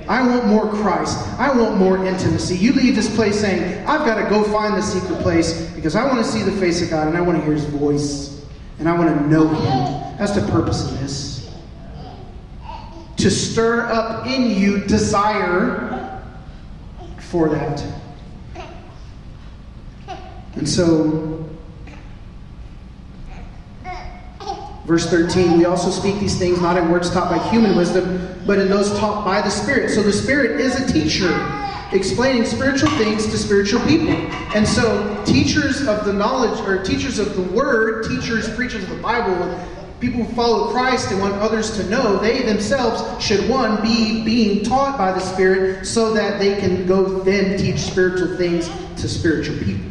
I 0.08 0.26
want 0.26 0.46
more 0.46 0.68
Christ. 0.68 1.18
I 1.38 1.56
want 1.56 1.76
more 1.76 2.04
intimacy. 2.04 2.56
You 2.56 2.72
leave 2.72 2.94
this 2.94 3.14
place 3.14 3.40
saying, 3.40 3.86
I've 3.86 4.04
got 4.04 4.22
to 4.22 4.28
go 4.28 4.44
find 4.44 4.74
the 4.74 4.82
secret 4.82 5.20
place 5.20 5.70
because 5.70 5.96
I 5.96 6.04
want 6.04 6.24
to 6.24 6.30
see 6.30 6.42
the 6.42 6.52
face 6.52 6.82
of 6.82 6.90
God 6.90 7.08
and 7.08 7.16
I 7.16 7.20
want 7.20 7.38
to 7.38 7.44
hear 7.44 7.54
his 7.54 7.64
voice 7.64 8.44
and 8.78 8.88
I 8.88 8.98
want 8.98 9.16
to 9.16 9.26
know 9.28 9.48
him. 9.48 10.18
That's 10.18 10.32
the 10.32 10.46
purpose 10.50 10.84
of 10.84 11.00
this. 11.00 11.33
To 13.24 13.30
stir 13.30 13.86
up 13.86 14.26
in 14.26 14.50
you 14.50 14.84
desire 14.84 16.20
for 17.20 17.48
that. 17.48 17.82
And 20.56 20.68
so 20.68 21.48
Verse 24.84 25.08
13, 25.08 25.56
we 25.56 25.64
also 25.64 25.90
speak 25.90 26.20
these 26.20 26.38
things 26.38 26.60
not 26.60 26.76
in 26.76 26.90
words 26.90 27.08
taught 27.08 27.30
by 27.30 27.38
human 27.48 27.74
wisdom, 27.74 28.42
but 28.46 28.58
in 28.58 28.68
those 28.68 28.90
taught 28.98 29.24
by 29.24 29.40
the 29.40 29.48
Spirit. 29.48 29.88
So 29.88 30.02
the 30.02 30.12
Spirit 30.12 30.60
is 30.60 30.78
a 30.78 30.92
teacher, 30.92 31.32
explaining 31.92 32.44
spiritual 32.44 32.90
things 32.98 33.24
to 33.24 33.38
spiritual 33.38 33.80
people. 33.86 34.10
And 34.54 34.68
so 34.68 35.24
teachers 35.24 35.88
of 35.88 36.04
the 36.04 36.12
knowledge, 36.12 36.60
or 36.68 36.82
teachers 36.82 37.18
of 37.18 37.34
the 37.36 37.42
Word, 37.56 38.04
teachers, 38.04 38.54
preachers 38.54 38.82
of 38.82 38.90
the 38.90 38.96
Bible, 38.96 39.66
people 40.00 40.22
who 40.22 40.34
follow 40.34 40.70
Christ 40.72 41.10
and 41.10 41.20
want 41.20 41.34
others 41.34 41.76
to 41.76 41.88
know, 41.88 42.18
they 42.18 42.42
themselves 42.42 43.24
should, 43.24 43.48
one, 43.48 43.80
be 43.82 44.24
being 44.24 44.64
taught 44.64 44.98
by 44.98 45.12
the 45.12 45.20
Spirit 45.20 45.86
so 45.86 46.12
that 46.14 46.38
they 46.38 46.56
can 46.56 46.86
go 46.86 47.20
then 47.20 47.58
teach 47.58 47.78
spiritual 47.78 48.36
things 48.36 48.68
to 49.00 49.08
spiritual 49.08 49.56
people. 49.58 49.90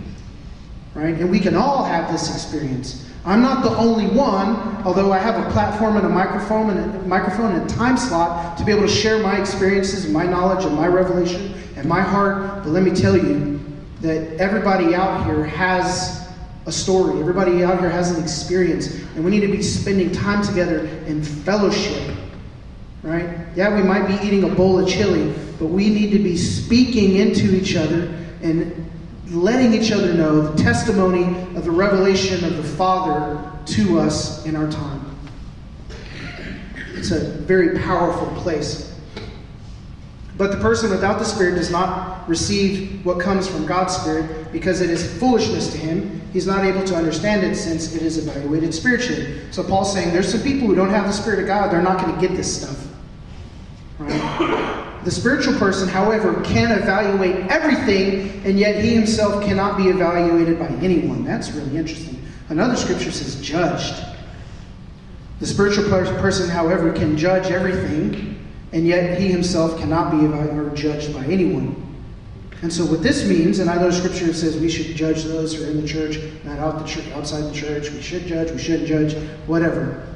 Right? 0.93 1.15
And 1.15 1.31
we 1.31 1.39
can 1.39 1.55
all 1.55 1.83
have 1.83 2.11
this 2.11 2.33
experience. 2.33 3.09
I'm 3.25 3.41
not 3.41 3.63
the 3.63 3.75
only 3.77 4.07
one, 4.07 4.57
although 4.85 5.13
I 5.13 5.17
have 5.17 5.47
a 5.47 5.49
platform 5.51 5.95
and 5.95 6.05
a 6.05 6.09
microphone 6.09 6.69
and 6.69 6.95
a 6.95 7.07
microphone 7.07 7.55
and 7.55 7.69
a 7.69 7.73
time 7.73 7.97
slot 7.97 8.57
to 8.57 8.65
be 8.65 8.71
able 8.71 8.81
to 8.81 8.93
share 8.93 9.19
my 9.19 9.39
experiences 9.39 10.03
and 10.03 10.13
my 10.13 10.25
knowledge 10.25 10.65
and 10.65 10.75
my 10.75 10.87
revelation 10.87 11.53
and 11.77 11.87
my 11.87 12.01
heart. 12.01 12.63
But 12.63 12.67
let 12.67 12.83
me 12.83 12.91
tell 12.91 13.15
you 13.15 13.61
that 14.01 14.35
everybody 14.41 14.93
out 14.93 15.25
here 15.25 15.45
has 15.45 16.22
a 16.65 16.71
story. 16.71 17.19
Everybody 17.19 17.63
out 17.63 17.79
here 17.79 17.89
has 17.89 18.11
an 18.11 18.23
experience, 18.23 18.87
and 19.15 19.25
we 19.25 19.31
need 19.31 19.41
to 19.41 19.51
be 19.51 19.61
spending 19.61 20.11
time 20.11 20.43
together 20.43 20.85
in 21.05 21.23
fellowship. 21.23 22.15
Right? 23.01 23.47
Yeah, 23.55 23.75
we 23.75 23.83
might 23.83 24.07
be 24.07 24.25
eating 24.25 24.45
a 24.45 24.55
bowl 24.55 24.79
of 24.79 24.87
chili, 24.87 25.33
but 25.59 25.67
we 25.67 25.89
need 25.89 26.11
to 26.11 26.19
be 26.19 26.37
speaking 26.37 27.17
into 27.17 27.53
each 27.53 27.75
other 27.75 28.13
and 28.41 28.89
letting 29.29 29.73
each 29.73 29.91
other 29.91 30.13
know 30.13 30.41
the 30.41 30.63
testimony 30.63 31.23
of 31.57 31.65
the 31.65 31.71
revelation 31.71 32.45
of 32.45 32.55
the 32.55 32.63
Father 32.63 33.51
to 33.65 33.99
us 33.99 34.45
in 34.45 34.55
our 34.55 34.71
time. 34.71 35.01
It's 36.93 37.11
a 37.11 37.19
very 37.19 37.79
powerful 37.79 38.27
place. 38.41 38.92
But 40.37 40.51
the 40.51 40.57
person 40.57 40.89
without 40.89 41.19
the 41.19 41.25
Spirit 41.25 41.55
does 41.55 41.69
not 41.69 42.27
receive 42.27 43.05
what 43.05 43.19
comes 43.19 43.47
from 43.47 43.65
God's 43.65 43.95
Spirit 43.95 44.51
because 44.51 44.81
it 44.81 44.89
is 44.89 45.19
foolishness 45.19 45.71
to 45.71 45.77
him. 45.77 46.21
He's 46.33 46.47
not 46.47 46.65
able 46.65 46.83
to 46.85 46.95
understand 46.95 47.43
it 47.43 47.55
since 47.55 47.93
it 47.93 48.01
is 48.01 48.17
evaluated 48.17 48.73
spiritually. 48.73 49.41
So 49.51 49.63
Paul's 49.63 49.93
saying 49.93 50.11
there's 50.11 50.31
some 50.31 50.41
people 50.41 50.67
who 50.67 50.73
don't 50.73 50.89
have 50.89 51.05
the 51.05 51.13
Spirit 51.13 51.39
of 51.39 51.45
God, 51.45 51.71
they're 51.71 51.83
not 51.83 52.03
going 52.03 52.15
to 52.15 52.27
get 52.27 52.35
this 52.35 52.61
stuff. 52.61 52.87
Right? 53.99 55.01
The 55.03 55.11
spiritual 55.11 55.57
person, 55.59 55.87
however, 55.87 56.41
can 56.41 56.71
evaluate 56.71 57.51
everything, 57.51 58.41
and 58.45 58.57
yet 58.57 58.83
he 58.83 58.95
himself 58.95 59.43
cannot 59.43 59.77
be 59.77 59.89
evaluated 59.89 60.57
by 60.57 60.67
anyone. 60.81 61.25
That's 61.25 61.51
really 61.51 61.77
interesting. 61.77 62.25
Another 62.49 62.75
scripture 62.75 63.11
says 63.11 63.39
judged. 63.41 64.01
The 65.39 65.45
spiritual 65.45 65.89
person, 65.89 66.49
however, 66.49 66.93
can 66.93 67.17
judge 67.17 67.51
everything, 67.51 68.32
and 68.73 68.87
yet 68.87 69.19
he 69.19 69.27
himself 69.27 69.79
cannot 69.79 70.11
be 70.11 70.25
or 70.25 70.69
judged 70.75 71.13
by 71.13 71.23
anyone. 71.25 71.79
And 72.63 72.71
so, 72.71 72.85
what 72.85 73.03
this 73.03 73.27
means, 73.27 73.59
and 73.59 73.69
I 73.69 73.75
know 73.75 73.91
Scripture 73.91 74.33
says 74.33 74.57
we 74.57 74.69
should 74.69 74.95
judge 74.95 75.23
those 75.25 75.53
who 75.53 75.65
are 75.65 75.67
in 75.67 75.81
the 75.81 75.87
church, 75.87 76.17
not 76.43 76.59
out 76.59 76.79
the 76.79 76.85
church, 76.85 77.05
outside 77.09 77.41
the 77.41 77.53
church. 77.53 77.91
We 77.91 78.01
should 78.01 78.25
judge, 78.25 78.51
we 78.51 78.57
shouldn't 78.57 78.87
judge, 78.87 79.15
whatever. 79.47 80.07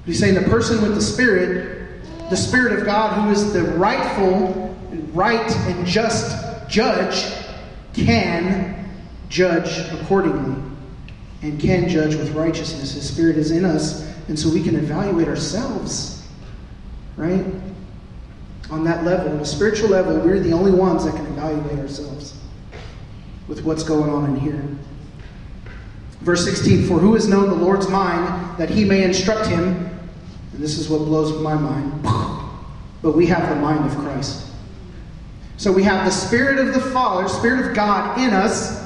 But 0.00 0.06
he's 0.06 0.18
saying 0.18 0.34
the 0.34 0.48
person 0.48 0.82
with 0.82 0.94
the 0.94 1.02
Spirit, 1.02 2.02
the 2.30 2.36
Spirit 2.36 2.78
of 2.78 2.86
God, 2.86 3.22
who 3.22 3.30
is 3.30 3.52
the 3.52 3.62
rightful, 3.62 4.74
right, 5.12 5.54
and 5.68 5.86
just 5.86 6.68
judge, 6.68 7.32
can 7.92 8.90
judge 9.28 9.78
accordingly 9.92 10.60
and 11.42 11.60
can 11.60 11.88
judge 11.88 12.14
with 12.14 12.32
righteousness. 12.32 12.94
His 12.94 13.08
Spirit 13.08 13.36
is 13.36 13.50
in 13.50 13.64
us, 13.64 14.08
and 14.28 14.38
so 14.38 14.48
we 14.48 14.62
can 14.62 14.76
evaluate 14.76 15.28
ourselves, 15.28 16.21
right? 17.16 17.44
On 18.70 18.84
that 18.84 19.04
level, 19.04 19.32
on 19.32 19.40
a 19.40 19.44
spiritual 19.44 19.90
level, 19.90 20.18
we're 20.20 20.40
the 20.40 20.52
only 20.52 20.72
ones 20.72 21.04
that 21.04 21.14
can 21.14 21.26
evaluate 21.26 21.78
ourselves 21.78 22.34
with 23.48 23.62
what's 23.64 23.82
going 23.82 24.10
on 24.10 24.30
in 24.30 24.36
here. 24.36 24.64
Verse 26.20 26.44
16 26.44 26.86
For 26.86 26.98
who 26.98 27.14
has 27.14 27.28
known 27.28 27.48
the 27.48 27.54
Lord's 27.54 27.88
mind 27.88 28.56
that 28.58 28.70
he 28.70 28.84
may 28.84 29.02
instruct 29.02 29.46
him? 29.46 29.88
And 30.52 30.62
this 30.62 30.78
is 30.78 30.88
what 30.88 30.98
blows 30.98 31.40
my 31.42 31.54
mind. 31.54 32.06
But 33.02 33.16
we 33.16 33.26
have 33.26 33.48
the 33.48 33.56
mind 33.56 33.84
of 33.84 33.98
Christ. 33.98 34.46
So 35.56 35.72
we 35.72 35.82
have 35.82 36.04
the 36.04 36.10
Spirit 36.12 36.60
of 36.60 36.72
the 36.72 36.80
Father, 36.80 37.28
Spirit 37.28 37.66
of 37.66 37.74
God 37.74 38.16
in 38.20 38.32
us, 38.32 38.80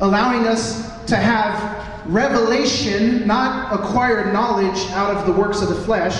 allowing 0.00 0.44
us 0.48 1.04
to 1.06 1.14
have 1.14 2.06
revelation, 2.06 3.26
not 3.26 3.72
acquired 3.72 4.32
knowledge 4.32 4.90
out 4.90 5.16
of 5.16 5.26
the 5.26 5.32
works 5.32 5.62
of 5.62 5.68
the 5.68 5.74
flesh, 5.76 6.16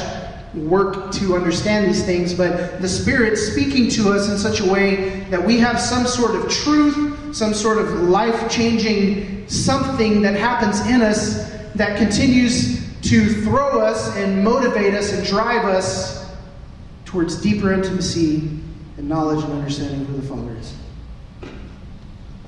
work 0.54 1.10
to 1.12 1.34
understand 1.34 1.86
these 1.86 2.04
things, 2.04 2.32
but 2.32 2.80
the 2.80 2.88
Spirit 2.88 3.36
speaking 3.36 3.88
to 3.90 4.12
us 4.12 4.28
in 4.28 4.38
such 4.38 4.60
a 4.60 4.64
way 4.64 5.20
that 5.30 5.44
we 5.44 5.58
have 5.58 5.80
some 5.80 6.06
sort 6.06 6.34
of 6.34 6.50
truth, 6.50 7.34
some 7.34 7.52
sort 7.52 7.78
of 7.78 7.90
life 8.02 8.50
changing 8.50 9.48
something 9.48 10.22
that 10.22 10.34
happens 10.34 10.80
in 10.86 11.02
us 11.02 11.50
that 11.74 11.98
continues 11.98 12.82
to 13.02 13.42
throw 13.42 13.80
us 13.80 14.16
and 14.16 14.42
motivate 14.42 14.94
us 14.94 15.12
and 15.12 15.26
drive 15.26 15.64
us 15.64 16.32
towards 17.04 17.40
deeper 17.40 17.72
intimacy 17.72 18.48
and 18.96 19.08
knowledge 19.08 19.44
and 19.44 19.52
understanding 19.52 20.02
of 20.02 20.06
who 20.06 20.16
the 20.16 20.26
Father 20.26 20.56
is. 20.56 20.74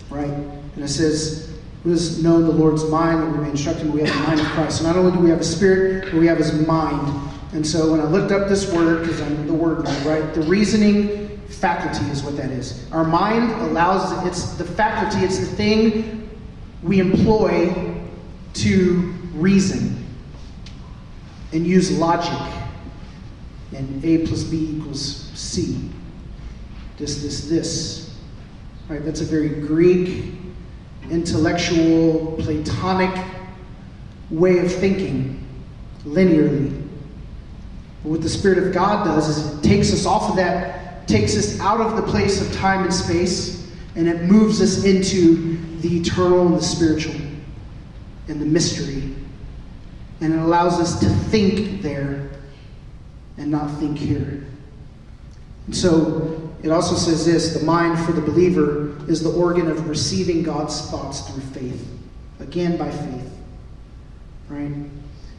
Right? 0.09 0.31
And 0.31 0.85
it 0.85 0.89
says, 0.89 1.59
who 1.83 1.91
has 1.91 2.23
know 2.23 2.43
the 2.43 2.51
Lord's 2.51 2.85
mind 2.89 3.23
and 3.23 3.33
we 3.33 3.45
may 3.45 3.51
instruct 3.51 3.81
him, 3.81 3.93
we 3.93 4.01
have 4.01 4.09
the 4.09 4.27
mind 4.27 4.41
of 4.41 4.47
Christ. 4.47 4.79
So 4.79 4.85
not 4.85 4.97
only 4.97 5.13
do 5.13 5.19
we 5.19 5.31
have 5.31 5.41
a 5.41 5.45
spirit, 5.45 6.05
but 6.05 6.15
we 6.15 6.27
have 6.27 6.39
his 6.39 6.53
mind. 6.67 7.31
And 7.57 7.67
so 7.67 7.91
when 7.91 8.01
I 8.01 8.05
looked 8.05 8.33
up 8.33 8.51
this 8.51 8.71
word, 8.71 9.01
because 9.01 9.19
I'm 9.23 9.47
the 9.47 9.55
word 9.55 9.83
mind, 9.83 10.05
right? 10.05 10.35
The 10.35 10.43
reasoning 10.43 11.39
faculty 11.49 12.05
is 12.11 12.23
what 12.23 12.37
that 12.37 12.51
is. 12.51 12.87
Our 12.93 13.03
mind 13.03 13.51
allows, 13.63 14.27
it's 14.27 14.53
the 14.57 14.65
faculty, 14.65 15.25
it's 15.25 15.39
the 15.39 15.47
thing 15.47 16.29
we 16.83 17.01
employ 17.01 17.75
to 18.53 19.15
reason 19.33 20.05
and 21.55 21.67
use 21.67 21.99
logic. 21.99 22.39
And 23.75 24.05
A 24.05 24.27
plus 24.27 24.45
B 24.45 24.77
equals 24.77 25.31
C. 25.35 25.89
This, 26.99 27.23
this, 27.23 27.49
this. 27.49 28.19
Right? 28.87 29.03
That's 29.03 29.23
a 29.23 29.25
very 29.25 29.49
Greek 29.49 30.35
intellectual, 31.11 32.37
Platonic 32.39 33.17
way 34.31 34.59
of 34.59 34.71
thinking, 34.71 35.43
linearly. 36.05 36.86
But 38.07 38.13
what 38.13 38.23
the 38.23 38.29
Spirit 38.29 38.59
of 38.59 38.73
God 38.73 39.05
does 39.05 39.29
is 39.29 39.59
it 39.59 39.65
takes 39.65 39.93
us 39.93 40.07
off 40.07 40.31
of 40.31 40.37
that, 40.37 41.09
takes 41.09 41.37
us 41.37 41.59
out 41.59 41.81
of 41.81 41.97
the 41.97 42.03
place 42.03 42.41
of 42.41 42.55
time 42.55 42.85
and 42.85 42.95
space, 42.95 43.69
and 43.97 44.07
it 44.07 44.23
moves 44.23 44.63
us 44.63 44.85
into 44.85 45.57
the 45.81 45.99
eternal 45.99 46.47
and 46.47 46.55
the 46.55 46.63
spiritual 46.63 47.17
and 48.29 48.41
the 48.41 48.47
mystery. 48.47 49.13
And 50.21 50.35
it 50.35 50.39
allows 50.39 50.79
us 50.79 51.01
to 51.01 51.09
think 51.09 51.83
there 51.83 52.31
and 53.39 53.51
not 53.51 53.77
think 53.81 53.99
here. 53.99 54.47
And 55.67 55.75
so 55.77 56.53
it 56.63 56.71
also 56.71 56.95
says 56.95 57.27
this 57.27 57.55
the 57.55 57.67
mind 57.67 57.99
for 57.99 58.13
the 58.13 58.21
believer 58.21 58.97
is 59.11 59.21
the 59.21 59.33
organ 59.33 59.69
of 59.69 59.89
receiving 59.89 60.45
God's 60.45 60.81
thoughts 60.93 61.23
through 61.23 61.43
faith. 61.43 61.85
Again, 62.39 62.77
by 62.77 62.89
faith. 62.89 63.33
Right? 64.49 64.77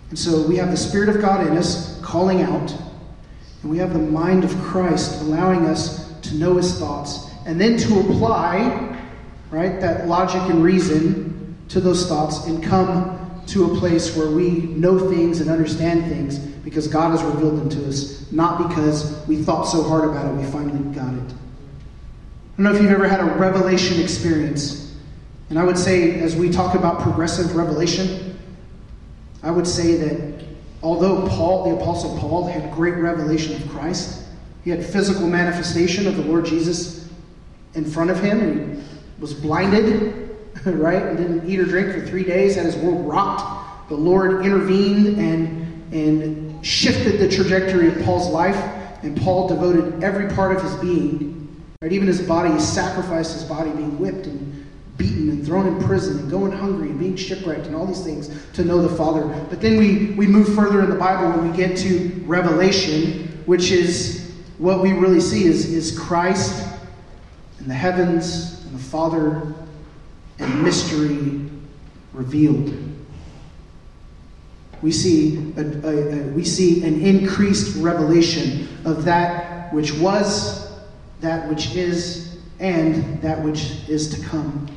And 0.10 0.18
so 0.18 0.42
we 0.42 0.56
have 0.58 0.72
the 0.72 0.78
Spirit 0.78 1.10
of 1.10 1.20
God 1.20 1.46
in 1.46 1.58
us 1.58 2.00
calling 2.02 2.42
out, 2.42 2.74
and 3.62 3.72
we 3.72 3.78
have 3.78 3.94
the 3.94 4.00
mind 4.00 4.44
of 4.44 4.56
Christ 4.62 5.22
allowing 5.22 5.66
us 5.66 6.14
to 6.22 6.36
know 6.36 6.56
his 6.56 6.80
thoughts, 6.80 7.30
and 7.46 7.60
then 7.60 7.78
to 7.78 8.00
apply, 8.00 8.98
right, 9.52 9.80
that 9.82 10.08
logic 10.08 10.42
and 10.50 10.64
reason 10.64 11.56
to 11.70 11.82
those 11.82 12.08
thoughts 12.08 12.46
and 12.46 12.64
come 12.64 13.44
to 13.48 13.72
a 13.72 13.78
place 13.78 14.16
where 14.16 14.30
we 14.30 14.50
know 14.52 15.10
things 15.10 15.42
and 15.42 15.50
understand 15.50 16.06
things 16.06 16.38
because 16.38 16.88
God 16.88 17.12
has 17.12 17.24
revealed 17.24 17.58
them 17.58 17.70
to 17.70 17.88
us, 17.88 18.30
not 18.32 18.68
because 18.68 19.26
we 19.28 19.42
thought 19.42 19.64
so 19.64 19.84
hard 19.84 20.04
about 20.04 20.26
it, 20.26 20.38
we 20.38 20.46
finally 20.52 20.80
got 20.94 21.14
it. 21.14 21.34
I 22.58 22.64
don't 22.64 22.64
know 22.64 22.74
if 22.74 22.82
you've 22.82 22.92
ever 22.92 23.08
had 23.08 23.20
a 23.20 23.26
revelation 23.26 24.02
experience. 24.02 24.96
And 25.50 25.58
I 25.58 25.64
would 25.64 25.78
say, 25.78 26.20
as 26.20 26.36
we 26.36 26.50
talk 26.50 26.76
about 26.76 27.00
progressive 27.00 27.56
revelation, 27.56 28.27
I 29.48 29.52
would 29.52 29.66
say 29.66 29.96
that 29.96 30.44
although 30.84 31.26
Paul, 31.26 31.70
the 31.70 31.82
Apostle 31.82 32.18
Paul, 32.18 32.48
had 32.48 32.70
great 32.74 32.96
revelation 32.96 33.56
of 33.56 33.66
Christ, 33.70 34.26
he 34.66 34.70
had 34.70 34.86
physical 34.86 35.26
manifestation 35.26 36.06
of 36.06 36.18
the 36.18 36.24
Lord 36.24 36.46
Jesus 36.46 37.08
in 37.74 37.86
front 37.86 38.10
of 38.10 38.20
him, 38.20 38.42
and 38.42 38.84
was 39.20 39.34
blinded, 39.34 40.36
right, 40.66 41.02
and 41.02 41.18
didn't 41.18 41.50
eat 41.50 41.62
or 41.62 41.64
drink 41.64 41.94
for 41.94 42.06
three 42.06 42.26
days, 42.26 42.56
had 42.56 42.66
his 42.66 42.76
world 42.76 43.08
rocked. 43.08 43.88
The 43.88 43.96
Lord 43.96 44.46
intervened 44.46 45.18
and, 45.18 45.94
and 45.94 46.66
shifted 46.66 47.18
the 47.18 47.30
trajectory 47.34 47.88
of 47.88 48.04
Paul's 48.04 48.28
life, 48.28 48.58
and 49.02 49.16
Paul 49.16 49.48
devoted 49.48 50.04
every 50.04 50.28
part 50.36 50.58
of 50.58 50.62
his 50.62 50.76
being, 50.76 51.64
right, 51.82 51.94
even 51.94 52.06
his 52.06 52.20
body, 52.20 52.52
he 52.52 52.60
sacrificed 52.60 53.32
his 53.32 53.46
body, 53.46 53.70
being 53.70 53.98
whipped 53.98 54.28
and 54.28 54.47
beaten 54.98 55.30
and 55.30 55.46
thrown 55.46 55.68
in 55.68 55.84
prison 55.84 56.20
and 56.20 56.32
going 56.32 56.52
hungry 56.52 56.90
and 56.90 57.00
being 57.00 57.16
shipwrecked 57.16 57.68
and 57.68 57.76
all 57.76 57.86
these 57.86 58.04
things 58.04 58.30
to 58.54 58.64
know 58.66 58.82
the 58.82 58.96
Father. 58.96 59.26
But 59.50 59.62
then 59.62 59.78
we, 59.78 60.08
we 60.16 60.28
move 60.28 60.54
further 60.56 60.82
in 60.82 60.90
the 60.90 60.96
Bible 60.96 61.30
when 61.30 61.52
we 61.52 61.56
get 61.56 61.78
to 61.78 62.24
Revelation, 62.26 63.44
which 63.46 63.72
is 63.72 64.36
what 64.58 64.82
we 64.82 64.94
really 64.94 65.20
see 65.20 65.46
is, 65.46 65.72
is 65.72 65.98
Christ 65.98 66.68
and 67.60 67.70
the 67.70 67.76
heavens 67.76 68.64
and 68.66 68.74
the 68.74 68.84
Father 68.84 69.54
and 70.40 70.64
mystery 70.64 71.42
revealed. 72.14 72.74
We 74.82 74.92
see, 74.92 75.54
a, 75.58 75.62
a, 75.62 75.90
a, 75.90 76.28
we 76.30 76.44
see 76.44 76.84
an 76.84 77.02
increased 77.02 77.78
revelation 77.78 78.68
of 78.86 79.06
that 79.06 79.74
which 79.74 79.94
was, 79.94 80.72
that 81.22 81.50
which 81.50 81.76
is, 81.76 82.38
and 82.60 83.22
that 83.22 83.42
which 83.42 83.88
is 83.88 84.16
to 84.16 84.26
come. 84.28 84.68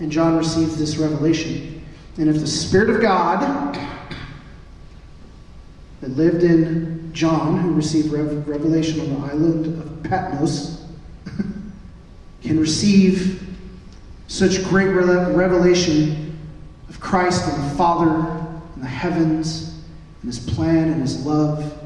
And 0.00 0.10
John 0.10 0.36
receives 0.36 0.76
this 0.78 0.96
revelation. 0.96 1.84
And 2.18 2.28
if 2.28 2.40
the 2.40 2.46
Spirit 2.46 2.90
of 2.90 3.00
God 3.00 3.74
that 6.00 6.10
lived 6.10 6.42
in 6.42 7.12
John, 7.12 7.58
who 7.58 7.72
received 7.72 8.12
revelation 8.12 9.00
on 9.00 9.20
the 9.20 9.26
island 9.26 9.66
of 9.82 10.02
Patmos, 10.02 10.84
can 12.42 12.60
receive 12.60 13.40
such 14.26 14.64
great 14.64 14.88
revelation 14.88 16.38
of 16.88 17.00
Christ 17.00 17.48
and 17.52 17.70
the 17.70 17.74
Father 17.76 18.10
and 18.74 18.82
the 18.82 18.88
heavens 18.88 19.84
and 20.22 20.32
His 20.32 20.38
plan 20.38 20.88
and 20.88 21.00
His 21.00 21.24
love, 21.24 21.78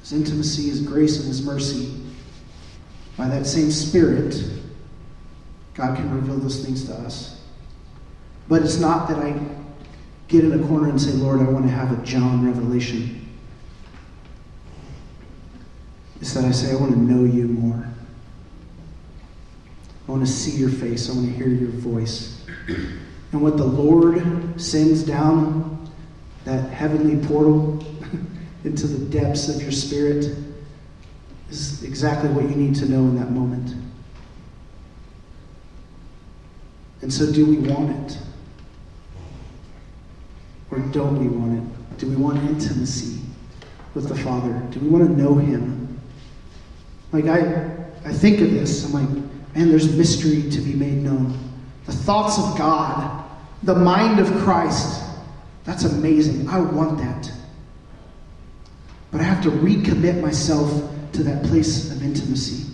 His 0.00 0.12
intimacy, 0.12 0.68
His 0.68 0.80
grace, 0.80 1.18
and 1.18 1.28
His 1.28 1.44
mercy, 1.44 1.92
by 3.16 3.28
that 3.28 3.46
same 3.46 3.70
Spirit, 3.70 4.42
God 5.74 5.96
can 5.96 6.14
reveal 6.14 6.38
those 6.38 6.64
things 6.64 6.84
to 6.86 6.94
us. 6.94 7.31
But 8.48 8.62
it's 8.62 8.78
not 8.78 9.08
that 9.08 9.18
I 9.18 9.38
get 10.28 10.44
in 10.44 10.52
a 10.62 10.66
corner 10.66 10.88
and 10.88 11.00
say, 11.00 11.12
Lord, 11.12 11.40
I 11.40 11.44
want 11.44 11.66
to 11.66 11.70
have 11.70 11.92
a 11.92 12.04
John 12.04 12.44
revelation. 12.44 13.18
It's 16.20 16.34
that 16.34 16.44
I 16.44 16.52
say, 16.52 16.72
I 16.72 16.76
want 16.76 16.92
to 16.92 16.98
know 16.98 17.24
you 17.24 17.48
more. 17.48 17.86
I 20.06 20.10
want 20.10 20.26
to 20.26 20.32
see 20.32 20.52
your 20.52 20.70
face. 20.70 21.10
I 21.10 21.14
want 21.14 21.26
to 21.26 21.32
hear 21.32 21.48
your 21.48 21.70
voice. 21.70 22.44
And 23.32 23.42
what 23.42 23.56
the 23.56 23.64
Lord 23.64 24.60
sends 24.60 25.02
down 25.02 25.90
that 26.44 26.70
heavenly 26.70 27.24
portal 27.26 27.84
into 28.64 28.86
the 28.86 29.04
depths 29.06 29.48
of 29.48 29.62
your 29.62 29.72
spirit 29.72 30.36
is 31.50 31.82
exactly 31.82 32.30
what 32.30 32.44
you 32.44 32.56
need 32.56 32.74
to 32.76 32.86
know 32.86 33.00
in 33.00 33.16
that 33.16 33.30
moment. 33.30 33.74
And 37.00 37.12
so, 37.12 37.32
do 37.32 37.44
we 37.44 37.58
want 37.58 38.12
it? 38.12 38.18
Or 40.72 40.78
don't 40.78 41.20
we 41.20 41.28
want 41.28 41.58
it? 41.58 41.98
Do 41.98 42.08
we 42.08 42.16
want 42.16 42.38
intimacy 42.48 43.20
with 43.94 44.08
the 44.08 44.16
Father? 44.16 44.52
Do 44.70 44.80
we 44.80 44.88
want 44.88 45.06
to 45.06 45.22
know 45.22 45.34
Him? 45.34 46.00
Like, 47.12 47.26
I, 47.26 47.76
I 48.06 48.12
think 48.12 48.40
of 48.40 48.50
this, 48.50 48.86
I'm 48.86 48.92
like, 48.94 49.54
man, 49.54 49.68
there's 49.68 49.94
mystery 49.94 50.50
to 50.50 50.60
be 50.62 50.72
made 50.72 50.96
known. 50.96 51.38
The 51.84 51.92
thoughts 51.92 52.38
of 52.38 52.56
God, 52.56 53.22
the 53.62 53.74
mind 53.74 54.18
of 54.18 54.26
Christ, 54.42 55.04
that's 55.64 55.84
amazing. 55.84 56.48
I 56.48 56.58
want 56.58 56.98
that. 56.98 57.30
But 59.10 59.20
I 59.20 59.24
have 59.24 59.42
to 59.42 59.50
recommit 59.50 60.22
myself 60.22 60.70
to 61.12 61.22
that 61.22 61.44
place 61.44 61.92
of 61.92 62.02
intimacy. 62.02 62.72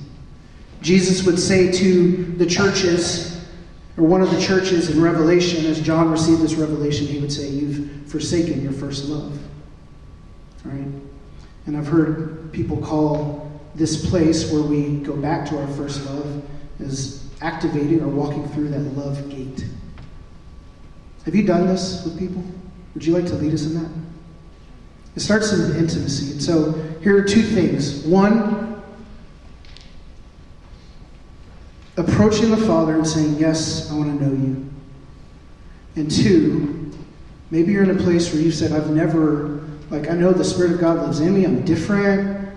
Jesus 0.83 1.27
would 1.27 1.41
say 1.41 1.73
to 1.73 2.25
the 2.37 2.47
churches, 2.47 3.38
or 3.99 4.07
one 4.07 4.23
of 4.23 4.31
the 4.31 4.41
churches 4.41 4.91
in 4.91 5.03
Revelation, 5.03 5.67
as 5.67 5.81
John 5.81 6.11
received 6.11 6.41
this 6.41 6.55
revelation, 6.55 7.07
he 7.07 7.19
would 7.19 7.33
say, 7.33 7.49
You've 7.49 8.07
forsaken 8.07 8.63
your 8.63 8.73
first 8.73 9.07
love. 9.07 9.37
All 10.65 10.73
right? 10.73 10.87
And 11.67 11.77
I've 11.77 11.89
heard 11.89 12.53
people 12.53 12.77
call 12.77 13.61
this 13.75 14.09
place 14.09 14.53
where 14.53 14.63
we 14.63 14.99
go 14.99 15.17
back 15.17 15.49
to 15.49 15.59
our 15.59 15.67
first 15.75 16.05
love 16.07 16.43
as 16.81 17.29
activating 17.41 18.01
or 18.01 18.09
walking 18.09 18.49
through 18.51 18.69
that 18.69 18.81
love 18.97 19.29
gate. 19.31 19.67
Have 21.25 21.35
you 21.35 21.45
done 21.45 21.67
this 21.67 22.05
with 22.05 22.19
people? 22.19 22.43
Would 22.95 23.05
you 23.05 23.13
like 23.13 23.27
to 23.27 23.35
lead 23.35 23.53
us 23.53 23.67
in 23.67 23.75
that? 23.75 23.91
It 25.17 25.21
starts 25.21 25.53
in 25.53 25.77
intimacy. 25.77 26.33
And 26.33 26.43
so 26.43 26.73
here 27.03 27.19
are 27.19 27.25
two 27.25 27.43
things. 27.43 28.05
One, 28.05 28.68
approaching 31.99 32.51
the 32.51 32.57
Father 32.57 32.95
and 32.95 33.07
saying, 33.07 33.35
Yes, 33.35 33.91
I 33.91 33.97
want 33.97 34.19
to 34.19 34.25
know 34.25 34.33
you. 34.33 34.65
And 35.97 36.11
two, 36.11 36.93
maybe 37.51 37.73
you're 37.73 37.83
in 37.83 37.91
a 37.91 38.03
place 38.03 38.33
where 38.33 38.41
you 38.41 38.53
said, 38.53 38.73
I've 38.73 38.91
never, 38.91 39.61
like, 39.91 40.09
I 40.09 40.15
know 40.15 40.33
the 40.33 40.45
Spirit 40.45 40.73
of 40.73 40.81
God 40.81 41.05
lives 41.05 41.21
in 41.21 41.35
me, 41.35 41.45
I'm 41.45 41.65
different, 41.65 42.49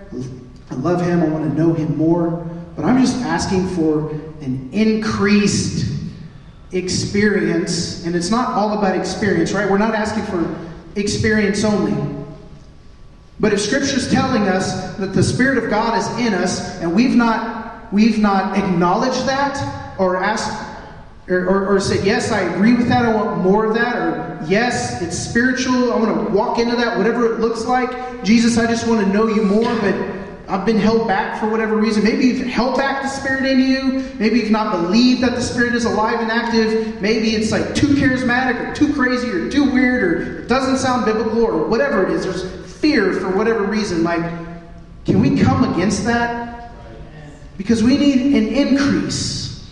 I 0.70 0.74
love 0.76 1.02
Him, 1.02 1.22
I 1.22 1.28
want 1.28 1.50
to 1.50 1.58
know 1.58 1.72
Him 1.72 1.96
more, 1.96 2.48
but 2.76 2.84
I'm 2.84 3.00
just 3.00 3.16
asking 3.18 3.68
for 3.70 4.10
an 4.40 4.70
increased 4.72 5.90
experience. 6.70 8.06
And 8.06 8.14
it's 8.14 8.30
not 8.30 8.50
all 8.50 8.78
about 8.78 8.96
experience, 8.96 9.52
right? 9.52 9.68
We're 9.68 9.78
not 9.78 9.94
asking 9.94 10.24
for 10.24 10.70
experience 10.94 11.64
only. 11.64 11.94
But 13.40 13.52
if 13.52 13.60
Scripture's 13.60 14.08
telling 14.08 14.42
us 14.42 14.96
that 14.98 15.14
the 15.14 15.22
Spirit 15.22 15.58
of 15.58 15.68
God 15.68 15.98
is 15.98 16.26
in 16.26 16.32
us, 16.32 16.80
and 16.80 16.94
we've 16.94 17.16
not 17.16 17.51
we've 17.92 18.18
not 18.18 18.56
acknowledged 18.56 19.26
that 19.26 19.98
or 19.98 20.16
asked 20.16 20.70
or, 21.28 21.48
or, 21.48 21.76
or, 21.76 21.80
said, 21.80 22.04
Yes, 22.04 22.32
I 22.32 22.40
agree 22.40 22.74
with 22.74 22.88
that, 22.88 23.04
I 23.04 23.14
want 23.14 23.40
more 23.42 23.66
of 23.66 23.74
that, 23.74 23.96
or 23.96 24.40
yes, 24.48 25.00
it's 25.00 25.16
spiritual, 25.16 25.92
I 25.92 25.96
want 25.96 26.26
to 26.26 26.34
walk 26.34 26.58
into 26.58 26.74
that, 26.76 26.98
whatever 26.98 27.32
it 27.32 27.40
looks 27.40 27.64
like. 27.64 28.24
Jesus, 28.24 28.58
I 28.58 28.66
just 28.66 28.88
want 28.88 29.06
to 29.06 29.12
know 29.12 29.28
you 29.28 29.42
more, 29.42 29.72
but 29.80 29.94
I've 30.48 30.66
been 30.66 30.78
held 30.78 31.06
back 31.06 31.38
for 31.40 31.48
whatever 31.48 31.76
reason. 31.76 32.02
Maybe 32.02 32.26
you've 32.26 32.46
held 32.46 32.76
back 32.76 33.02
the 33.02 33.08
Spirit 33.08 33.46
in 33.46 33.60
you. 33.60 34.12
Maybe 34.18 34.40
you've 34.40 34.50
not 34.50 34.72
believed 34.72 35.22
that 35.22 35.34
the 35.34 35.40
Spirit 35.40 35.74
is 35.74 35.84
alive 35.84 36.20
and 36.20 36.30
active. 36.30 37.00
Maybe 37.00 37.30
it's 37.30 37.52
like 37.52 37.74
too 37.74 37.88
charismatic 37.88 38.70
or 38.70 38.74
too 38.74 38.92
crazy 38.92 39.30
or 39.30 39.48
too 39.48 39.70
weird 39.70 40.02
or 40.02 40.38
it 40.40 40.48
doesn't 40.48 40.78
sound 40.78 41.04
biblical 41.04 41.42
or 41.42 41.68
whatever 41.68 42.04
it 42.04 42.12
is. 42.12 42.24
There's 42.24 42.74
fear 42.74 43.14
for 43.14 43.30
whatever 43.30 43.62
reason, 43.62 44.02
like, 44.02 44.30
can 45.04 45.20
we 45.20 45.38
come 45.40 45.72
against 45.72 46.04
that? 46.04 46.61
Because 47.62 47.80
we 47.80 47.96
need 47.96 48.34
an 48.34 48.48
increase. 48.48 49.64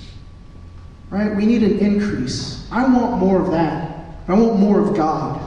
Right? 1.11 1.35
We 1.35 1.45
need 1.45 1.65
an 1.65 1.81
increase. 1.81 2.69
I 2.71 2.85
want 2.85 3.19
more 3.19 3.43
of 3.43 3.51
that. 3.51 4.15
I 4.29 4.35
want 4.35 4.61
more 4.61 4.79
of 4.79 4.97
God. 4.97 5.41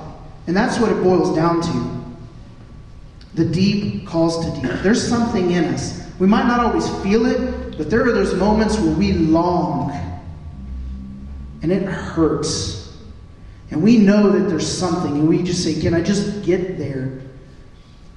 And 0.48 0.54
that's 0.54 0.78
what 0.78 0.92
it 0.92 1.02
boils 1.02 1.34
down 1.38 1.62
to. 1.62 2.04
The 3.36 3.46
deep 3.46 4.06
calls 4.06 4.46
to 4.46 4.62
deep. 4.62 4.72
There's 4.82 5.08
something 5.08 5.52
in 5.52 5.64
us. 5.74 6.06
We 6.20 6.28
might 6.28 6.46
not 6.46 6.60
always 6.60 6.86
feel 7.02 7.28
it, 7.28 7.78
but 7.78 7.90
there 7.90 8.06
are 8.06 8.12
those 8.12 8.36
moments 8.36 8.78
where 8.78 8.94
we 8.94 9.14
long. 9.14 9.92
And 11.62 11.72
it 11.72 11.84
hurts. 11.84 12.94
And 13.72 13.82
we 13.82 14.00
know 14.00 14.32
that 14.32 14.50
there's 14.50 14.68
something, 14.68 15.14
and 15.14 15.30
we 15.30 15.44
just 15.44 15.64
say, 15.64 15.80
Can 15.80 15.94
I 15.94 16.02
just 16.02 16.44
get 16.44 16.78
there? 16.78 17.22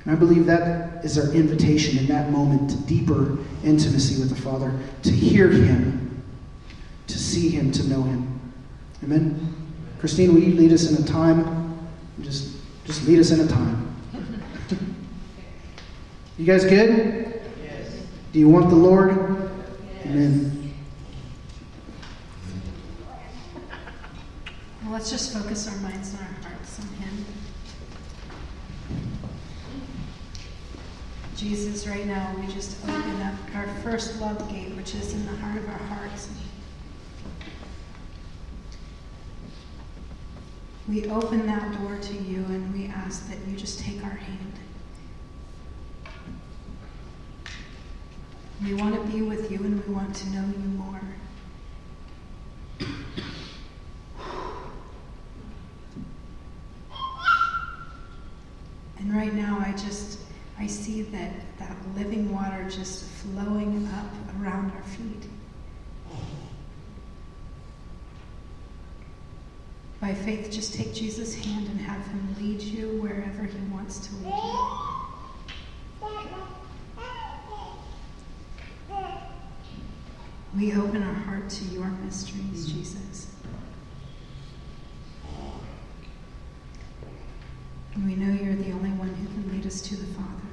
And 0.07 0.15
I 0.15 0.19
believe 0.19 0.47
that 0.47 1.05
is 1.05 1.19
our 1.19 1.33
invitation 1.35 1.99
in 1.99 2.07
that 2.07 2.31
moment 2.31 2.71
to 2.71 2.77
deeper 2.87 3.39
intimacy 3.65 4.21
with 4.21 4.31
the 4.31 4.41
Father, 4.41 4.79
to 5.03 5.11
hear 5.11 5.51
Him, 5.51 6.23
to 7.09 7.19
see 7.19 7.49
Him, 7.49 7.73
to 7.73 7.83
know 7.89 8.05
Him. 8.05 8.41
Amen? 9.03 9.67
Christine, 9.99 10.33
will 10.33 10.43
you 10.43 10.55
lead 10.55 10.73
us 10.73 10.89
in 10.93 11.03
a 11.03 11.07
time? 11.07 11.89
Just, 12.21 12.55
just 12.85 13.05
lead 13.09 13.19
us 13.19 13.33
in 13.33 13.41
a 13.41 13.49
time. 13.49 13.97
you 16.39 16.45
guys 16.47 16.65
good? 16.65 17.43
Yes. 17.65 18.07
Do 18.33 18.39
you 18.39 18.49
want 18.49 18.71
the 18.71 18.77
Lord? 18.77 19.51
Yes. 19.97 20.07
Amen. 20.07 20.75
Well, 24.85 24.93
let's 24.93 25.11
just 25.11 25.33
focus 25.33 25.67
our 25.67 25.77
minds 25.79 26.11
and 26.13 26.21
our 26.21 26.49
hearts 26.49 26.79
on 26.79 26.87
Him. 26.95 27.25
Jesus, 31.37 31.87
right 31.87 32.07
now, 32.07 32.35
we 32.41 32.51
just 32.51 32.83
open 32.89 33.21
up 33.21 33.35
our 33.55 33.67
first 33.83 34.19
love 34.23 34.49
gate, 34.51 34.75
which 34.75 34.95
is 34.95 35.13
in 35.13 35.27
the 35.27 35.37
heart 35.37 35.59
of 35.59 35.69
our 35.69 35.77
hearts. 35.77 36.31
We 40.89 41.05
open 41.11 41.45
that 41.47 41.79
door 41.79 41.99
to 41.99 42.15
you 42.15 42.39
and 42.39 42.73
we 42.73 42.87
ask 42.87 43.29
that 43.29 43.37
you 43.47 43.55
just 43.55 43.81
take 43.81 44.03
our 44.03 44.09
hand. 44.09 44.53
We 48.65 48.73
want 48.73 48.95
to 48.95 49.13
be 49.13 49.21
with 49.21 49.51
you 49.51 49.59
and 49.59 49.87
we 49.87 49.93
want 49.93 50.15
to 50.17 50.31
know 50.31 50.45
you 50.47 50.69
more. 50.69 51.01
And 58.99 59.15
right 59.15 59.35
now, 59.35 59.59
I 59.61 59.73
just 59.73 60.16
I 60.59 60.67
see 60.67 61.03
that, 61.03 61.33
that 61.59 61.77
living 61.95 62.35
water 62.35 62.69
just 62.71 63.05
flowing 63.05 63.87
up 63.95 64.11
around 64.41 64.73
our 64.73 64.83
feet. 64.83 65.29
By 70.01 70.15
faith, 70.15 70.51
just 70.51 70.75
take 70.75 70.95
Jesus' 70.95 71.35
hand 71.35 71.67
and 71.67 71.81
have 71.81 72.07
him 72.07 72.37
lead 72.39 72.63
you 72.63 73.01
wherever 73.03 73.43
he 73.45 73.59
wants 73.73 73.99
to 74.07 74.15
lead 74.17 74.35
you. 74.35 74.87
We 80.57 80.73
open 80.73 81.03
our 81.03 81.13
heart 81.13 81.51
to 81.51 81.65
your 81.67 81.87
mysteries, 81.87 82.73
Jesus. 82.73 83.27
And 87.95 88.07
we 88.07 88.15
know 88.15 88.33
you're 88.33 88.57
the 88.57 88.73
only 88.73 88.91
one 88.91 89.09
who 89.09 89.27
can 89.27 89.53
lead 89.53 89.67
us 89.67 89.83
to 89.83 89.97
the 89.97 90.07
Father. 90.15 90.46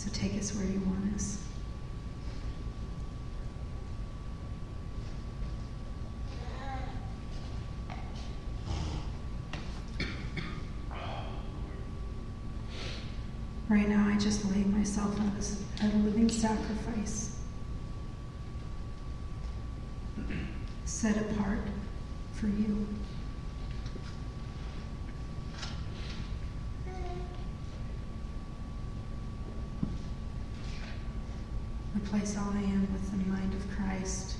So 0.00 0.08
take 0.14 0.34
us 0.38 0.54
where 0.54 0.64
you 0.64 0.80
want 0.80 1.14
us. 1.14 1.36
Right 13.68 13.86
now, 13.90 14.08
I 14.08 14.16
just 14.16 14.50
lay 14.50 14.64
myself 14.64 15.14
as 15.36 15.62
a 15.82 15.96
living 15.98 16.30
sacrifice, 16.30 17.36
set 20.86 21.18
apart 21.18 21.58
for 22.32 22.46
you. 22.46 22.86
Replace 31.94 32.36
all 32.36 32.50
I 32.54 32.62
am 32.62 32.88
with 32.92 33.10
the 33.10 33.18
mind 33.30 33.52
of 33.54 33.70
Christ. 33.76 34.36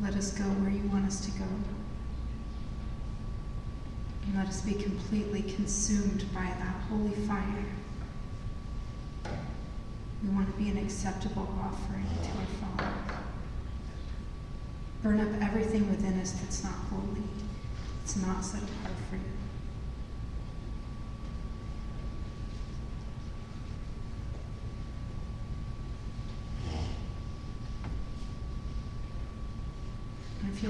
Let 0.00 0.09
us 0.20 0.32
go 0.32 0.44
where 0.44 0.70
you 0.70 0.86
want 0.90 1.06
us 1.06 1.24
to 1.24 1.30
go. 1.30 1.46
And 4.26 4.36
let 4.36 4.48
us 4.48 4.60
be 4.60 4.74
completely 4.74 5.40
consumed 5.40 6.26
by 6.34 6.44
that 6.44 6.74
holy 6.90 7.14
fire. 7.26 7.64
We 10.22 10.28
want 10.28 10.54
to 10.54 10.62
be 10.62 10.68
an 10.68 10.76
acceptable 10.76 11.48
offering 11.58 12.04
to 12.04 12.28
our 12.38 12.46
Father. 12.76 12.92
Burn 15.02 15.20
up 15.20 15.42
everything 15.42 15.88
within 15.88 16.20
us 16.20 16.32
that's 16.32 16.62
not 16.62 16.74
holy. 16.90 17.24
It's 18.04 18.16
not 18.16 18.44
set 18.44 18.62
apart 18.62 18.96
for 19.08 19.16
you. 19.16 19.49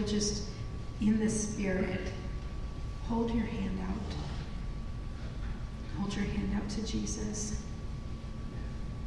You'll 0.00 0.08
just, 0.08 0.44
in 1.00 1.20
the 1.20 1.28
Spirit, 1.28 2.12
hold 3.06 3.30
your 3.34 3.44
hand 3.44 3.78
out. 3.86 4.14
Hold 5.98 6.14
your 6.14 6.24
hand 6.24 6.52
out 6.56 6.68
to 6.70 6.86
Jesus. 6.86 7.60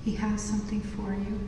He 0.06 0.16
has 0.16 0.42
something 0.42 0.82
for 0.82 1.14
you. 1.14 1.40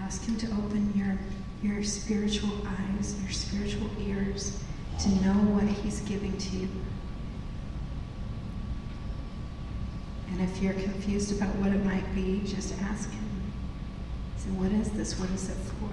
Ask 0.00 0.24
Him 0.24 0.36
to 0.38 0.46
open 0.52 0.92
your, 0.96 1.18
your 1.62 1.84
spiritual 1.84 2.66
eyes, 2.66 3.14
your 3.22 3.30
spiritual 3.30 3.90
ears 4.00 4.58
to 5.00 5.08
know 5.24 5.34
what 5.54 5.64
He's 5.64 6.00
giving 6.00 6.36
to 6.36 6.56
you. 6.56 6.68
And 10.30 10.40
if 10.40 10.62
you're 10.62 10.72
confused 10.72 11.36
about 11.36 11.54
what 11.56 11.68
it 11.68 11.84
might 11.84 12.14
be, 12.14 12.40
just 12.44 12.74
ask 12.82 13.10
Him. 13.10 13.29
Say, 14.40 14.48
what 14.52 14.72
is 14.72 14.90
this? 14.92 15.20
What 15.20 15.28
is 15.32 15.50
it 15.50 15.54
for? 15.54 15.90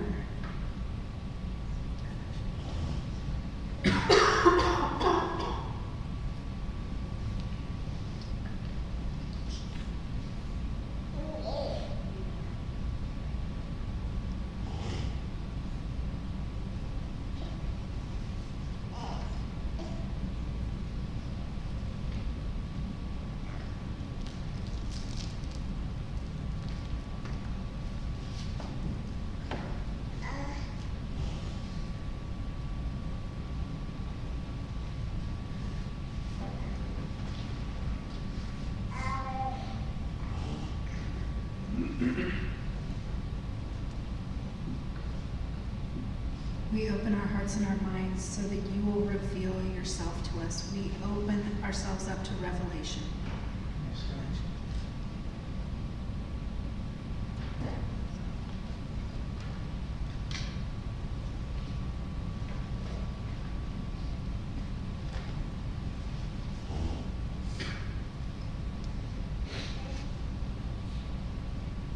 We 46.74 46.90
open 46.90 47.16
our 47.16 47.28
hearts 47.48 47.60
and 47.60 47.68
our 47.68 47.92
minds 47.94 48.26
so 48.26 48.42
that 48.42 48.56
you 48.56 48.82
will 48.86 49.02
reveal 49.04 49.54
yourself 49.74 50.14
to 50.22 50.46
us. 50.46 50.70
We 50.74 50.92
open 51.06 51.42
ourselves 51.64 52.10
up 52.10 52.22
to 52.26 52.34
revelation. 52.34 53.04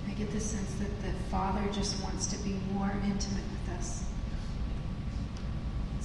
I 0.08 0.14
get 0.14 0.32
the 0.32 0.40
sense 0.40 0.76
that 0.76 1.02
the 1.02 1.12
Father 1.30 1.70
just 1.74 2.02
wants 2.02 2.28
to 2.28 2.38
be 2.38 2.56
more 2.74 2.94
intimate 3.04 3.44
with 3.52 3.78
us. 3.78 4.06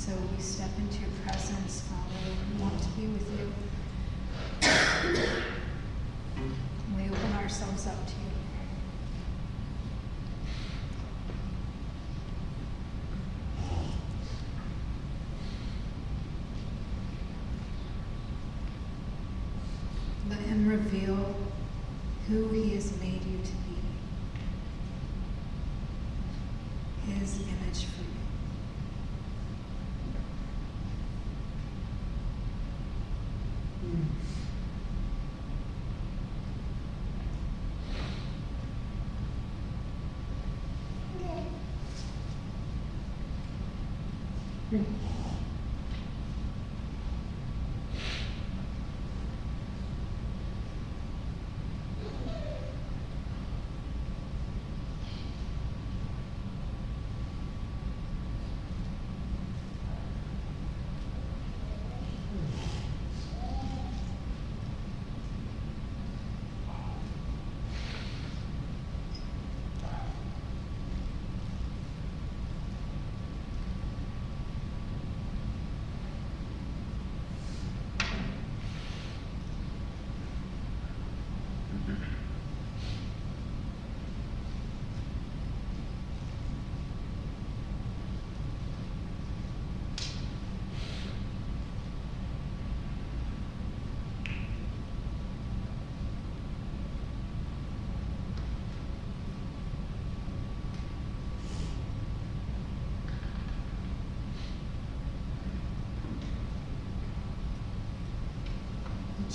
So 0.06 0.12
we 0.14 0.40
step 0.40 0.70
into 0.78 1.00
your 1.00 1.10
presence, 1.24 1.82
Father. 1.90 2.30
We 2.54 2.62
want 2.62 2.80
to 2.80 2.88
be 2.90 3.08
with 3.08 3.28
you. 3.40 3.50
We 6.96 7.10
open 7.10 7.32
ourselves 7.32 7.88
up 7.88 8.06
to 8.06 8.12
you. 8.12 8.45
Okay. 44.76 45.15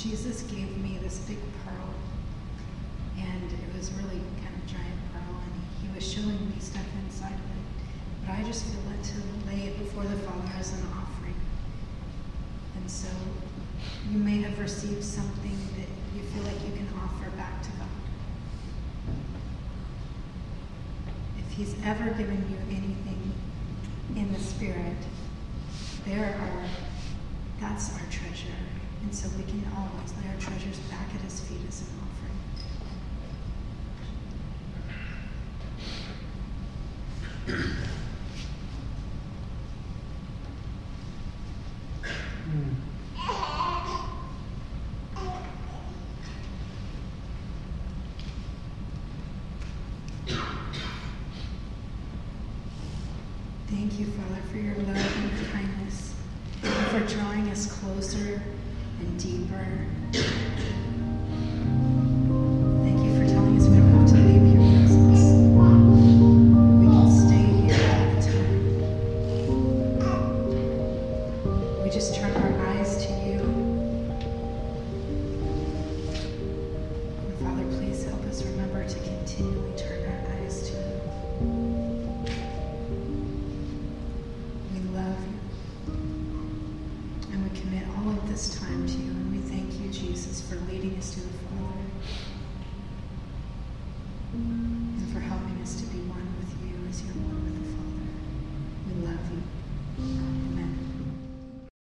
Jesus 0.01 0.41
gave 0.43 0.75
me 0.77 0.97
this 1.03 1.19
big 1.27 1.37
pearl, 1.63 1.93
and 3.19 3.51
it 3.51 3.77
was 3.77 3.91
really 3.93 4.19
kind 4.41 4.55
of 4.55 4.65
giant 4.65 4.97
pearl, 5.13 5.37
and 5.37 5.53
he 5.79 5.93
was 5.93 6.11
showing 6.11 6.49
me 6.49 6.55
stuff 6.57 6.87
inside 7.05 7.33
of 7.33 7.37
it. 7.37 8.25
But 8.25 8.39
I 8.39 8.43
just 8.43 8.65
feel 8.65 8.81
led 8.89 9.03
to 9.03 9.17
lay 9.45 9.67
it 9.67 9.77
before 9.77 10.01
the 10.05 10.17
Father 10.17 10.49
as 10.57 10.73
an 10.73 10.87
offering. 10.87 11.35
And 12.77 12.89
so 12.89 13.09
you 14.09 14.17
may 14.17 14.41
have 14.41 14.57
received 14.57 15.03
something 15.03 15.55
that 15.77 16.17
you 16.17 16.23
feel 16.29 16.43
like 16.45 16.59
you 16.65 16.71
can 16.75 16.87
offer 16.97 17.29
back 17.37 17.61
to 17.61 17.69
God. 17.69 19.15
If 21.37 21.53
He's 21.55 21.75
ever 21.85 22.09
given 22.09 22.43
you 22.49 22.57
anything 22.75 23.33
in 24.15 24.33
the 24.33 24.39
Spirit, 24.39 24.97
there 26.07 26.39
are. 26.41 26.80
And 29.01 29.13
so 29.13 29.27
we 29.37 29.43
can 29.43 29.65
always 29.75 30.13
lay 30.17 30.29
our 30.29 30.39
treasures 30.39 30.79
back 30.89 31.13
at 31.15 31.21
his 31.21 31.39
feet 31.41 31.61
as 31.67 31.81
an 31.81 31.87
offering. 31.99 32.10